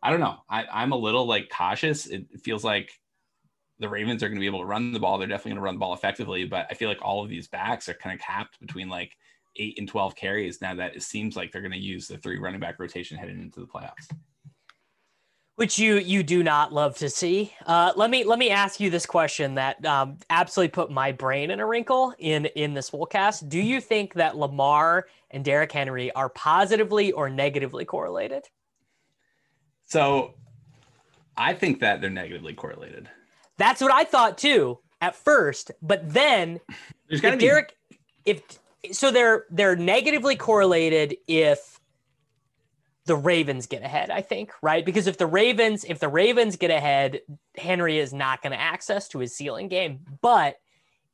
I 0.02 0.10
don't 0.10 0.20
know. 0.20 0.36
I, 0.50 0.66
I'm 0.70 0.92
a 0.92 0.96
little 0.96 1.26
like 1.26 1.48
cautious. 1.48 2.06
It 2.06 2.26
feels 2.44 2.62
like 2.62 2.92
the 3.78 3.88
Ravens 3.88 4.22
are 4.22 4.28
going 4.28 4.36
to 4.36 4.40
be 4.40 4.46
able 4.46 4.60
to 4.60 4.66
run 4.66 4.92
the 4.92 5.00
ball. 5.00 5.18
They're 5.18 5.28
definitely 5.28 5.50
going 5.50 5.62
to 5.62 5.64
run 5.64 5.74
the 5.74 5.80
ball 5.80 5.94
effectively, 5.94 6.44
but 6.44 6.66
I 6.70 6.74
feel 6.74 6.88
like 6.88 7.02
all 7.02 7.22
of 7.22 7.28
these 7.28 7.48
backs 7.48 7.88
are 7.88 7.94
kind 7.94 8.14
of 8.14 8.24
capped 8.24 8.58
between 8.60 8.88
like 8.88 9.16
eight 9.56 9.78
and 9.78 9.88
12 9.88 10.14
carries 10.16 10.60
now 10.60 10.74
that 10.74 10.96
it 10.96 11.02
seems 11.02 11.36
like 11.36 11.52
they're 11.52 11.62
going 11.62 11.72
to 11.72 11.78
use 11.78 12.06
the 12.06 12.18
three 12.18 12.38
running 12.38 12.60
back 12.60 12.78
rotation 12.78 13.16
heading 13.16 13.40
into 13.40 13.60
the 13.60 13.66
playoffs. 13.66 14.08
Which 15.56 15.78
you 15.78 15.96
you 15.96 16.22
do 16.22 16.42
not 16.42 16.74
love 16.74 16.98
to 16.98 17.08
see. 17.08 17.54
Uh, 17.64 17.90
let 17.96 18.10
me 18.10 18.24
let 18.24 18.38
me 18.38 18.50
ask 18.50 18.78
you 18.78 18.90
this 18.90 19.06
question 19.06 19.54
that 19.54 19.82
um, 19.86 20.18
absolutely 20.28 20.68
put 20.68 20.90
my 20.90 21.12
brain 21.12 21.50
in 21.50 21.60
a 21.60 21.66
wrinkle 21.66 22.12
in 22.18 22.44
in 22.44 22.74
this 22.74 22.90
cast. 23.10 23.48
Do 23.48 23.58
you 23.58 23.80
think 23.80 24.12
that 24.14 24.36
Lamar 24.36 25.06
and 25.30 25.42
Derrick 25.42 25.72
Henry 25.72 26.12
are 26.12 26.28
positively 26.28 27.10
or 27.12 27.30
negatively 27.30 27.86
correlated? 27.86 28.44
So, 29.86 30.34
I 31.38 31.54
think 31.54 31.80
that 31.80 32.02
they're 32.02 32.10
negatively 32.10 32.52
correlated. 32.52 33.08
That's 33.58 33.80
what 33.80 33.92
I 33.92 34.04
thought 34.04 34.38
too 34.38 34.78
at 35.00 35.14
first, 35.14 35.72
but 35.82 36.12
then 36.12 36.60
there's 37.08 37.20
got 37.20 37.32
to 37.32 37.36
be 37.36 37.46
If 38.24 38.42
so, 38.92 39.10
they're 39.10 39.44
they're 39.50 39.76
negatively 39.76 40.36
correlated 40.36 41.16
if 41.26 41.80
the 43.06 43.16
Ravens 43.16 43.66
get 43.66 43.82
ahead. 43.82 44.10
I 44.10 44.20
think 44.20 44.52
right 44.62 44.84
because 44.84 45.06
if 45.06 45.18
the 45.18 45.26
Ravens 45.26 45.84
if 45.84 46.00
the 46.00 46.08
Ravens 46.08 46.56
get 46.56 46.70
ahead, 46.70 47.20
Henry 47.56 47.98
is 47.98 48.12
not 48.12 48.42
going 48.42 48.52
to 48.52 48.60
access 48.60 49.08
to 49.08 49.18
his 49.18 49.34
ceiling 49.34 49.68
game. 49.68 50.00
But 50.20 50.56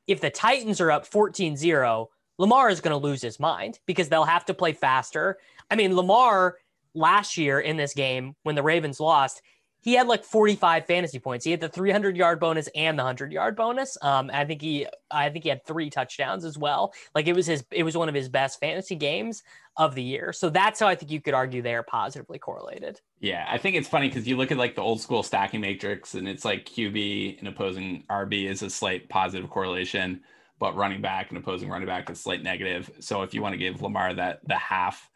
if 0.06 0.20
the 0.20 0.30
Titans 0.30 0.80
are 0.80 0.90
up 0.90 1.08
14-0, 1.08 2.06
Lamar 2.38 2.70
is 2.70 2.80
going 2.80 2.92
to 2.92 2.96
lose 2.96 3.22
his 3.22 3.38
mind 3.38 3.78
because 3.86 4.08
they'll 4.08 4.24
have 4.24 4.44
to 4.46 4.54
play 4.54 4.72
faster. 4.72 5.38
I 5.70 5.76
mean, 5.76 5.94
Lamar 5.94 6.56
last 6.94 7.36
year 7.38 7.60
in 7.60 7.76
this 7.76 7.94
game 7.94 8.34
when 8.42 8.54
the 8.54 8.62
Ravens 8.62 8.98
lost, 9.00 9.42
he 9.82 9.94
had 9.94 10.06
like 10.06 10.24
45 10.24 10.86
fantasy 10.86 11.18
points. 11.18 11.44
He 11.44 11.50
had 11.50 11.60
the 11.60 11.68
300 11.68 12.16
yard 12.16 12.40
bonus 12.40 12.68
and 12.74 12.98
the 12.98 13.02
100 13.02 13.32
yard 13.32 13.56
bonus. 13.56 13.98
Um, 14.00 14.30
I 14.32 14.44
think 14.44 14.62
he, 14.62 14.86
I 15.10 15.28
think 15.28 15.44
he 15.44 15.50
had 15.50 15.64
three 15.64 15.90
touchdowns 15.90 16.44
as 16.44 16.56
well. 16.56 16.94
Like 17.14 17.26
it 17.26 17.34
was 17.34 17.46
his, 17.46 17.64
it 17.70 17.82
was 17.82 17.96
one 17.96 18.08
of 18.08 18.14
his 18.14 18.28
best 18.28 18.60
fantasy 18.60 18.94
games 18.94 19.42
of 19.76 19.94
the 19.94 20.02
year. 20.02 20.32
So 20.32 20.50
that's 20.50 20.80
how 20.80 20.86
I 20.86 20.94
think 20.94 21.10
you 21.10 21.20
could 21.20 21.34
argue 21.34 21.62
they 21.62 21.74
are 21.74 21.82
positively 21.82 22.38
correlated. 22.38 23.00
Yeah, 23.20 23.46
I 23.48 23.58
think 23.58 23.76
it's 23.76 23.88
funny 23.88 24.08
because 24.08 24.26
you 24.26 24.36
look 24.36 24.52
at 24.52 24.58
like 24.58 24.74
the 24.74 24.82
old 24.82 25.00
school 25.00 25.22
stacking 25.22 25.60
matrix, 25.60 26.14
and 26.14 26.28
it's 26.28 26.44
like 26.44 26.66
QB 26.66 27.38
and 27.38 27.48
opposing 27.48 28.04
RB 28.10 28.48
is 28.48 28.62
a 28.62 28.70
slight 28.70 29.08
positive 29.08 29.48
correlation, 29.48 30.20
but 30.58 30.76
running 30.76 31.00
back 31.00 31.30
and 31.30 31.38
opposing 31.38 31.68
running 31.68 31.86
back 31.86 32.10
is 32.10 32.20
slight 32.20 32.42
negative. 32.42 32.90
So 33.00 33.22
if 33.22 33.32
you 33.34 33.42
want 33.42 33.54
to 33.54 33.58
give 33.58 33.80
Lamar 33.80 34.14
that 34.14 34.40
the 34.46 34.56
half 34.56 35.10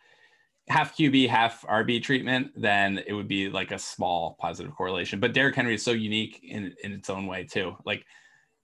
half 0.69 0.97
QB, 0.97 1.29
half 1.29 1.63
RB 1.63 2.03
treatment, 2.03 2.51
then 2.57 3.03
it 3.07 3.13
would 3.13 3.29
be 3.29 3.49
like 3.49 3.71
a 3.71 3.79
small 3.79 4.37
positive 4.41 4.75
correlation. 4.75 5.21
But 5.21 5.33
Derrick 5.33 5.55
Henry 5.55 5.75
is 5.75 5.85
so 5.85 5.93
unique 5.93 6.41
in, 6.43 6.75
in 6.83 6.93
its 6.93 7.09
own 7.09 7.27
way 7.27 7.45
too. 7.45 7.77
Like 7.85 8.05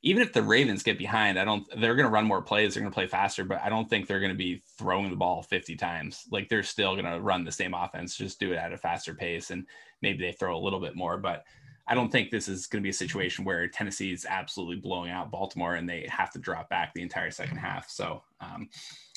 even 0.03 0.23
if 0.23 0.33
the 0.33 0.43
Ravens 0.43 0.83
get 0.83 0.99
behind, 0.99 1.39
I 1.39 1.45
don't 1.45 1.65
they're 1.81 1.95
gonna 1.95 2.11
run 2.11 2.27
more 2.27 2.43
plays, 2.43 2.75
they're 2.75 2.83
gonna 2.83 2.93
play 2.93 3.07
faster, 3.07 3.45
but 3.45 3.61
I 3.63 3.69
don't 3.69 3.89
think 3.89 4.07
they're 4.07 4.21
gonna 4.21 4.35
be 4.35 4.63
throwing 4.77 5.11
the 5.11 5.17
ball 5.17 5.43
50 5.43 5.77
times. 5.77 6.25
Like 6.33 6.49
they're 6.49 6.65
still 6.65 6.97
gonna 6.97 7.21
run 7.21 7.45
the 7.45 7.53
same 7.53 7.73
offense, 7.73 8.17
just 8.17 8.41
do 8.41 8.53
it 8.53 8.57
at 8.57 8.73
a 8.73 8.77
faster 8.77 9.15
pace 9.15 9.51
and 9.51 9.65
maybe 10.01 10.25
they 10.25 10.33
throw 10.33 10.57
a 10.57 10.63
little 10.63 10.81
bit 10.81 10.97
more. 10.97 11.19
But 11.19 11.45
I 11.87 11.95
don't 11.95 12.11
think 12.11 12.31
this 12.31 12.49
is 12.49 12.67
going 12.67 12.81
to 12.81 12.85
be 12.85 12.91
a 12.91 12.95
situation 12.95 13.45
where 13.45 13.67
Tennessee 13.67 14.13
is 14.13 14.25
absolutely 14.25 14.77
blowing 14.77 15.11
out 15.11 15.33
Baltimore 15.33 15.75
and 15.75 15.89
they 15.89 16.07
have 16.09 16.31
to 16.33 16.39
drop 16.39 16.69
back 16.69 16.95
the 16.95 17.03
entire 17.03 17.33
second 17.33 17.57
half. 17.57 17.91
So 17.91 18.23
um, 18.41 18.69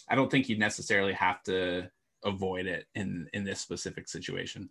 I 0.10 0.16
don't 0.16 0.32
think 0.32 0.50
you 0.50 0.58
necessarily 0.58 1.14
have 1.14 1.44
to 1.44 1.90
avoid 2.26 2.66
it 2.66 2.88
in 2.96 3.30
in 3.34 3.44
this 3.44 3.62
specific 3.62 4.08
situation. 4.08 4.70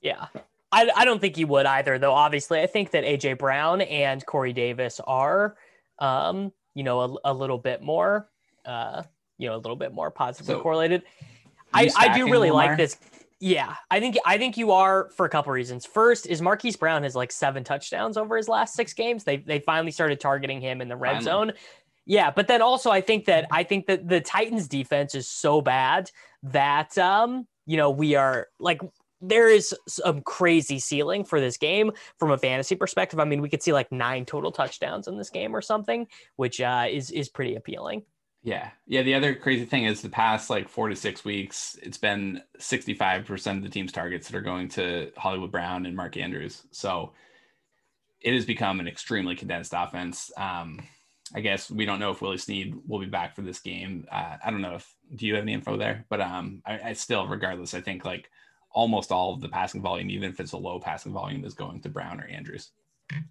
Yeah. 0.00 0.26
I, 0.72 0.90
I 0.94 1.04
don't 1.04 1.20
think 1.20 1.36
he 1.36 1.44
would 1.44 1.66
either, 1.66 1.98
though. 1.98 2.12
Obviously, 2.12 2.60
I 2.60 2.66
think 2.66 2.90
that 2.90 3.04
AJ 3.04 3.38
Brown 3.38 3.80
and 3.82 4.24
Corey 4.26 4.52
Davis 4.52 5.00
are, 5.06 5.56
um, 6.00 6.52
you 6.74 6.82
know, 6.82 7.00
a, 7.00 7.32
a 7.32 7.34
little 7.34 7.58
bit 7.58 7.82
more, 7.82 8.28
uh, 8.64 9.02
you 9.38 9.48
know, 9.48 9.54
a 9.54 9.58
little 9.58 9.76
bit 9.76 9.94
more 9.94 10.10
positively 10.10 10.54
so, 10.54 10.60
correlated. 10.60 11.02
I, 11.72 11.90
I 11.96 12.16
do 12.16 12.30
really 12.30 12.50
Lamar? 12.50 12.68
like 12.68 12.76
this. 12.76 12.96
Yeah, 13.38 13.74
I 13.90 14.00
think 14.00 14.16
I 14.24 14.38
think 14.38 14.56
you 14.56 14.70
are 14.72 15.10
for 15.10 15.26
a 15.26 15.28
couple 15.28 15.52
reasons. 15.52 15.84
First 15.84 16.26
is 16.26 16.40
Marquise 16.40 16.76
Brown 16.76 17.02
has 17.02 17.14
like 17.14 17.30
seven 17.30 17.64
touchdowns 17.64 18.16
over 18.16 18.36
his 18.36 18.48
last 18.48 18.74
six 18.74 18.94
games. 18.94 19.24
They 19.24 19.36
they 19.36 19.60
finally 19.60 19.92
started 19.92 20.20
targeting 20.20 20.60
him 20.60 20.80
in 20.80 20.88
the 20.88 20.96
red 20.96 21.22
finally. 21.22 21.24
zone. 21.24 21.52
Yeah, 22.06 22.30
but 22.30 22.46
then 22.46 22.62
also 22.62 22.90
I 22.90 23.00
think 23.00 23.24
that 23.24 23.46
I 23.50 23.64
think 23.64 23.86
that 23.86 24.08
the 24.08 24.20
Titans 24.20 24.68
defense 24.68 25.14
is 25.14 25.28
so 25.28 25.60
bad 25.60 26.10
that 26.44 26.96
um, 26.96 27.46
you 27.66 27.76
know, 27.76 27.90
we 27.90 28.14
are 28.14 28.48
like 28.60 28.80
there 29.20 29.48
is 29.48 29.74
some 29.88 30.20
crazy 30.20 30.78
ceiling 30.78 31.24
for 31.24 31.40
this 31.40 31.56
game 31.56 31.90
from 32.18 32.30
a 32.30 32.38
fantasy 32.38 32.76
perspective. 32.76 33.18
I 33.18 33.24
mean, 33.24 33.42
we 33.42 33.48
could 33.48 33.62
see 33.62 33.72
like 33.72 33.90
nine 33.90 34.24
total 34.24 34.52
touchdowns 34.52 35.08
in 35.08 35.18
this 35.18 35.30
game 35.30 35.54
or 35.54 35.60
something, 35.60 36.06
which 36.36 36.60
uh, 36.60 36.86
is 36.88 37.10
is 37.10 37.28
pretty 37.28 37.56
appealing. 37.56 38.02
Yeah, 38.42 38.70
yeah. 38.86 39.02
The 39.02 39.14
other 39.14 39.34
crazy 39.34 39.64
thing 39.64 39.86
is 39.86 40.02
the 40.02 40.08
past 40.08 40.48
like 40.48 40.68
four 40.68 40.88
to 40.88 40.94
six 40.94 41.24
weeks, 41.24 41.76
it's 41.82 41.98
been 41.98 42.40
sixty 42.58 42.94
five 42.94 43.26
percent 43.26 43.58
of 43.58 43.64
the 43.64 43.70
team's 43.70 43.90
targets 43.90 44.28
that 44.28 44.36
are 44.36 44.42
going 44.42 44.68
to 44.70 45.10
Hollywood 45.16 45.50
Brown 45.50 45.86
and 45.86 45.96
Mark 45.96 46.16
Andrews. 46.16 46.62
So 46.70 47.12
it 48.20 48.32
has 48.32 48.44
become 48.44 48.78
an 48.78 48.86
extremely 48.86 49.34
condensed 49.34 49.72
offense. 49.74 50.30
Um, 50.36 50.80
I 51.34 51.40
guess 51.40 51.70
we 51.70 51.84
don't 51.84 51.98
know 51.98 52.10
if 52.10 52.22
Willie 52.22 52.38
Snead 52.38 52.76
will 52.86 53.00
be 53.00 53.06
back 53.06 53.34
for 53.34 53.42
this 53.42 53.58
game. 53.58 54.06
Uh, 54.10 54.36
I 54.44 54.50
don't 54.50 54.62
know 54.62 54.76
if 54.76 54.94
do 55.14 55.26
you 55.26 55.34
have 55.34 55.42
any 55.42 55.54
info 55.54 55.76
there, 55.76 56.04
but 56.08 56.20
um, 56.20 56.62
I, 56.64 56.80
I, 56.90 56.92
still, 56.92 57.26
regardless, 57.26 57.74
I 57.74 57.80
think 57.80 58.04
like 58.04 58.30
almost 58.70 59.10
all 59.10 59.34
of 59.34 59.40
the 59.40 59.48
passing 59.48 59.82
volume, 59.82 60.10
even 60.10 60.30
if 60.30 60.40
it's 60.40 60.52
a 60.52 60.56
low 60.56 60.78
passing 60.78 61.12
volume, 61.12 61.44
is 61.44 61.54
going 61.54 61.80
to 61.80 61.88
Brown 61.88 62.20
or 62.20 62.26
Andrews. 62.26 62.70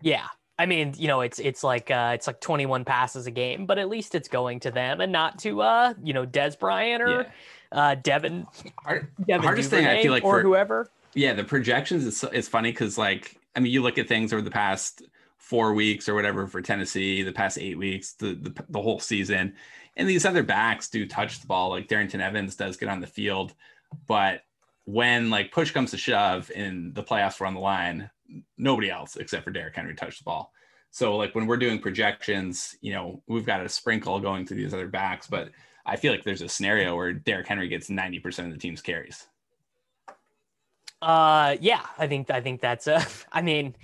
Yeah, 0.01 0.25
I 0.57 0.65
mean, 0.65 0.93
you 0.97 1.07
know, 1.07 1.21
it's 1.21 1.39
it's 1.39 1.63
like 1.63 1.91
uh, 1.91 2.11
it's 2.13 2.27
like 2.27 2.39
21 2.39 2.85
passes 2.85 3.27
a 3.27 3.31
game, 3.31 3.65
but 3.65 3.77
at 3.77 3.89
least 3.89 4.15
it's 4.15 4.29
going 4.29 4.59
to 4.61 4.71
them 4.71 5.01
and 5.01 5.11
not 5.11 5.39
to 5.39 5.61
uh, 5.61 5.93
you 6.01 6.13
know, 6.13 6.25
Dez 6.25 6.57
Bryant 6.57 7.01
or 7.01 7.21
yeah. 7.21 7.29
uh, 7.71 7.95
Devin. 7.95 8.47
Hard, 8.83 9.09
Devin 9.27 9.43
hardest 9.43 9.69
Duvernay 9.69 9.87
thing 9.87 9.99
I 9.99 10.03
feel 10.03 10.11
like 10.11 10.23
or 10.23 10.37
for, 10.37 10.41
whoever 10.41 10.91
Yeah, 11.13 11.33
the 11.33 11.43
projections 11.43 12.05
is 12.05 12.23
it's 12.31 12.47
funny 12.47 12.71
because 12.71 12.97
like 12.97 13.37
I 13.55 13.59
mean 13.59 13.71
you 13.71 13.81
look 13.81 13.97
at 13.97 14.07
things 14.07 14.31
over 14.31 14.41
the 14.41 14.51
past 14.51 15.03
four 15.45 15.75
weeks 15.75 16.09
or 16.09 16.15
whatever 16.15 16.47
for 16.47 16.59
Tennessee, 16.59 17.21
the 17.21 17.31
past 17.31 17.59
eight 17.59 17.77
weeks, 17.77 18.13
the 18.13 18.33
the, 18.33 18.63
the 18.69 18.81
whole 18.81 18.99
season, 18.99 19.53
and 19.95 20.09
these 20.09 20.25
other 20.25 20.41
backs 20.41 20.89
do 20.89 21.05
touch 21.05 21.39
the 21.39 21.47
ball. 21.47 21.69
Like 21.69 21.87
Darrynton 21.87 22.19
Evans 22.19 22.55
does 22.55 22.77
get 22.77 22.89
on 22.89 22.99
the 22.99 23.07
field, 23.07 23.53
but 24.07 24.41
when 24.85 25.29
like 25.29 25.51
push 25.51 25.71
comes 25.71 25.91
to 25.91 25.97
shove 25.97 26.51
and 26.55 26.95
the 26.95 27.03
playoffs 27.03 27.39
were 27.39 27.45
on 27.45 27.53
the 27.53 27.59
line, 27.59 28.09
nobody 28.57 28.89
else 28.89 29.17
except 29.17 29.43
for 29.43 29.51
Derrick 29.51 29.75
Henry 29.75 29.93
touched 29.93 30.19
the 30.19 30.23
ball. 30.23 30.51
So 30.89 31.15
like 31.15 31.35
when 31.35 31.45
we're 31.45 31.57
doing 31.57 31.79
projections, 31.79 32.75
you 32.81 32.93
know, 32.93 33.21
we've 33.27 33.45
got 33.45 33.63
a 33.63 33.69
sprinkle 33.69 34.19
going 34.19 34.45
to 34.45 34.55
these 34.55 34.73
other 34.73 34.87
backs, 34.87 35.27
but 35.27 35.51
I 35.85 35.95
feel 35.95 36.11
like 36.11 36.23
there's 36.23 36.41
a 36.41 36.49
scenario 36.49 36.95
where 36.95 37.13
Derrick 37.13 37.47
Henry 37.47 37.67
gets 37.67 37.89
90% 37.89 38.45
of 38.45 38.51
the 38.51 38.57
team's 38.57 38.81
carries. 38.81 39.27
Uh 41.01 41.57
yeah, 41.59 41.85
I 41.99 42.07
think 42.07 42.31
I 42.31 42.41
think 42.41 42.61
that's 42.61 42.87
a 42.87 43.05
I 43.31 43.43
mean 43.43 43.75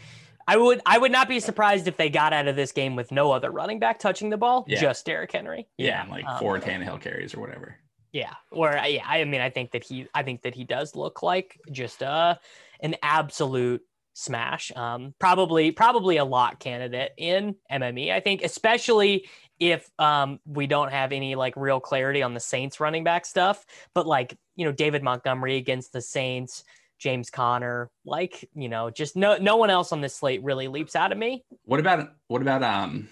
I 0.48 0.58
would 0.58 0.82
I 0.86 0.98
would 0.98 1.12
not 1.12 1.28
be 1.28 1.40
surprised 1.40 1.88
if 1.88 1.98
they 1.98 2.10
got 2.10 2.34
out 2.34 2.48
of 2.48 2.56
this 2.56 2.72
game 2.72 2.96
with 2.96 3.12
no 3.12 3.32
other 3.32 3.52
running 3.52 3.80
back 3.80 4.00
touching 4.00 4.30
the 4.30 4.38
ball, 4.38 4.66
Yeah. 4.68 4.80
just 4.82 5.06
Derrick 5.06 5.32
Henry. 5.32 5.68
Yeah, 5.78 6.02
and 6.02 6.12
like 6.12 6.26
um, 6.26 6.40
four 6.40 6.60
Tannehill 6.60 7.02
carries 7.02 7.34
or 7.34 7.40
whatever. 7.42 7.78
Yeah, 8.12 8.34
or 8.52 8.78
uh, 8.78 8.86
yeah, 8.86 9.06
I 9.08 9.24
mean, 9.24 9.40
I 9.42 9.50
think 9.50 9.72
that 9.72 9.84
he, 9.84 10.08
I 10.14 10.24
think 10.24 10.42
that 10.42 10.54
he 10.54 10.64
does 10.66 10.96
look 10.96 11.24
like 11.24 11.60
just 11.72 12.04
uh 12.04 12.36
an 12.82 12.96
absolute 13.02 13.82
smash. 14.14 14.72
Um, 14.76 15.14
probably, 15.20 15.72
probably 15.72 16.18
a 16.18 16.26
lot 16.26 16.60
candidate 16.60 17.14
in 17.18 17.56
MME. 17.72 18.12
I 18.12 18.20
think, 18.20 18.44
especially 18.44 19.30
if 19.60 19.90
um 20.00 20.40
we 20.46 20.68
don't 20.68 20.92
have 20.92 21.12
any 21.12 21.36
like 21.36 21.54
real 21.56 21.80
clarity 21.80 22.22
on 22.24 22.34
the 22.34 22.40
Saints 22.40 22.80
running 22.80 23.04
back 23.04 23.26
stuff, 23.26 23.66
but 23.94 24.06
like 24.08 24.38
you 24.56 24.66
know 24.66 24.72
David 24.72 25.04
Montgomery 25.04 25.58
against 25.58 25.94
the 25.94 26.02
Saints. 26.02 26.64
James 27.02 27.32
Conner, 27.32 27.90
like 28.06 28.48
you 28.54 28.70
know, 28.70 28.92
just 28.92 29.16
no 29.16 29.36
no 29.38 29.58
one 29.58 29.72
else 29.72 29.92
on 29.92 30.02
this 30.02 30.16
slate 30.16 30.44
really 30.44 30.68
leaps 30.68 30.96
out 30.96 31.12
of 31.12 31.18
me. 31.18 31.44
What 31.66 31.80
about 31.80 32.14
what 32.28 32.44
about 32.44 32.62
um 32.62 33.10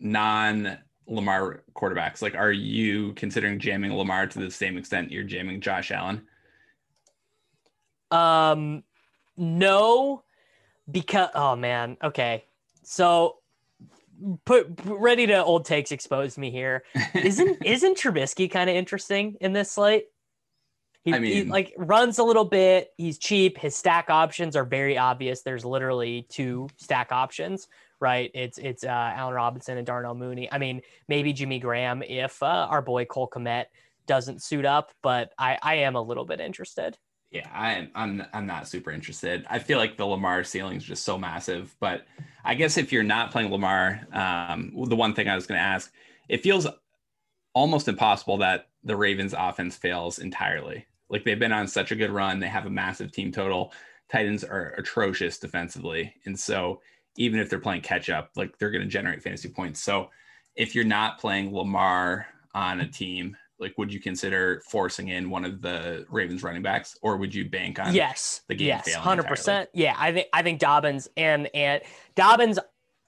non 0.00 0.76
Lamar 1.06 1.62
quarterbacks? 1.72 2.20
Like, 2.20 2.34
are 2.34 2.50
you 2.50 3.12
considering 3.12 3.60
jamming 3.60 3.94
Lamar 3.94 4.26
to 4.26 4.38
the 4.40 4.50
same 4.50 4.76
extent 4.76 5.12
you're 5.12 5.22
jamming 5.22 5.60
Josh 5.60 5.92
Allen? 5.92 6.26
Um, 8.10 8.82
no, 9.36 10.24
because 10.90 11.30
oh 11.36 11.54
man, 11.54 11.96
okay. 12.02 12.44
So 12.82 13.36
put 14.44 14.66
ready 14.84 15.28
to 15.28 15.44
old 15.44 15.64
takes 15.64 15.92
expose 15.92 16.36
me 16.36 16.50
here. 16.50 16.82
Isn't 17.14 17.64
isn't 17.64 17.98
Trubisky 17.98 18.50
kind 18.50 18.68
of 18.68 18.74
interesting 18.74 19.36
in 19.40 19.52
this 19.52 19.70
slate? 19.70 20.06
He, 21.06 21.12
I 21.12 21.20
he, 21.20 21.34
mean- 21.42 21.48
like 21.48 21.72
runs 21.76 22.18
a 22.18 22.24
little 22.24 22.44
bit. 22.44 22.92
He's 22.98 23.16
cheap. 23.16 23.58
His 23.58 23.76
stack 23.76 24.10
options 24.10 24.56
are 24.56 24.64
very 24.64 24.98
obvious. 24.98 25.42
There's 25.42 25.64
literally 25.64 26.26
two 26.28 26.68
stack 26.78 27.12
options, 27.12 27.68
right? 28.00 28.28
It's 28.34 28.58
it's 28.58 28.82
uh, 28.82 28.88
Allen 28.88 29.32
Robinson 29.32 29.78
and 29.78 29.86
Darnell 29.86 30.16
Mooney. 30.16 30.50
I 30.50 30.58
mean, 30.58 30.82
maybe 31.06 31.32
Jimmy 31.32 31.60
Graham 31.60 32.02
if 32.02 32.42
uh, 32.42 32.66
our 32.68 32.82
boy 32.82 33.04
Cole 33.04 33.28
Kmet 33.28 33.66
doesn't 34.08 34.42
suit 34.42 34.66
up, 34.66 34.90
but 35.00 35.32
I 35.38 35.56
I 35.62 35.74
am 35.76 35.94
a 35.94 36.02
little 36.02 36.24
bit 36.24 36.40
interested. 36.40 36.98
Yeah, 37.30 37.48
I'm 37.54 37.90
I'm 37.94 38.24
I'm 38.32 38.46
not 38.46 38.66
super 38.66 38.90
interested. 38.90 39.46
I 39.48 39.60
feel 39.60 39.78
like 39.78 39.96
the 39.96 40.06
Lamar 40.06 40.42
ceiling 40.42 40.76
is 40.76 40.84
just 40.84 41.04
so 41.04 41.16
massive. 41.16 41.72
But 41.78 42.04
I 42.44 42.56
guess 42.56 42.76
if 42.78 42.90
you're 42.90 43.04
not 43.04 43.30
playing 43.30 43.52
Lamar, 43.52 44.08
um, 44.12 44.72
the 44.88 44.96
one 44.96 45.14
thing 45.14 45.28
I 45.28 45.36
was 45.36 45.46
going 45.46 45.58
to 45.58 45.64
ask, 45.64 45.92
it 46.28 46.42
feels 46.42 46.66
almost 47.54 47.86
impossible 47.86 48.38
that 48.38 48.70
the 48.82 48.96
Ravens 48.96 49.34
offense 49.36 49.76
fails 49.76 50.18
entirely. 50.18 50.84
Like 51.08 51.24
they've 51.24 51.38
been 51.38 51.52
on 51.52 51.68
such 51.68 51.92
a 51.92 51.96
good 51.96 52.10
run, 52.10 52.40
they 52.40 52.48
have 52.48 52.66
a 52.66 52.70
massive 52.70 53.12
team 53.12 53.32
total. 53.32 53.72
Titans 54.10 54.44
are 54.44 54.74
atrocious 54.78 55.38
defensively, 55.38 56.14
and 56.26 56.38
so 56.38 56.80
even 57.16 57.40
if 57.40 57.48
they're 57.48 57.58
playing 57.58 57.80
catch 57.80 58.10
up, 58.10 58.30
like 58.36 58.58
they're 58.58 58.70
going 58.70 58.84
to 58.84 58.88
generate 58.88 59.22
fantasy 59.22 59.48
points. 59.48 59.82
So 59.82 60.10
if 60.54 60.74
you're 60.74 60.84
not 60.84 61.18
playing 61.18 61.54
Lamar 61.54 62.26
on 62.54 62.80
a 62.80 62.88
team, 62.88 63.36
like 63.58 63.76
would 63.78 63.92
you 63.92 64.00
consider 64.00 64.62
forcing 64.68 65.08
in 65.08 65.30
one 65.30 65.44
of 65.44 65.62
the 65.62 66.06
Ravens 66.10 66.42
running 66.42 66.62
backs, 66.62 66.96
or 67.02 67.16
would 67.16 67.34
you 67.34 67.48
bank 67.48 67.78
on 67.78 67.94
yes, 67.94 68.42
the 68.48 68.54
game 68.54 68.68
yes, 68.68 68.84
failing 68.84 69.00
hundred 69.00 69.26
percent. 69.26 69.70
Yeah, 69.72 69.94
I 69.98 70.12
think 70.12 70.28
I 70.32 70.42
think 70.42 70.60
Dobbins 70.60 71.08
and 71.16 71.48
and 71.54 71.82
Dobbins. 72.14 72.58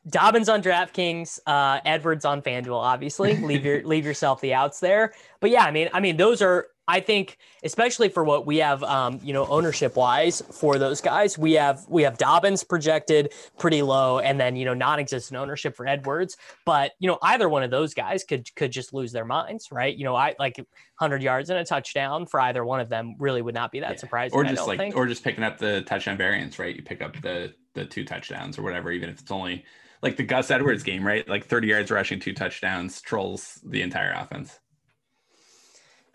Dobbins 0.09 0.49
on 0.49 0.63
DraftKings, 0.63 1.39
uh, 1.47 1.81
Edwards 1.85 2.25
on 2.25 2.41
FanDuel. 2.41 2.81
Obviously, 2.81 3.37
leave 3.43 3.63
your 3.63 3.83
leave 3.83 4.07
yourself 4.07 4.41
the 4.41 4.55
outs 4.55 4.81
there. 4.81 5.13
But 5.41 5.51
yeah, 5.51 5.65
I 5.65 5.71
mean, 5.71 5.91
I 5.93 6.01
mean, 6.01 6.17
those 6.17 6.41
are 6.41 6.69
I 6.89 7.01
think, 7.01 7.37
especially 7.63 8.09
for 8.09 8.25
what 8.25 8.47
we 8.47 8.57
have, 8.57 8.83
um, 8.83 9.21
you 9.23 9.35
know, 9.35 9.45
ownership 9.47 9.95
wise 9.95 10.41
for 10.51 10.79
those 10.79 11.03
guys, 11.03 11.37
we 11.37 11.53
have 11.53 11.85
we 11.87 12.03
have 12.03 12.17
Dobbins 12.17 12.65
projected 12.65 13.35
pretty 13.59 13.83
low, 13.83 14.21
and 14.21 14.41
then 14.41 14.57
you 14.57 14.65
know 14.65 14.73
non-existent 14.73 15.39
ownership 15.39 15.77
for 15.77 15.87
Edwards. 15.87 16.39
But 16.65 16.93
you 16.99 17.07
know, 17.07 17.19
either 17.23 17.47
one 17.49 17.63
of 17.63 17.71
those 17.71 17.93
guys 17.93 18.25
could 18.25 18.53
could 18.57 18.73
just 18.73 18.95
lose 18.95 19.13
their 19.13 19.27
minds, 19.27 19.71
right? 19.71 19.95
You 19.95 20.05
know, 20.05 20.17
I 20.17 20.35
like 20.39 20.57
100 20.57 21.23
yards 21.23 21.51
and 21.51 21.59
a 21.59 21.65
touchdown 21.65 22.25
for 22.25 22.41
either 22.41 22.65
one 22.65 22.81
of 22.81 22.89
them 22.89 23.17
really 23.19 23.43
would 23.43 23.55
not 23.55 23.71
be 23.71 23.81
that 23.81 23.91
Yeah. 23.93 23.97
surprising. 23.99 24.37
or 24.39 24.45
just 24.45 24.67
like 24.67 24.79
think. 24.79 24.97
or 24.97 25.07
just 25.07 25.23
picking 25.23 25.45
up 25.45 25.59
the 25.59 25.83
touchdown 25.83 26.17
variance, 26.17 26.59
right? 26.59 26.75
You 26.75 26.83
pick 26.83 27.03
up 27.03 27.21
the 27.21 27.53
the 27.75 27.85
two 27.85 28.05
touchdowns 28.05 28.59
or 28.59 28.63
whatever, 28.63 28.91
even 28.93 29.11
if 29.11 29.21
it's 29.21 29.31
only 29.31 29.65
like 30.03 30.17
the 30.17 30.23
Gus 30.25 30.51
Edwards 30.51 30.83
game, 30.83 31.07
right? 31.07 31.29
Like 31.29 31.45
30 31.45 31.69
yards 31.69 31.91
rushing, 31.91 32.19
two 32.19 32.33
touchdowns, 32.33 33.03
trolls 33.03 33.61
the 33.65 33.83
entire 33.83 34.13
offense. 34.13 34.59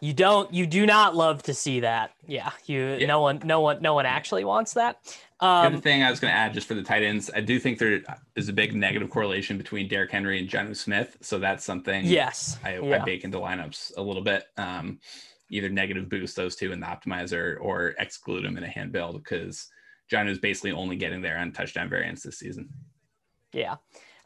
You 0.04 0.12
don't. 0.12 0.54
You 0.54 0.68
do 0.68 0.86
not 0.86 1.16
love 1.16 1.44
to 1.44 1.54
see 1.54 1.80
that. 1.80 2.12
Yeah. 2.28 2.52
You. 2.66 2.98
Yeah. 3.00 3.08
No 3.08 3.22
one. 3.22 3.40
No 3.46 3.62
one. 3.62 3.82
No 3.82 3.94
one 3.94 4.06
actually 4.06 4.44
wants 4.44 4.74
that. 4.74 5.02
The 5.40 5.46
other 5.46 5.76
Um, 5.78 5.82
thing 5.82 6.04
I 6.04 6.10
was 6.10 6.20
going 6.20 6.34
to 6.34 6.38
add 6.38 6.54
just 6.54 6.68
for 6.68 6.74
the 6.74 6.84
tight 6.84 7.04
ends, 7.04 7.32
I 7.34 7.40
do 7.40 7.58
think 7.58 7.80
there 7.80 8.02
is 8.36 8.50
a 8.50 8.54
big 8.54 8.76
negative 8.76 9.10
correlation 9.10 9.58
between 9.58 9.88
Derrick 9.88 10.12
Henry 10.12 10.40
and 10.40 10.50
Jonnu 10.50 10.76
Smith. 10.76 11.16
So 11.22 11.40
that's 11.40 11.64
something 11.64 12.04
yes. 12.04 12.60
I, 12.66 12.80
yeah. 12.80 13.02
I 13.02 13.06
bake 13.06 13.24
into 13.24 13.38
lineups 13.38 13.96
a 13.96 14.02
little 14.02 14.22
bit. 14.22 14.44
Um, 14.58 15.00
either 15.50 15.70
negative 15.70 16.10
boost 16.10 16.36
those 16.36 16.58
two 16.58 16.74
in 16.74 16.82
the 16.82 16.86
optimizer 16.86 17.56
or 17.62 17.96
exclude 17.98 18.44
them 18.44 18.58
in 18.58 18.64
a 18.66 18.70
hand 18.70 18.92
build 18.92 19.24
because 19.24 19.70
Jonnu 20.12 20.32
is 20.32 20.40
basically 20.40 20.74
only 20.74 20.98
getting 20.98 21.22
there 21.22 21.38
on 21.38 21.54
touchdown 21.54 21.88
variance 21.88 22.24
this 22.24 22.40
season. 22.40 22.68
Yeah. 23.54 23.76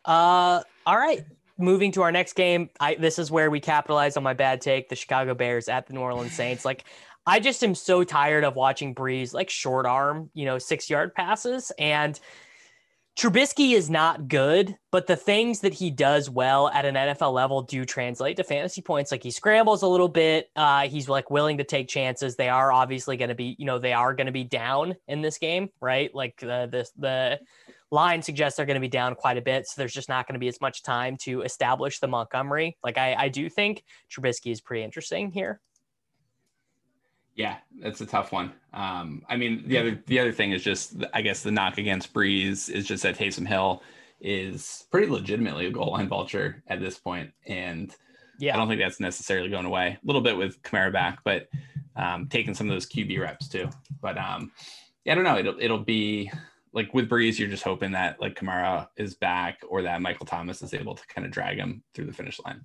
Uh, 0.06 0.64
all 0.88 0.98
right. 0.98 1.24
Moving 1.58 1.92
to 1.94 2.02
our 2.04 2.12
next 2.12 2.34
game. 2.34 2.70
I 2.80 2.96
this 2.96 3.18
is 3.18 3.32
where 3.32 3.50
we 3.50 3.60
capitalize 3.60 4.18
on 4.18 4.24
my 4.24 4.34
bad 4.34 4.62
take. 4.62 4.90
The 4.90 4.96
Chicago 4.96 5.34
Bears 5.34 5.70
at 5.70 5.88
the 5.88 5.94
New 5.94 6.02
Orleans 6.02 6.34
Saints. 6.34 6.66
Like, 6.66 6.86
I 7.26 7.40
just 7.40 7.64
am 7.64 7.76
so 7.76 8.04
tired 8.04 8.44
of 8.44 8.56
watching 8.56 8.96
Brees 8.96 9.34
like 9.34 9.50
short 9.50 9.86
arm, 9.86 10.30
you 10.34 10.46
know, 10.46 10.60
six 10.60 10.90
yard 10.90 11.14
passes. 11.14 11.72
And 11.78 12.20
Trubisky 13.18 13.74
is 13.74 13.90
not 13.90 14.28
good, 14.28 14.78
but 14.92 15.08
the 15.08 15.16
things 15.16 15.62
that 15.62 15.74
he 15.74 15.90
does 15.90 16.30
well 16.30 16.70
at 16.70 16.86
an 16.86 16.94
NFL 16.94 17.34
level 17.34 17.64
do 17.64 17.84
translate 17.84 18.38
to 18.38 18.44
fantasy 18.44 18.82
points. 18.82 19.12
Like 19.12 19.24
he 19.24 19.32
scrambles 19.32 19.82
a 19.82 19.88
little 19.88 20.08
bit. 20.08 20.52
Uh, 20.56 20.88
he's 20.88 21.10
like 21.10 21.32
willing 21.32 21.58
to 21.58 21.64
take 21.64 21.88
chances. 21.88 22.36
They 22.36 22.48
are 22.48 22.72
obviously 22.72 23.18
going 23.18 23.30
to 23.30 23.36
be, 23.36 23.56
you 23.58 23.66
know, 23.66 23.80
they 23.80 23.94
are 23.94 24.14
going 24.14 24.28
to 24.28 24.32
be 24.32 24.44
down 24.44 24.96
in 25.08 25.24
this 25.24 25.40
game, 25.40 25.70
right? 25.82 26.14
Like 26.14 26.40
the 26.40 26.70
the 26.72 26.90
the 26.96 27.40
line 27.92 28.22
suggests 28.22 28.58
they're 28.58 28.66
going 28.66 28.76
to 28.76 28.82
be 28.82 28.88
down 28.88 29.16
quite 29.16 29.38
a 29.38 29.42
bit, 29.42 29.68
so 29.68 29.74
there's 29.78 29.94
just 29.94 30.10
not 30.10 30.28
going 30.28 30.34
to 30.34 30.40
be 30.40 30.48
as 30.48 30.60
much 30.62 30.84
time 30.84 31.18
to 31.22 31.42
establish 31.42 32.00
the 32.00 32.08
Montgomery. 32.08 32.78
Like 32.84 32.98
I 32.98 33.16
I 33.16 33.30
do 33.30 33.50
think 33.50 33.84
Trubisky 34.12 34.52
is 34.52 34.62
pretty 34.62 34.84
interesting 34.84 35.32
here. 35.32 35.62
Yeah, 37.36 37.58
that's 37.80 38.02
a 38.02 38.06
tough 38.06 38.32
one. 38.32 38.52
Um, 38.74 39.22
I 39.30 39.38
mean, 39.38 39.64
the 39.68 39.78
other 39.78 40.04
the 40.08 40.20
other 40.20 40.32
thing 40.32 40.52
is 40.52 40.64
just, 40.64 40.96
I 41.14 41.22
guess, 41.22 41.44
the 41.44 41.52
knock 41.52 41.78
against 41.78 42.14
Brees 42.14 42.70
is 42.70 42.86
just 42.88 43.04
that 43.04 43.16
Taysom 43.16 43.48
Hill 43.48 43.84
is 44.20 44.86
pretty 44.92 45.08
legitimately 45.08 45.68
a 45.68 45.72
goal 45.72 45.92
line 45.92 46.10
vulture 46.10 46.64
at 46.68 46.80
this 46.80 46.98
point, 46.98 47.32
and 47.46 47.96
Yeah. 48.40 48.56
I 48.56 48.58
don't 48.58 48.68
think 48.68 48.82
that's 48.82 49.00
necessarily 49.00 49.50
going 49.50 49.66
away. 49.68 49.98
A 50.02 50.06
little 50.06 50.22
bit 50.22 50.36
with 50.36 50.62
Kamara 50.64 50.92
back, 50.92 51.20
but 51.24 51.48
um, 51.96 52.28
taking 52.28 52.56
some 52.56 52.68
of 52.68 52.76
those 52.76 52.88
QB 52.88 53.20
reps 53.20 53.48
too. 53.48 53.70
But 54.02 54.18
um, 54.18 54.52
yeah, 55.06 55.12
I 55.12 55.16
don't 55.16 55.24
know. 55.24 55.38
It'll 55.38 55.60
it'll 55.60 55.84
be 55.84 56.32
like 56.74 56.94
with 56.94 57.10
Brees, 57.10 57.40
you're 57.40 57.48
just 57.50 57.64
hoping 57.64 57.92
that 57.92 58.20
like 58.22 58.40
Kamara 58.40 58.88
is 58.98 59.16
back 59.16 59.60
or 59.68 59.82
that 59.84 60.02
Michael 60.02 60.26
Thomas 60.26 60.62
is 60.62 60.74
able 60.74 60.96
to 60.96 61.06
kind 61.08 61.26
of 61.26 61.32
drag 61.32 61.58
him 61.58 61.84
through 61.94 62.06
the 62.06 62.14
finish 62.14 62.40
line. 62.46 62.62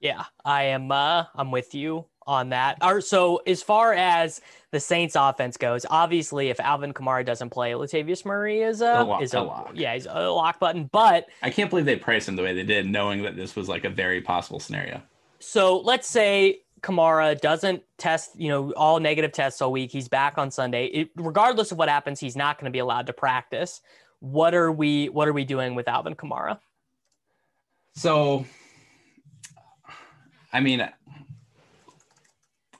Yeah, 0.00 0.24
I 0.44 0.64
am. 0.64 0.90
Uh, 0.90 1.24
I'm 1.34 1.50
with 1.50 1.74
you 1.74 2.06
on 2.26 2.50
that. 2.50 2.78
Or 2.82 3.00
so 3.00 3.42
as 3.46 3.62
far 3.62 3.92
as 3.92 4.40
the 4.70 4.80
Saints 4.80 5.14
offense 5.14 5.56
goes, 5.58 5.84
obviously, 5.90 6.48
if 6.48 6.58
Alvin 6.60 6.94
Kamara 6.94 7.24
doesn't 7.26 7.50
play, 7.50 7.72
Latavius 7.72 8.24
Murray 8.24 8.62
is 8.62 8.80
a, 8.80 9.00
A 9.00 9.04
lock- 9.04 9.22
is 9.22 9.34
a 9.34 9.40
a, 9.40 9.42
lock. 9.42 9.72
yeah, 9.74 9.92
he's 9.94 10.06
a 10.08 10.30
lock 10.30 10.58
button. 10.58 10.88
But 10.92 11.26
I 11.42 11.50
can't 11.50 11.68
believe 11.68 11.84
they 11.84 11.96
priced 11.96 12.28
him 12.28 12.36
the 12.36 12.42
way 12.42 12.54
they 12.54 12.62
did, 12.62 12.88
knowing 12.88 13.22
that 13.24 13.36
this 13.36 13.54
was 13.56 13.68
like 13.68 13.84
a 13.84 13.90
very 13.90 14.20
possible 14.22 14.58
scenario. 14.60 15.02
so 15.38 15.78
let's 15.80 16.08
say 16.08 16.60
Kamara 16.82 17.40
doesn't 17.40 17.82
test, 17.98 18.38
you 18.38 18.48
know, 18.48 18.72
all 18.72 19.00
negative 19.00 19.32
tests 19.32 19.60
all 19.62 19.72
week. 19.72 19.90
He's 19.90 20.08
back 20.08 20.38
on 20.38 20.50
Sunday. 20.50 20.86
It, 20.86 21.10
regardless 21.16 21.72
of 21.72 21.78
what 21.78 21.88
happens, 21.88 22.20
he's 22.20 22.36
not 22.36 22.58
going 22.58 22.66
to 22.66 22.70
be 22.70 22.78
allowed 22.78 23.06
to 23.06 23.12
practice. 23.12 23.80
What 24.20 24.54
are 24.54 24.70
we? 24.70 25.08
What 25.08 25.28
are 25.28 25.32
we 25.32 25.44
doing 25.44 25.74
with 25.74 25.88
Alvin 25.88 26.14
Kamara? 26.14 26.58
So, 27.94 28.44
I 30.52 30.60
mean, 30.60 30.88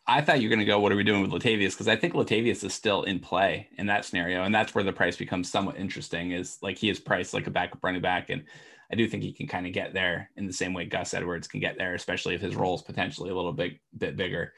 I 0.07 0.21
thought 0.23 0.41
you 0.41 0.49
were 0.49 0.55
going 0.55 0.67
to 0.67 0.71
go, 0.71 0.81
what 0.81 0.91
are 0.91 0.97
we 0.97 1.05
doing 1.05 1.23
with 1.23 1.31
Latavius? 1.31 1.71
Because 1.71 1.87
I 1.87 1.95
think 1.95 2.15
Latavius 2.15 2.65
is 2.65 2.75
still 2.75 3.05
in 3.05 3.21
play 3.21 3.69
in 3.79 3.87
that 3.87 4.05
scenario. 4.05 4.43
And 4.43 4.53
that's 4.53 4.75
where 4.75 4.83
the 4.83 4.93
price 4.93 5.17
becomes 5.17 5.49
somewhat 5.51 5.77
interesting 5.77 6.33
is 6.33 6.59
like 6.63 6.79
he 6.79 6.91
is 6.91 6.99
priced 6.99 7.33
like 7.33 7.47
a 7.47 7.51
backup 7.51 7.85
running 7.85 8.01
back. 8.01 8.29
And 8.29 8.45
I 8.91 8.97
do 8.97 9.07
think 9.09 9.23
he 9.23 9.33
can 9.33 9.47
kind 9.47 9.67
of 9.67 9.73
get 9.73 9.95
there 9.95 10.31
in 10.37 10.47
the 10.47 10.53
same 10.53 10.75
way 10.75 10.85
Gus 10.85 11.15
Edwards 11.15 11.47
can 11.47 11.61
get 11.61 11.79
there, 11.79 11.95
especially 11.95 12.35
if 12.35 12.41
his 12.41 12.57
role 12.57 12.75
is 12.75 12.83
potentially 12.83 13.31
a 13.31 13.35
little 13.35 13.53
bit, 13.53 13.79
bit 13.97 14.17
bigger. 14.17 14.53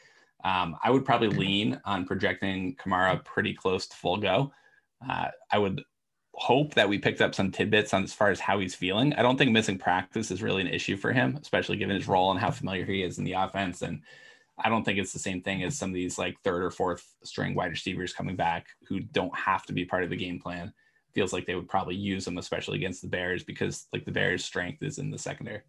Um, 0.44 0.76
I 0.82 0.90
would 0.90 1.04
probably 1.04 1.28
lean 1.28 1.80
on 1.84 2.06
projecting 2.06 2.76
Kamara 2.76 3.24
pretty 3.24 3.54
close 3.54 3.86
to 3.86 3.96
full 3.96 4.16
go. 4.16 4.52
Uh, 5.06 5.28
I 5.50 5.58
would 5.58 5.82
hope 6.34 6.74
that 6.74 6.88
we 6.88 6.98
picked 6.98 7.20
up 7.20 7.34
some 7.34 7.50
tidbits 7.50 7.92
on 7.92 8.02
as 8.02 8.14
far 8.14 8.30
as 8.30 8.40
how 8.40 8.58
he's 8.58 8.74
feeling. 8.74 9.12
I 9.14 9.22
don't 9.22 9.36
think 9.36 9.52
missing 9.52 9.78
practice 9.78 10.30
is 10.30 10.42
really 10.42 10.62
an 10.62 10.68
issue 10.68 10.96
for 10.96 11.12
him, 11.12 11.38
especially 11.40 11.76
given 11.76 11.94
his 11.94 12.08
role 12.08 12.30
and 12.30 12.40
how 12.40 12.50
familiar 12.50 12.84
he 12.84 13.02
is 13.02 13.18
in 13.18 13.24
the 13.24 13.32
offense. 13.32 13.82
And 13.82 14.00
I 14.58 14.68
don't 14.68 14.82
think 14.82 14.98
it's 14.98 15.12
the 15.12 15.18
same 15.18 15.42
thing 15.42 15.62
as 15.62 15.76
some 15.76 15.90
of 15.90 15.94
these 15.94 16.18
like 16.18 16.40
third 16.42 16.62
or 16.62 16.70
fourth 16.70 17.06
string 17.22 17.54
wide 17.54 17.70
receivers 17.70 18.14
coming 18.14 18.36
back 18.36 18.66
who 18.88 19.00
don't 19.00 19.36
have 19.36 19.66
to 19.66 19.72
be 19.72 19.84
part 19.84 20.04
of 20.04 20.10
the 20.10 20.16
game 20.16 20.40
plan. 20.40 20.72
Feels 21.14 21.32
like 21.32 21.46
they 21.46 21.54
would 21.54 21.68
probably 21.68 21.94
use 21.94 22.24
them, 22.24 22.38
especially 22.38 22.78
against 22.78 23.02
the 23.02 23.08
Bears, 23.08 23.44
because 23.44 23.86
like 23.92 24.04
the 24.04 24.12
Bears' 24.12 24.44
strength 24.44 24.82
is 24.82 24.98
in 24.98 25.10
the 25.10 25.18
secondary. 25.18 25.60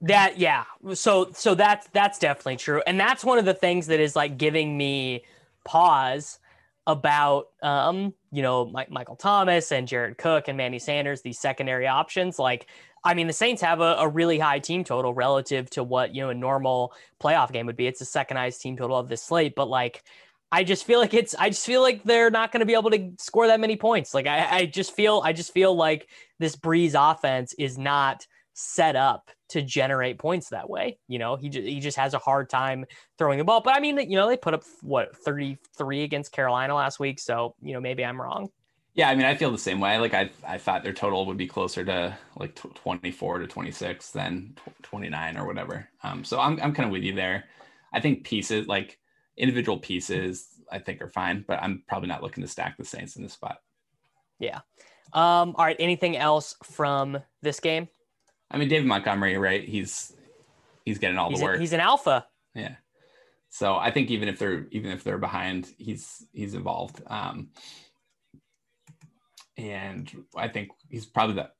That 0.00 0.38
yeah. 0.38 0.64
So 0.94 1.30
so 1.32 1.54
that's 1.54 1.88
that's 1.88 2.18
definitely 2.18 2.56
true. 2.56 2.82
And 2.86 2.98
that's 2.98 3.24
one 3.24 3.38
of 3.38 3.44
the 3.44 3.54
things 3.54 3.86
that 3.86 4.00
is 4.00 4.16
like 4.16 4.36
giving 4.36 4.76
me 4.76 5.24
pause 5.64 6.38
about 6.86 7.48
um, 7.62 8.12
you 8.30 8.42
know, 8.42 8.66
Mike, 8.66 8.90
Michael 8.90 9.16
Thomas 9.16 9.72
and 9.72 9.88
Jared 9.88 10.18
Cook 10.18 10.48
and 10.48 10.56
Manny 10.56 10.78
Sanders, 10.78 11.22
these 11.22 11.38
secondary 11.38 11.86
options. 11.86 12.38
Like, 12.38 12.66
I 13.02 13.14
mean, 13.14 13.26
the 13.26 13.32
Saints 13.32 13.62
have 13.62 13.80
a, 13.80 13.96
a, 13.98 14.08
really 14.08 14.38
high 14.38 14.58
team 14.58 14.84
total 14.84 15.14
relative 15.14 15.70
to 15.70 15.84
what, 15.84 16.14
you 16.14 16.22
know, 16.22 16.30
a 16.30 16.34
normal 16.34 16.92
playoff 17.22 17.52
game 17.52 17.66
would 17.66 17.76
be. 17.76 17.86
It's 17.86 18.00
the 18.00 18.04
second 18.04 18.36
highest 18.36 18.60
team 18.60 18.76
total 18.76 18.98
of 18.98 19.08
this 19.08 19.22
slate, 19.22 19.54
but 19.54 19.68
like 19.68 20.04
I 20.52 20.64
just 20.64 20.84
feel 20.84 21.00
like 21.00 21.14
it's 21.14 21.34
I 21.34 21.48
just 21.48 21.66
feel 21.66 21.82
like 21.82 22.04
they're 22.04 22.30
not 22.30 22.52
going 22.52 22.60
to 22.60 22.66
be 22.66 22.74
able 22.74 22.90
to 22.90 23.12
score 23.18 23.48
that 23.48 23.60
many 23.60 23.76
points. 23.76 24.14
Like 24.14 24.26
I, 24.26 24.58
I 24.58 24.66
just 24.66 24.94
feel 24.94 25.20
I 25.24 25.32
just 25.32 25.52
feel 25.52 25.74
like 25.74 26.08
this 26.38 26.56
Brees 26.56 26.94
offense 26.96 27.54
is 27.58 27.76
not 27.76 28.26
set 28.54 28.94
up 28.94 29.30
to 29.48 29.62
generate 29.62 30.18
points 30.18 30.50
that 30.50 30.70
way. 30.70 30.98
You 31.08 31.18
know, 31.18 31.36
he 31.36 31.48
just, 31.48 31.66
he 31.66 31.80
just 31.80 31.96
has 31.96 32.14
a 32.14 32.18
hard 32.18 32.48
time 32.48 32.84
throwing 33.18 33.38
the 33.38 33.44
ball. 33.44 33.60
But 33.60 33.74
I 33.76 33.80
mean, 33.80 33.98
you 33.98 34.16
know, 34.16 34.28
they 34.28 34.36
put 34.36 34.54
up 34.54 34.62
what 34.80 35.16
33 35.16 36.04
against 36.04 36.32
Carolina 36.32 36.74
last 36.74 36.98
week, 36.98 37.18
so 37.18 37.54
you 37.60 37.72
know 37.72 37.80
maybe 37.80 38.04
I'm 38.04 38.20
wrong. 38.20 38.48
Yeah, 38.94 39.08
I 39.08 39.16
mean, 39.16 39.26
I 39.26 39.34
feel 39.34 39.50
the 39.50 39.58
same 39.58 39.80
way. 39.80 39.98
Like 39.98 40.14
I, 40.14 40.30
I 40.46 40.56
thought 40.56 40.84
their 40.84 40.92
total 40.92 41.26
would 41.26 41.36
be 41.36 41.48
closer 41.48 41.84
to 41.84 42.16
like 42.36 42.54
24 42.54 43.40
to 43.40 43.46
26 43.48 44.10
than 44.12 44.56
29 44.82 45.36
or 45.36 45.46
whatever. 45.46 45.88
Um, 46.04 46.22
so 46.22 46.38
I'm, 46.38 46.60
I'm 46.62 46.72
kind 46.72 46.86
of 46.86 46.92
with 46.92 47.02
you 47.02 47.12
there. 47.12 47.44
I 47.92 47.98
think 47.98 48.22
pieces 48.22 48.68
like 48.68 48.98
individual 49.36 49.78
pieces, 49.78 50.48
I 50.70 50.78
think 50.78 51.02
are 51.02 51.08
fine, 51.08 51.44
but 51.46 51.62
I'm 51.62 51.82
probably 51.88 52.08
not 52.08 52.22
looking 52.22 52.42
to 52.42 52.48
stack 52.48 52.76
the 52.76 52.84
Saints 52.84 53.16
in 53.16 53.22
this 53.22 53.32
spot. 53.32 53.58
Yeah. 54.38 54.60
Um, 55.12 55.54
all 55.56 55.64
right. 55.64 55.76
Anything 55.78 56.16
else 56.16 56.56
from 56.62 57.18
this 57.42 57.60
game? 57.60 57.88
I 58.50 58.58
mean, 58.58 58.68
David 58.68 58.86
Montgomery, 58.86 59.38
right? 59.38 59.66
He's 59.66 60.12
he's 60.84 60.98
getting 60.98 61.18
all 61.18 61.30
he's 61.30 61.38
the 61.38 61.44
work. 61.44 61.56
A, 61.56 61.60
he's 61.60 61.72
an 61.72 61.80
alpha. 61.80 62.26
Yeah. 62.54 62.76
So 63.48 63.76
I 63.76 63.90
think 63.90 64.10
even 64.10 64.28
if 64.28 64.38
they're 64.38 64.66
even 64.70 64.90
if 64.90 65.04
they're 65.04 65.18
behind, 65.18 65.72
he's 65.78 66.26
he's 66.32 66.54
involved. 66.54 67.02
Um, 67.06 67.50
and 69.56 70.10
I 70.36 70.48
think 70.48 70.70
he's 70.88 71.06
probably 71.06 71.36
the 71.36 71.50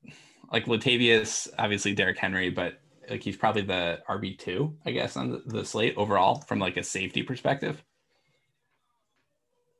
like 0.53 0.67
Latavius, 0.67 1.49
obviously 1.59 1.95
Derrick 1.95 2.19
Henry, 2.19 2.51
but 2.51 2.81
like 3.09 3.23
he's 3.23 3.37
probably 3.37 3.63
the 3.63 4.01
RB 4.09 4.39
two, 4.39 4.77
I 4.85 4.91
guess, 4.91 5.17
on 5.17 5.31
the, 5.31 5.43
the 5.47 5.65
slate 5.65 5.97
overall 5.97 6.37
from 6.43 6.59
like 6.59 6.77
a 6.77 6.83
safety 6.83 7.23
perspective. 7.23 7.83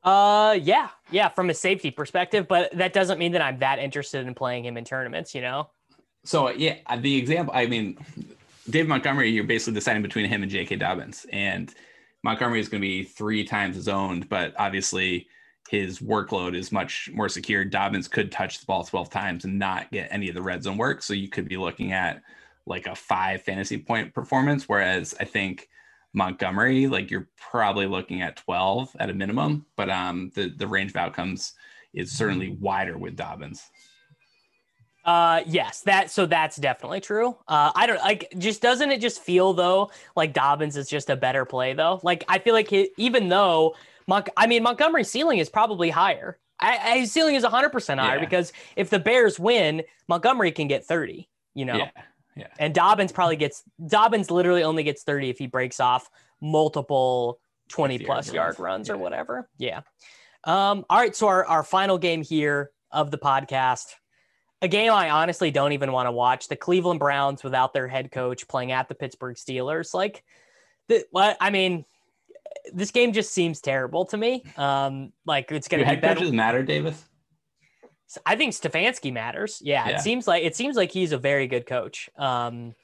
Uh, 0.03 0.57
yeah, 0.61 0.89
yeah, 1.09 1.29
from 1.29 1.49
a 1.49 1.53
safety 1.53 1.89
perspective, 1.89 2.47
but 2.47 2.71
that 2.77 2.93
doesn't 2.93 3.17
mean 3.17 3.31
that 3.31 3.41
I'm 3.41 3.57
that 3.59 3.79
interested 3.79 4.27
in 4.27 4.35
playing 4.35 4.65
him 4.65 4.77
in 4.77 4.85
tournaments, 4.85 5.33
you 5.33 5.41
know. 5.41 5.69
So 6.23 6.49
yeah, 6.49 6.75
the 6.97 7.15
example. 7.17 7.53
I 7.55 7.65
mean, 7.65 7.97
Dave 8.69 8.87
Montgomery, 8.87 9.29
you're 9.31 9.43
basically 9.43 9.73
deciding 9.73 10.03
between 10.03 10.25
him 10.25 10.43
and 10.43 10.51
J.K. 10.51 10.75
Dobbins, 10.75 11.25
and 11.31 11.73
Montgomery 12.23 12.59
is 12.59 12.69
going 12.69 12.81
to 12.81 12.87
be 12.87 13.03
three 13.03 13.43
times 13.43 13.75
his 13.75 13.87
owned, 13.87 14.29
but 14.29 14.53
obviously 14.57 15.27
his 15.69 15.99
workload 15.99 16.55
is 16.55 16.71
much 16.71 17.09
more 17.13 17.29
secure. 17.29 17.65
Dobbins 17.65 18.07
could 18.07 18.31
touch 18.31 18.59
the 18.59 18.65
ball 18.65 18.83
12 18.83 19.09
times 19.09 19.45
and 19.45 19.57
not 19.57 19.91
get 19.91 20.07
any 20.11 20.29
of 20.29 20.35
the 20.35 20.41
red 20.41 20.63
zone 20.63 20.77
work, 20.77 21.01
so 21.01 21.13
you 21.13 21.29
could 21.29 21.47
be 21.47 21.57
looking 21.57 21.91
at 21.91 22.21
like 22.65 22.87
a 22.87 22.95
five 22.95 23.41
fantasy 23.43 23.77
point 23.77 24.13
performance. 24.13 24.67
Whereas 24.67 25.15
I 25.19 25.25
think 25.25 25.69
Montgomery, 26.13 26.87
like 26.87 27.11
you're 27.11 27.29
probably 27.37 27.87
looking 27.87 28.21
at 28.21 28.37
12 28.37 28.95
at 28.99 29.09
a 29.09 29.13
minimum, 29.13 29.65
but 29.75 29.89
um, 29.89 30.31
the 30.33 30.49
the 30.49 30.67
range 30.67 30.91
of 30.91 30.97
outcomes 30.97 31.53
is 31.93 32.11
certainly 32.11 32.57
wider 32.59 32.97
with 32.97 33.15
Dobbins. 33.15 33.63
Uh, 35.05 35.43
yes, 35.45 35.81
that 35.81 36.09
so 36.09 36.25
that's 36.25 36.55
definitely 36.55 36.99
true. 36.99 37.37
Uh, 37.47 37.71
I 37.75 37.85
don't 37.85 37.99
like 37.99 38.33
just 38.39 38.61
doesn't 38.61 38.91
it 38.91 38.99
just 38.99 39.21
feel 39.21 39.53
though 39.53 39.91
like 40.15 40.33
Dobbins 40.33 40.77
is 40.77 40.89
just 40.89 41.11
a 41.11 41.15
better 41.15 41.45
play 41.45 41.73
though? 41.73 41.99
Like 42.01 42.23
I 42.27 42.39
feel 42.39 42.53
like 42.53 42.69
he, 42.69 42.89
even 42.97 43.29
though 43.29 43.75
Mon- 44.07 44.23
I 44.35 44.47
mean 44.47 44.63
Montgomery's 44.63 45.09
ceiling 45.09 45.37
is 45.37 45.49
probably 45.49 45.91
higher. 45.91 46.39
I, 46.59 46.99
his 46.99 47.11
ceiling 47.11 47.35
is 47.35 47.43
100 47.43 47.69
percent 47.69 47.99
higher 47.99 48.15
yeah. 48.15 48.21
because 48.21 48.51
if 48.75 48.89
the 48.89 48.97
Bears 48.97 49.39
win, 49.39 49.83
Montgomery 50.07 50.51
can 50.51 50.67
get 50.67 50.85
30. 50.85 51.29
You 51.53 51.65
know, 51.65 51.77
yeah, 51.77 51.91
yeah. 52.35 52.47
And 52.59 52.73
Dobbins 52.73 53.11
probably 53.11 53.35
gets 53.35 53.63
Dobbins 53.87 54.29
literally 54.29 54.63
only 54.63 54.83
gets 54.83 55.03
30 55.03 55.29
if 55.29 55.37
he 55.37 55.47
breaks 55.47 55.79
off 55.79 56.09
multiple 56.41 57.39
20 57.69 57.99
plus 57.99 58.31
yard 58.31 58.59
runs, 58.59 58.59
runs 58.59 58.87
yeah. 58.87 58.93
or 58.93 58.97
whatever. 58.97 59.49
Yeah. 59.57 59.81
Um. 60.43 60.85
All 60.89 60.99
right. 60.99 61.15
So 61.15 61.27
our 61.27 61.45
our 61.45 61.63
final 61.63 61.97
game 61.97 62.21
here 62.23 62.71
of 62.91 63.11
the 63.11 63.17
podcast 63.17 63.85
a 64.61 64.67
game 64.67 64.91
I 64.91 65.09
honestly 65.09 65.51
don't 65.51 65.73
even 65.73 65.91
want 65.91 66.07
to 66.07 66.11
watch. 66.11 66.47
The 66.47 66.55
Cleveland 66.55 66.99
Browns 66.99 67.43
without 67.43 67.73
their 67.73 67.87
head 67.87 68.11
coach 68.11 68.47
playing 68.47 68.71
at 68.71 68.89
the 68.89 68.95
Pittsburgh 68.95 69.35
Steelers. 69.35 69.93
Like, 69.93 70.23
the, 70.87 71.05
what 71.11 71.37
I 71.39 71.49
mean, 71.49 71.85
this 72.73 72.91
game 72.91 73.13
just 73.13 73.33
seems 73.33 73.61
terrible 73.61 74.05
to 74.05 74.17
me. 74.17 74.43
Um, 74.57 75.13
like 75.25 75.51
it's 75.51 75.67
going 75.67 75.83
to 75.83 75.85
head 75.85 76.01
coaches 76.01 76.31
matter, 76.31 76.63
Davis. 76.63 77.03
I 78.25 78.35
think 78.35 78.53
Stefanski 78.53 79.11
matters. 79.11 79.61
Yeah, 79.63 79.87
yeah, 79.87 79.95
it 79.95 80.01
seems 80.01 80.27
like 80.27 80.43
it 80.43 80.55
seems 80.55 80.75
like 80.75 80.91
he's 80.91 81.11
a 81.11 81.17
very 81.17 81.47
good 81.47 81.65
coach. 81.65 82.09
Um, 82.17 82.75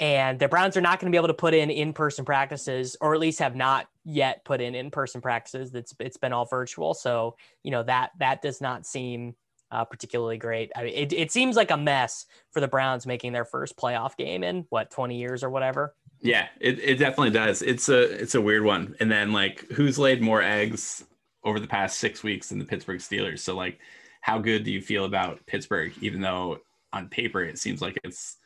and 0.00 0.38
the 0.38 0.48
Browns 0.48 0.76
are 0.76 0.80
not 0.80 0.98
going 0.98 1.10
to 1.10 1.14
be 1.14 1.18
able 1.18 1.28
to 1.28 1.34
put 1.34 1.54
in 1.54 1.70
in-person 1.70 2.24
practices, 2.24 2.96
or 3.00 3.14
at 3.14 3.20
least 3.20 3.38
have 3.38 3.54
not 3.54 3.86
yet 4.04 4.44
put 4.44 4.60
in 4.60 4.74
in-person 4.74 5.20
practices. 5.20 5.70
That's 5.70 5.94
it's 6.00 6.16
been 6.16 6.32
all 6.32 6.46
virtual. 6.46 6.94
So 6.94 7.36
you 7.62 7.70
know 7.70 7.82
that 7.84 8.10
that 8.18 8.42
does 8.42 8.60
not 8.60 8.86
seem 8.86 9.34
uh, 9.70 9.84
particularly 9.84 10.38
great. 10.38 10.70
I 10.76 10.84
mean, 10.84 10.94
it, 10.94 11.12
it 11.12 11.32
seems 11.32 11.56
like 11.56 11.70
a 11.70 11.76
mess 11.76 12.26
for 12.52 12.60
the 12.60 12.68
Browns 12.68 13.06
making 13.06 13.32
their 13.32 13.44
first 13.44 13.76
playoff 13.76 14.16
game 14.16 14.44
in 14.44 14.66
what 14.68 14.90
20 14.90 15.18
years 15.18 15.42
or 15.42 15.50
whatever. 15.50 15.94
Yeah, 16.20 16.46
it, 16.60 16.78
it 16.78 16.96
definitely 16.96 17.30
does. 17.30 17.60
It's 17.60 17.88
a 17.88 18.02
it's 18.02 18.34
a 18.34 18.40
weird 18.40 18.64
one. 18.64 18.94
And 19.00 19.10
then 19.10 19.32
like 19.32 19.68
who's 19.72 19.98
laid 19.98 20.22
more 20.22 20.42
eggs 20.42 21.04
over 21.42 21.60
the 21.60 21.66
past 21.66 21.98
six 21.98 22.22
weeks 22.22 22.48
than 22.48 22.58
the 22.58 22.64
Pittsburgh 22.64 23.00
Steelers? 23.00 23.40
So 23.40 23.56
like 23.56 23.78
how 24.24 24.38
good 24.38 24.64
do 24.64 24.72
you 24.72 24.80
feel 24.80 25.04
about 25.04 25.44
Pittsburgh, 25.44 25.92
even 26.00 26.22
though 26.22 26.56
on 26.94 27.10
paper 27.10 27.42
it 27.42 27.58
seems 27.58 27.82
like 27.82 27.98
it's 28.04 28.38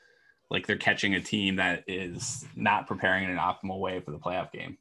like 0.51 0.67
they're 0.67 0.77
catching 0.77 1.15
a 1.15 1.21
team 1.21 1.55
that 1.55 1.85
is 1.87 2.45
not 2.57 2.89
preparing 2.89 3.23
in 3.23 3.31
an 3.31 3.37
optimal 3.37 3.79
way 3.79 4.01
for 4.01 4.11
the 4.11 4.19
playoff 4.19 4.51
game? 4.51 4.77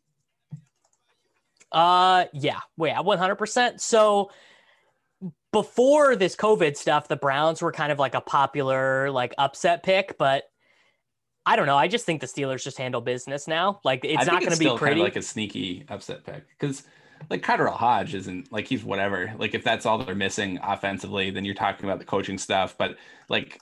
Uh 1.72 2.26
yeah, 2.34 2.62
wait, 2.78 2.96
100%. 2.96 3.80
So 3.80 4.32
before 5.52 6.16
this 6.16 6.36
COVID 6.36 6.76
stuff, 6.76 7.08
the 7.08 7.16
Browns 7.16 7.62
were 7.62 7.72
kind 7.72 7.92
of 7.92 8.00
like 8.00 8.16
a 8.16 8.22
popular 8.22 9.12
like 9.12 9.36
upset 9.38 9.84
pick, 9.84 10.18
but 10.18 10.46
I 11.46 11.58
don't 11.58 11.68
know. 11.68 11.78
I 11.78 11.88
just 11.88 12.08
think 12.08 12.22
the 12.22 12.28
Steelers 12.28 12.64
just 12.64 12.80
handle 12.80 13.02
business 13.02 13.48
now. 13.48 13.82
Like 13.84 14.04
it's 14.04 14.26
not 14.26 14.42
going 14.42 14.52
to 14.52 14.58
be 14.58 14.66
pretty. 14.66 14.96
Kind 14.96 15.00
of 15.02 15.04
like 15.04 15.16
a 15.16 15.22
sneaky 15.22 15.86
upset 15.90 16.26
pick 16.26 16.46
because 16.58 16.82
like 17.30 17.44
KhaDarel 17.44 17.76
Hodge 17.76 18.16
isn't 18.16 18.52
like 18.52 18.68
he's 18.68 18.84
whatever. 18.84 19.34
Like 19.38 19.54
if 19.54 19.64
that's 19.64 19.86
all 19.86 19.98
they're 19.98 20.16
missing 20.16 20.60
offensively, 20.64 21.30
then 21.32 21.46
you're 21.46 21.56
talking 21.56 21.86
about 21.86 22.00
the 22.00 22.06
coaching 22.06 22.38
stuff. 22.38 22.78
But 22.78 22.98
like 23.30 23.60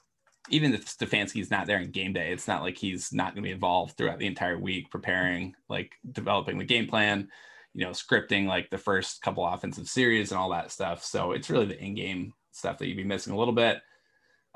even 0.49 0.74
if 0.74 0.86
Stefanski's 0.86 1.49
not 1.49 1.66
there 1.68 1.80
in 1.80 1.91
game 1.91 2.14
day, 2.14 2.32
it's 2.32 2.47
not 2.47 2.62
like 2.62 2.78
he's 2.78 3.12
not 3.12 3.34
going 3.34 3.43
to 3.43 3.47
be 3.47 3.53
involved 3.53 3.97
throughout 3.97 4.20
the 4.20 4.28
entire 4.28 4.60
week 4.60 4.91
preparing, 4.91 5.56
like 5.70 5.93
developing 6.12 6.58
the 6.58 6.66
game 6.66 6.88
plan 6.88 7.30
you 7.76 7.84
know, 7.84 7.91
scripting 7.91 8.47
like 8.47 8.70
the 8.70 8.78
first 8.78 9.22
couple 9.22 9.45
offensive 9.45 9.88
series 9.88 10.32
and 10.32 10.39
all 10.39 10.49
that 10.49 10.72
stuff. 10.72 11.03
So 11.03 11.34
it's 11.34 11.49
really 11.49 11.66
the 11.66 11.80
in-game 11.80 12.34
stuff 12.51 12.78
that 12.78 12.88
you'd 12.88 12.95
be 12.95 13.03
missing 13.03 13.34
a 13.34 13.38
little 13.38 13.53
bit. 13.53 13.82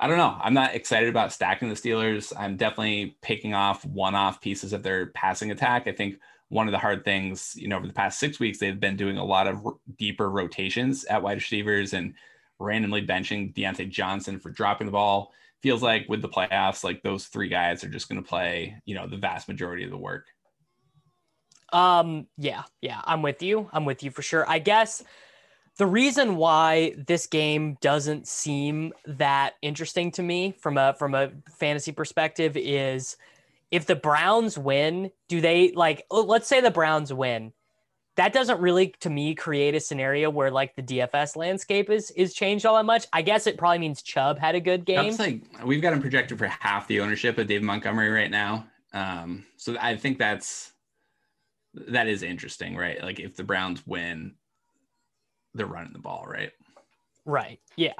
I 0.00 0.08
don't 0.08 0.16
know. 0.16 0.38
I'm 0.40 0.54
not 0.54 0.74
excited 0.74 1.10
about 1.10 1.30
stacking 1.30 1.68
the 1.68 1.74
Steelers. 1.74 2.32
I'm 2.36 2.56
definitely 2.56 3.18
picking 3.20 3.52
off 3.52 3.84
one-off 3.84 4.40
pieces 4.40 4.72
of 4.72 4.82
their 4.82 5.08
passing 5.08 5.50
attack. 5.50 5.86
I 5.86 5.92
think 5.92 6.16
one 6.50 6.68
of 6.68 6.72
the 6.72 6.78
hard 6.78 7.04
things, 7.04 7.54
you 7.56 7.68
know, 7.68 7.76
over 7.76 7.86
the 7.86 7.92
past 7.92 8.18
six 8.18 8.38
weeks, 8.38 8.58
they've 8.58 8.78
been 8.78 8.96
doing 8.96 9.16
a 9.16 9.24
lot 9.24 9.46
of 9.46 9.64
r- 9.64 9.76
deeper 9.96 10.28
rotations 10.28 11.04
at 11.04 11.22
wide 11.22 11.38
receivers 11.38 11.94
and 11.94 12.12
randomly 12.58 13.06
benching 13.06 13.54
Diontae 13.54 13.88
Johnson 13.88 14.38
for 14.38 14.50
dropping 14.50 14.86
the 14.86 14.92
ball. 14.92 15.32
Feels 15.62 15.82
like 15.82 16.06
with 16.08 16.22
the 16.22 16.28
playoffs, 16.28 16.82
like 16.82 17.02
those 17.02 17.26
three 17.26 17.48
guys 17.48 17.84
are 17.84 17.88
just 17.88 18.08
going 18.08 18.20
to 18.22 18.28
play, 18.28 18.76
you 18.84 18.96
know, 18.96 19.06
the 19.06 19.16
vast 19.16 19.46
majority 19.46 19.84
of 19.84 19.90
the 19.90 19.96
work. 19.96 20.26
Um, 21.72 22.26
yeah, 22.36 22.64
yeah, 22.80 23.00
I'm 23.04 23.22
with 23.22 23.42
you. 23.42 23.70
I'm 23.72 23.84
with 23.84 24.02
you 24.02 24.10
for 24.10 24.22
sure. 24.22 24.44
I 24.48 24.58
guess 24.58 25.04
the 25.76 25.86
reason 25.86 26.34
why 26.34 26.94
this 27.06 27.28
game 27.28 27.76
doesn't 27.80 28.26
seem 28.26 28.92
that 29.06 29.54
interesting 29.62 30.10
to 30.12 30.22
me 30.22 30.52
from 30.58 30.76
a 30.76 30.94
from 30.94 31.14
a 31.14 31.30
fantasy 31.58 31.92
perspective 31.92 32.56
is 32.56 33.16
if 33.70 33.86
the 33.86 33.96
Browns 33.96 34.58
win, 34.58 35.10
do 35.28 35.40
they 35.40 35.72
like 35.72 36.04
let's 36.10 36.48
say 36.48 36.60
the 36.60 36.70
Browns 36.70 37.12
win. 37.12 37.52
That 38.16 38.32
doesn't 38.32 38.60
really 38.60 38.94
to 39.00 39.10
me 39.10 39.34
create 39.34 39.74
a 39.74 39.80
scenario 39.80 40.28
where 40.30 40.50
like 40.50 40.74
the 40.74 40.82
DFS 40.82 41.36
landscape 41.36 41.88
is 41.88 42.10
is 42.12 42.34
changed 42.34 42.66
all 42.66 42.76
that 42.76 42.84
much. 42.84 43.06
I 43.12 43.22
guess 43.22 43.46
it 43.46 43.56
probably 43.56 43.78
means 43.78 44.02
Chubb 44.02 44.38
had 44.38 44.54
a 44.54 44.60
good 44.60 44.84
game. 44.84 45.16
like 45.16 45.42
we've 45.64 45.80
got 45.80 45.92
him 45.92 46.00
projected 46.00 46.38
for 46.38 46.46
half 46.46 46.86
the 46.88 47.00
ownership 47.00 47.38
of 47.38 47.46
Dave 47.46 47.62
Montgomery 47.62 48.10
right 48.10 48.30
now. 48.30 48.66
Um, 48.92 49.46
so 49.56 49.76
I 49.80 49.96
think 49.96 50.18
that's 50.18 50.72
that 51.74 52.08
is 52.08 52.22
interesting, 52.22 52.76
right? 52.76 53.00
Like 53.02 53.20
if 53.20 53.36
the 53.36 53.44
Browns 53.44 53.86
win, 53.86 54.34
they're 55.54 55.66
running 55.66 55.92
the 55.92 55.98
ball, 56.00 56.26
right? 56.28 56.50
Right. 57.24 57.60
Yeah. 57.76 57.94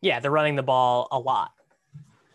Yeah, 0.00 0.20
they're 0.20 0.30
running 0.30 0.56
the 0.56 0.62
ball 0.62 1.08
a 1.12 1.18
lot. 1.18 1.50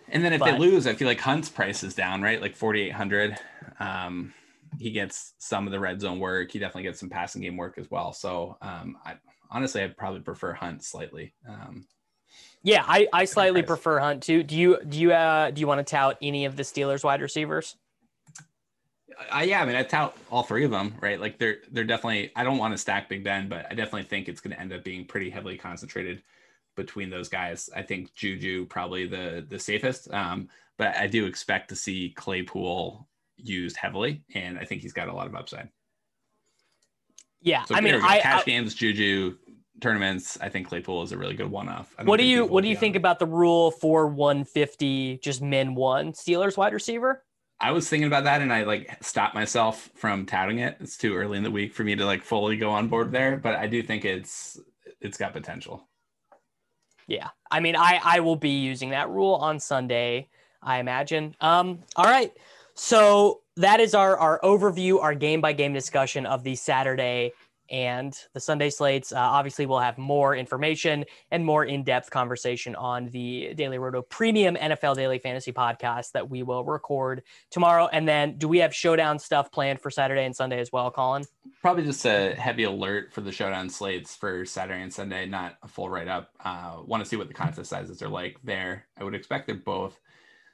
And 0.10 0.24
then 0.24 0.34
if 0.34 0.39
but, 0.39 0.51
they 0.51 0.58
lose, 0.58 0.88
I 0.88 0.93
feel 0.93 1.08
like 1.08 1.20
Hunt's 1.20 1.49
price 1.49 1.84
is 1.84 1.95
down, 1.95 2.22
right? 2.22 2.41
Like 2.41 2.56
4,800. 2.56 3.38
Um, 3.80 4.34
he 4.80 4.91
gets 4.91 5.34
some 5.39 5.66
of 5.66 5.72
the 5.72 5.80
red 5.80 6.01
zone 6.01 6.20
work. 6.20 6.51
He 6.51 6.60
definitely 6.60 6.84
gets 6.84 6.99
some 6.99 7.10
passing 7.10 7.41
game 7.41 7.58
work 7.58 7.78
as 7.78 7.89
well. 7.89 8.14
So 8.14 8.58
um, 8.62 8.97
I 9.06 9.16
honestly, 9.49 9.82
I'd 9.82 9.97
probably 9.97 10.22
prefer 10.22 10.53
Hunt 10.53 10.84
slightly. 10.84 11.34
Um, 11.47 11.86
yeah, 12.64 12.84
I, 12.88 13.08
I 13.14 13.26
slightly 13.26 13.62
prefer 13.62 13.99
Hunt 13.99 14.24
too. 14.24 14.43
Do 14.43 14.56
you 14.56 14.80
do 14.88 14.99
you 14.99 15.14
uh, 15.14 15.51
do 15.51 15.62
you 15.62 15.68
want 15.68 15.86
to 15.86 15.89
tout 15.89 16.18
any 16.22 16.45
of 16.45 16.56
the 16.56 16.64
Steelers 16.64 17.03
wide 17.03 17.22
receivers? 17.22 17.78
I, 19.32 19.43
yeah, 19.43 19.62
I 19.62 19.66
mean, 19.66 19.76
I 19.76 19.84
tout 19.84 20.18
all 20.30 20.43
three 20.43 20.66
of 20.66 20.72
them, 20.72 20.95
right? 20.99 21.20
Like 21.20 21.38
they're 21.38 21.58
they're 21.72 21.84
definitely. 21.84 22.32
I 22.36 22.43
don't 22.43 22.58
want 22.58 22.74
to 22.74 22.78
stack 22.78 23.08
Big 23.08 23.24
Ben, 23.24 23.47
but 23.47 23.68
I 23.70 23.76
definitely 23.76 24.03
think 24.03 24.28
it's 24.28 24.41
going 24.41 24.56
to 24.56 24.60
end 24.60 24.74
up 24.74 24.84
being 24.84 25.06
pretty 25.06 25.30
heavily 25.30 25.58
concentrated 25.58 26.22
between 26.76 27.09
those 27.09 27.30
guys. 27.30 27.69
I 27.76 27.82
think 27.82 28.13
Juju 28.13 28.65
probably 28.65 29.07
the 29.07 29.45
the 29.47 29.59
safest, 29.59 30.11
um, 30.13 30.49
but 30.78 30.95
I 30.95 31.07
do 31.07 31.26
expect 31.26 31.69
to 31.69 31.76
see 31.76 32.13
Claypool 32.15 33.07
used 33.38 33.78
heavily, 33.78 34.23
and 34.34 34.57
I 34.57 34.65
think 34.65 34.82
he's 34.82 34.93
got 34.93 35.07
a 35.07 35.13
lot 35.13 35.28
of 35.28 35.36
upside. 35.36 35.69
Yeah, 37.41 37.63
so 37.65 37.76
I 37.76 37.82
mean, 37.82 37.95
I, 37.95 38.19
cash 38.19 38.41
I, 38.41 38.43
games, 38.45 38.73
Juju 38.73 39.38
tournaments. 39.82 40.38
I 40.41 40.49
think 40.49 40.67
Claypool 40.67 41.03
is 41.03 41.11
a 41.11 41.17
really 41.17 41.36
good 41.36 41.49
one-off. 41.51 41.93
What 42.03 42.17
do 42.17 42.26
you 42.26 42.45
What 42.45 42.63
do 42.63 42.69
you 42.69 42.78
think 42.78 42.95
about 42.95 43.19
the 43.19 43.26
rule 43.26 43.71
for 43.71 44.07
150 44.07 45.19
just 45.21 45.41
min 45.41 45.76
one 45.76 46.13
Steelers 46.13 46.57
wide 46.57 46.73
receiver? 46.73 47.23
I 47.59 47.71
was 47.71 47.88
thinking 47.88 48.07
about 48.07 48.26
that 48.26 48.41
and 48.41 48.51
I 48.51 48.63
like 48.63 49.03
stopped 49.03 49.34
myself 49.34 49.89
from 49.95 50.26
touting 50.26 50.59
it. 50.59 50.78
It's 50.80 50.97
too 50.97 51.15
early 51.15 51.38
in 51.38 51.43
the 51.43 51.51
week 51.51 51.73
for 51.73 51.84
me 51.84 51.95
to 51.95 52.05
like 52.05 52.23
fully 52.23 52.57
go 52.57 52.69
on 52.71 52.89
board 52.89 53.11
there, 53.11 53.38
but 53.38 53.55
I 53.55 53.67
do 53.67 53.82
think 53.82 54.05
it's 54.05 54.59
it's 55.01 55.17
got 55.17 55.34
potential. 55.34 55.88
Yeah. 57.08 57.30
I 57.51 57.60
mean, 57.60 57.76
I 57.76 57.99
I 58.03 58.20
will 58.20 58.36
be 58.36 58.62
using 58.62 58.89
that 58.89 59.10
rule 59.10 59.36
on 59.36 59.60
Sunday, 59.60 60.28
I 60.62 60.80
imagine. 60.80 61.36
Um 61.41 61.80
all 61.95 62.06
right. 62.06 62.32
So 62.74 63.41
that 63.58 63.80
is 63.80 63.93
our 63.93 64.18
our 64.18 64.39
overview, 64.41 65.01
our 65.01 65.16
game 65.16 65.41
by 65.41 65.53
game 65.53 65.74
discussion 65.74 66.26
of 66.26 66.43
the 66.43 66.56
Saturday 66.56 67.32
and 67.70 68.18
the 68.34 68.39
Sunday 68.39 68.70
slates. 68.70 69.11
Uh, 69.11 69.18
obviously, 69.20 69.66
we'll 69.66 69.80
have 69.80 69.97
more 69.97 70.36
information 70.36 71.05
and 71.32 71.43
more 71.43 71.66
in 71.66 71.84
depth 71.84 72.09
conversation 72.09 72.76
on 72.76 73.09
the 73.09 73.53
Daily 73.55 73.78
Roto 73.78 74.01
Premium 74.01 74.55
NFL 74.55 74.95
Daily 74.95 75.20
Fantasy 75.20 75.51
podcast 75.51 76.11
that 76.11 76.30
we 76.30 76.43
will 76.43 76.63
record 76.63 77.24
tomorrow. 77.49 77.88
And 77.91 78.07
then, 78.07 78.38
do 78.38 78.47
we 78.47 78.59
have 78.59 78.74
showdown 78.74 79.20
stuff 79.20 79.51
planned 79.51 79.82
for 79.82 79.89
Saturday 79.89 80.26
and 80.26 80.36
Sunday 80.36 80.59
as 80.59 80.72
well, 80.72 80.91
Colin? 80.91 81.26
Probably 81.61 81.84
just 81.84 82.05
a 82.05 82.36
heavy 82.36 82.63
alert 82.63 83.13
for 83.13 83.22
the 83.22 83.32
showdown 83.32 83.70
slates 83.70 84.16
for 84.16 84.45
Saturday 84.45 84.82
and 84.82 84.93
Sunday, 84.93 85.26
not 85.26 85.57
a 85.63 85.68
full 85.68 85.89
write 85.89 86.07
up. 86.07 86.32
Uh, 86.43 86.78
Want 86.86 87.03
to 87.03 87.09
see 87.09 87.16
what 87.16 87.28
the 87.28 87.34
contest 87.34 87.70
sizes 87.70 88.01
are 88.01 88.09
like 88.09 88.38
there. 88.43 88.86
I 88.97 89.03
would 89.03 89.16
expect 89.16 89.47
they're 89.47 89.55
both, 89.55 89.99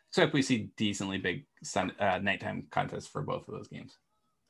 except 0.09 0.33
we 0.33 0.41
see 0.41 0.71
decently 0.77 1.17
big 1.17 1.45
sun, 1.63 1.91
uh, 1.99 2.19
nighttime 2.19 2.67
contests 2.71 3.07
for 3.07 3.21
both 3.21 3.47
of 3.47 3.53
those 3.53 3.67
games. 3.67 3.97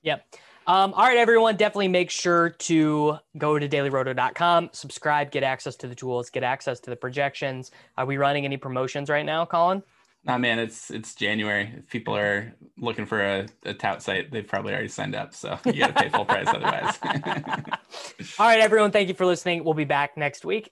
Yep. 0.03 0.25
Um, 0.67 0.93
all 0.93 1.05
right, 1.05 1.17
everyone, 1.17 1.57
definitely 1.57 1.87
make 1.87 2.11
sure 2.11 2.51
to 2.51 3.17
go 3.37 3.57
to 3.57 3.67
dailyroto.com, 3.67 4.69
subscribe, 4.73 5.31
get 5.31 5.43
access 5.43 5.75
to 5.77 5.87
the 5.87 5.95
tools, 5.95 6.29
get 6.29 6.43
access 6.43 6.79
to 6.81 6.91
the 6.91 6.95
projections. 6.95 7.71
Are 7.97 8.05
we 8.05 8.17
running 8.17 8.45
any 8.45 8.57
promotions 8.57 9.09
right 9.09 9.25
now, 9.25 9.43
Colin? 9.45 9.81
Nah, 10.23 10.37
man, 10.37 10.59
it's 10.59 10.91
it's 10.91 11.15
January. 11.15 11.73
If 11.79 11.89
people 11.89 12.15
are 12.15 12.53
looking 12.77 13.07
for 13.07 13.21
a, 13.21 13.47
a 13.65 13.73
tout 13.73 14.03
site, 14.03 14.31
they've 14.31 14.47
probably 14.47 14.71
already 14.71 14.87
signed 14.87 15.15
up. 15.15 15.33
So 15.33 15.57
you 15.65 15.73
got 15.73 15.95
to 15.95 16.03
pay 16.03 16.09
full 16.09 16.25
price 16.25 16.47
otherwise. 16.47 16.99
all 18.39 18.45
right, 18.45 18.59
everyone, 18.59 18.91
thank 18.91 19.07
you 19.07 19.15
for 19.15 19.25
listening. 19.25 19.63
We'll 19.63 19.73
be 19.73 19.83
back 19.83 20.15
next 20.15 20.45
week. 20.45 20.71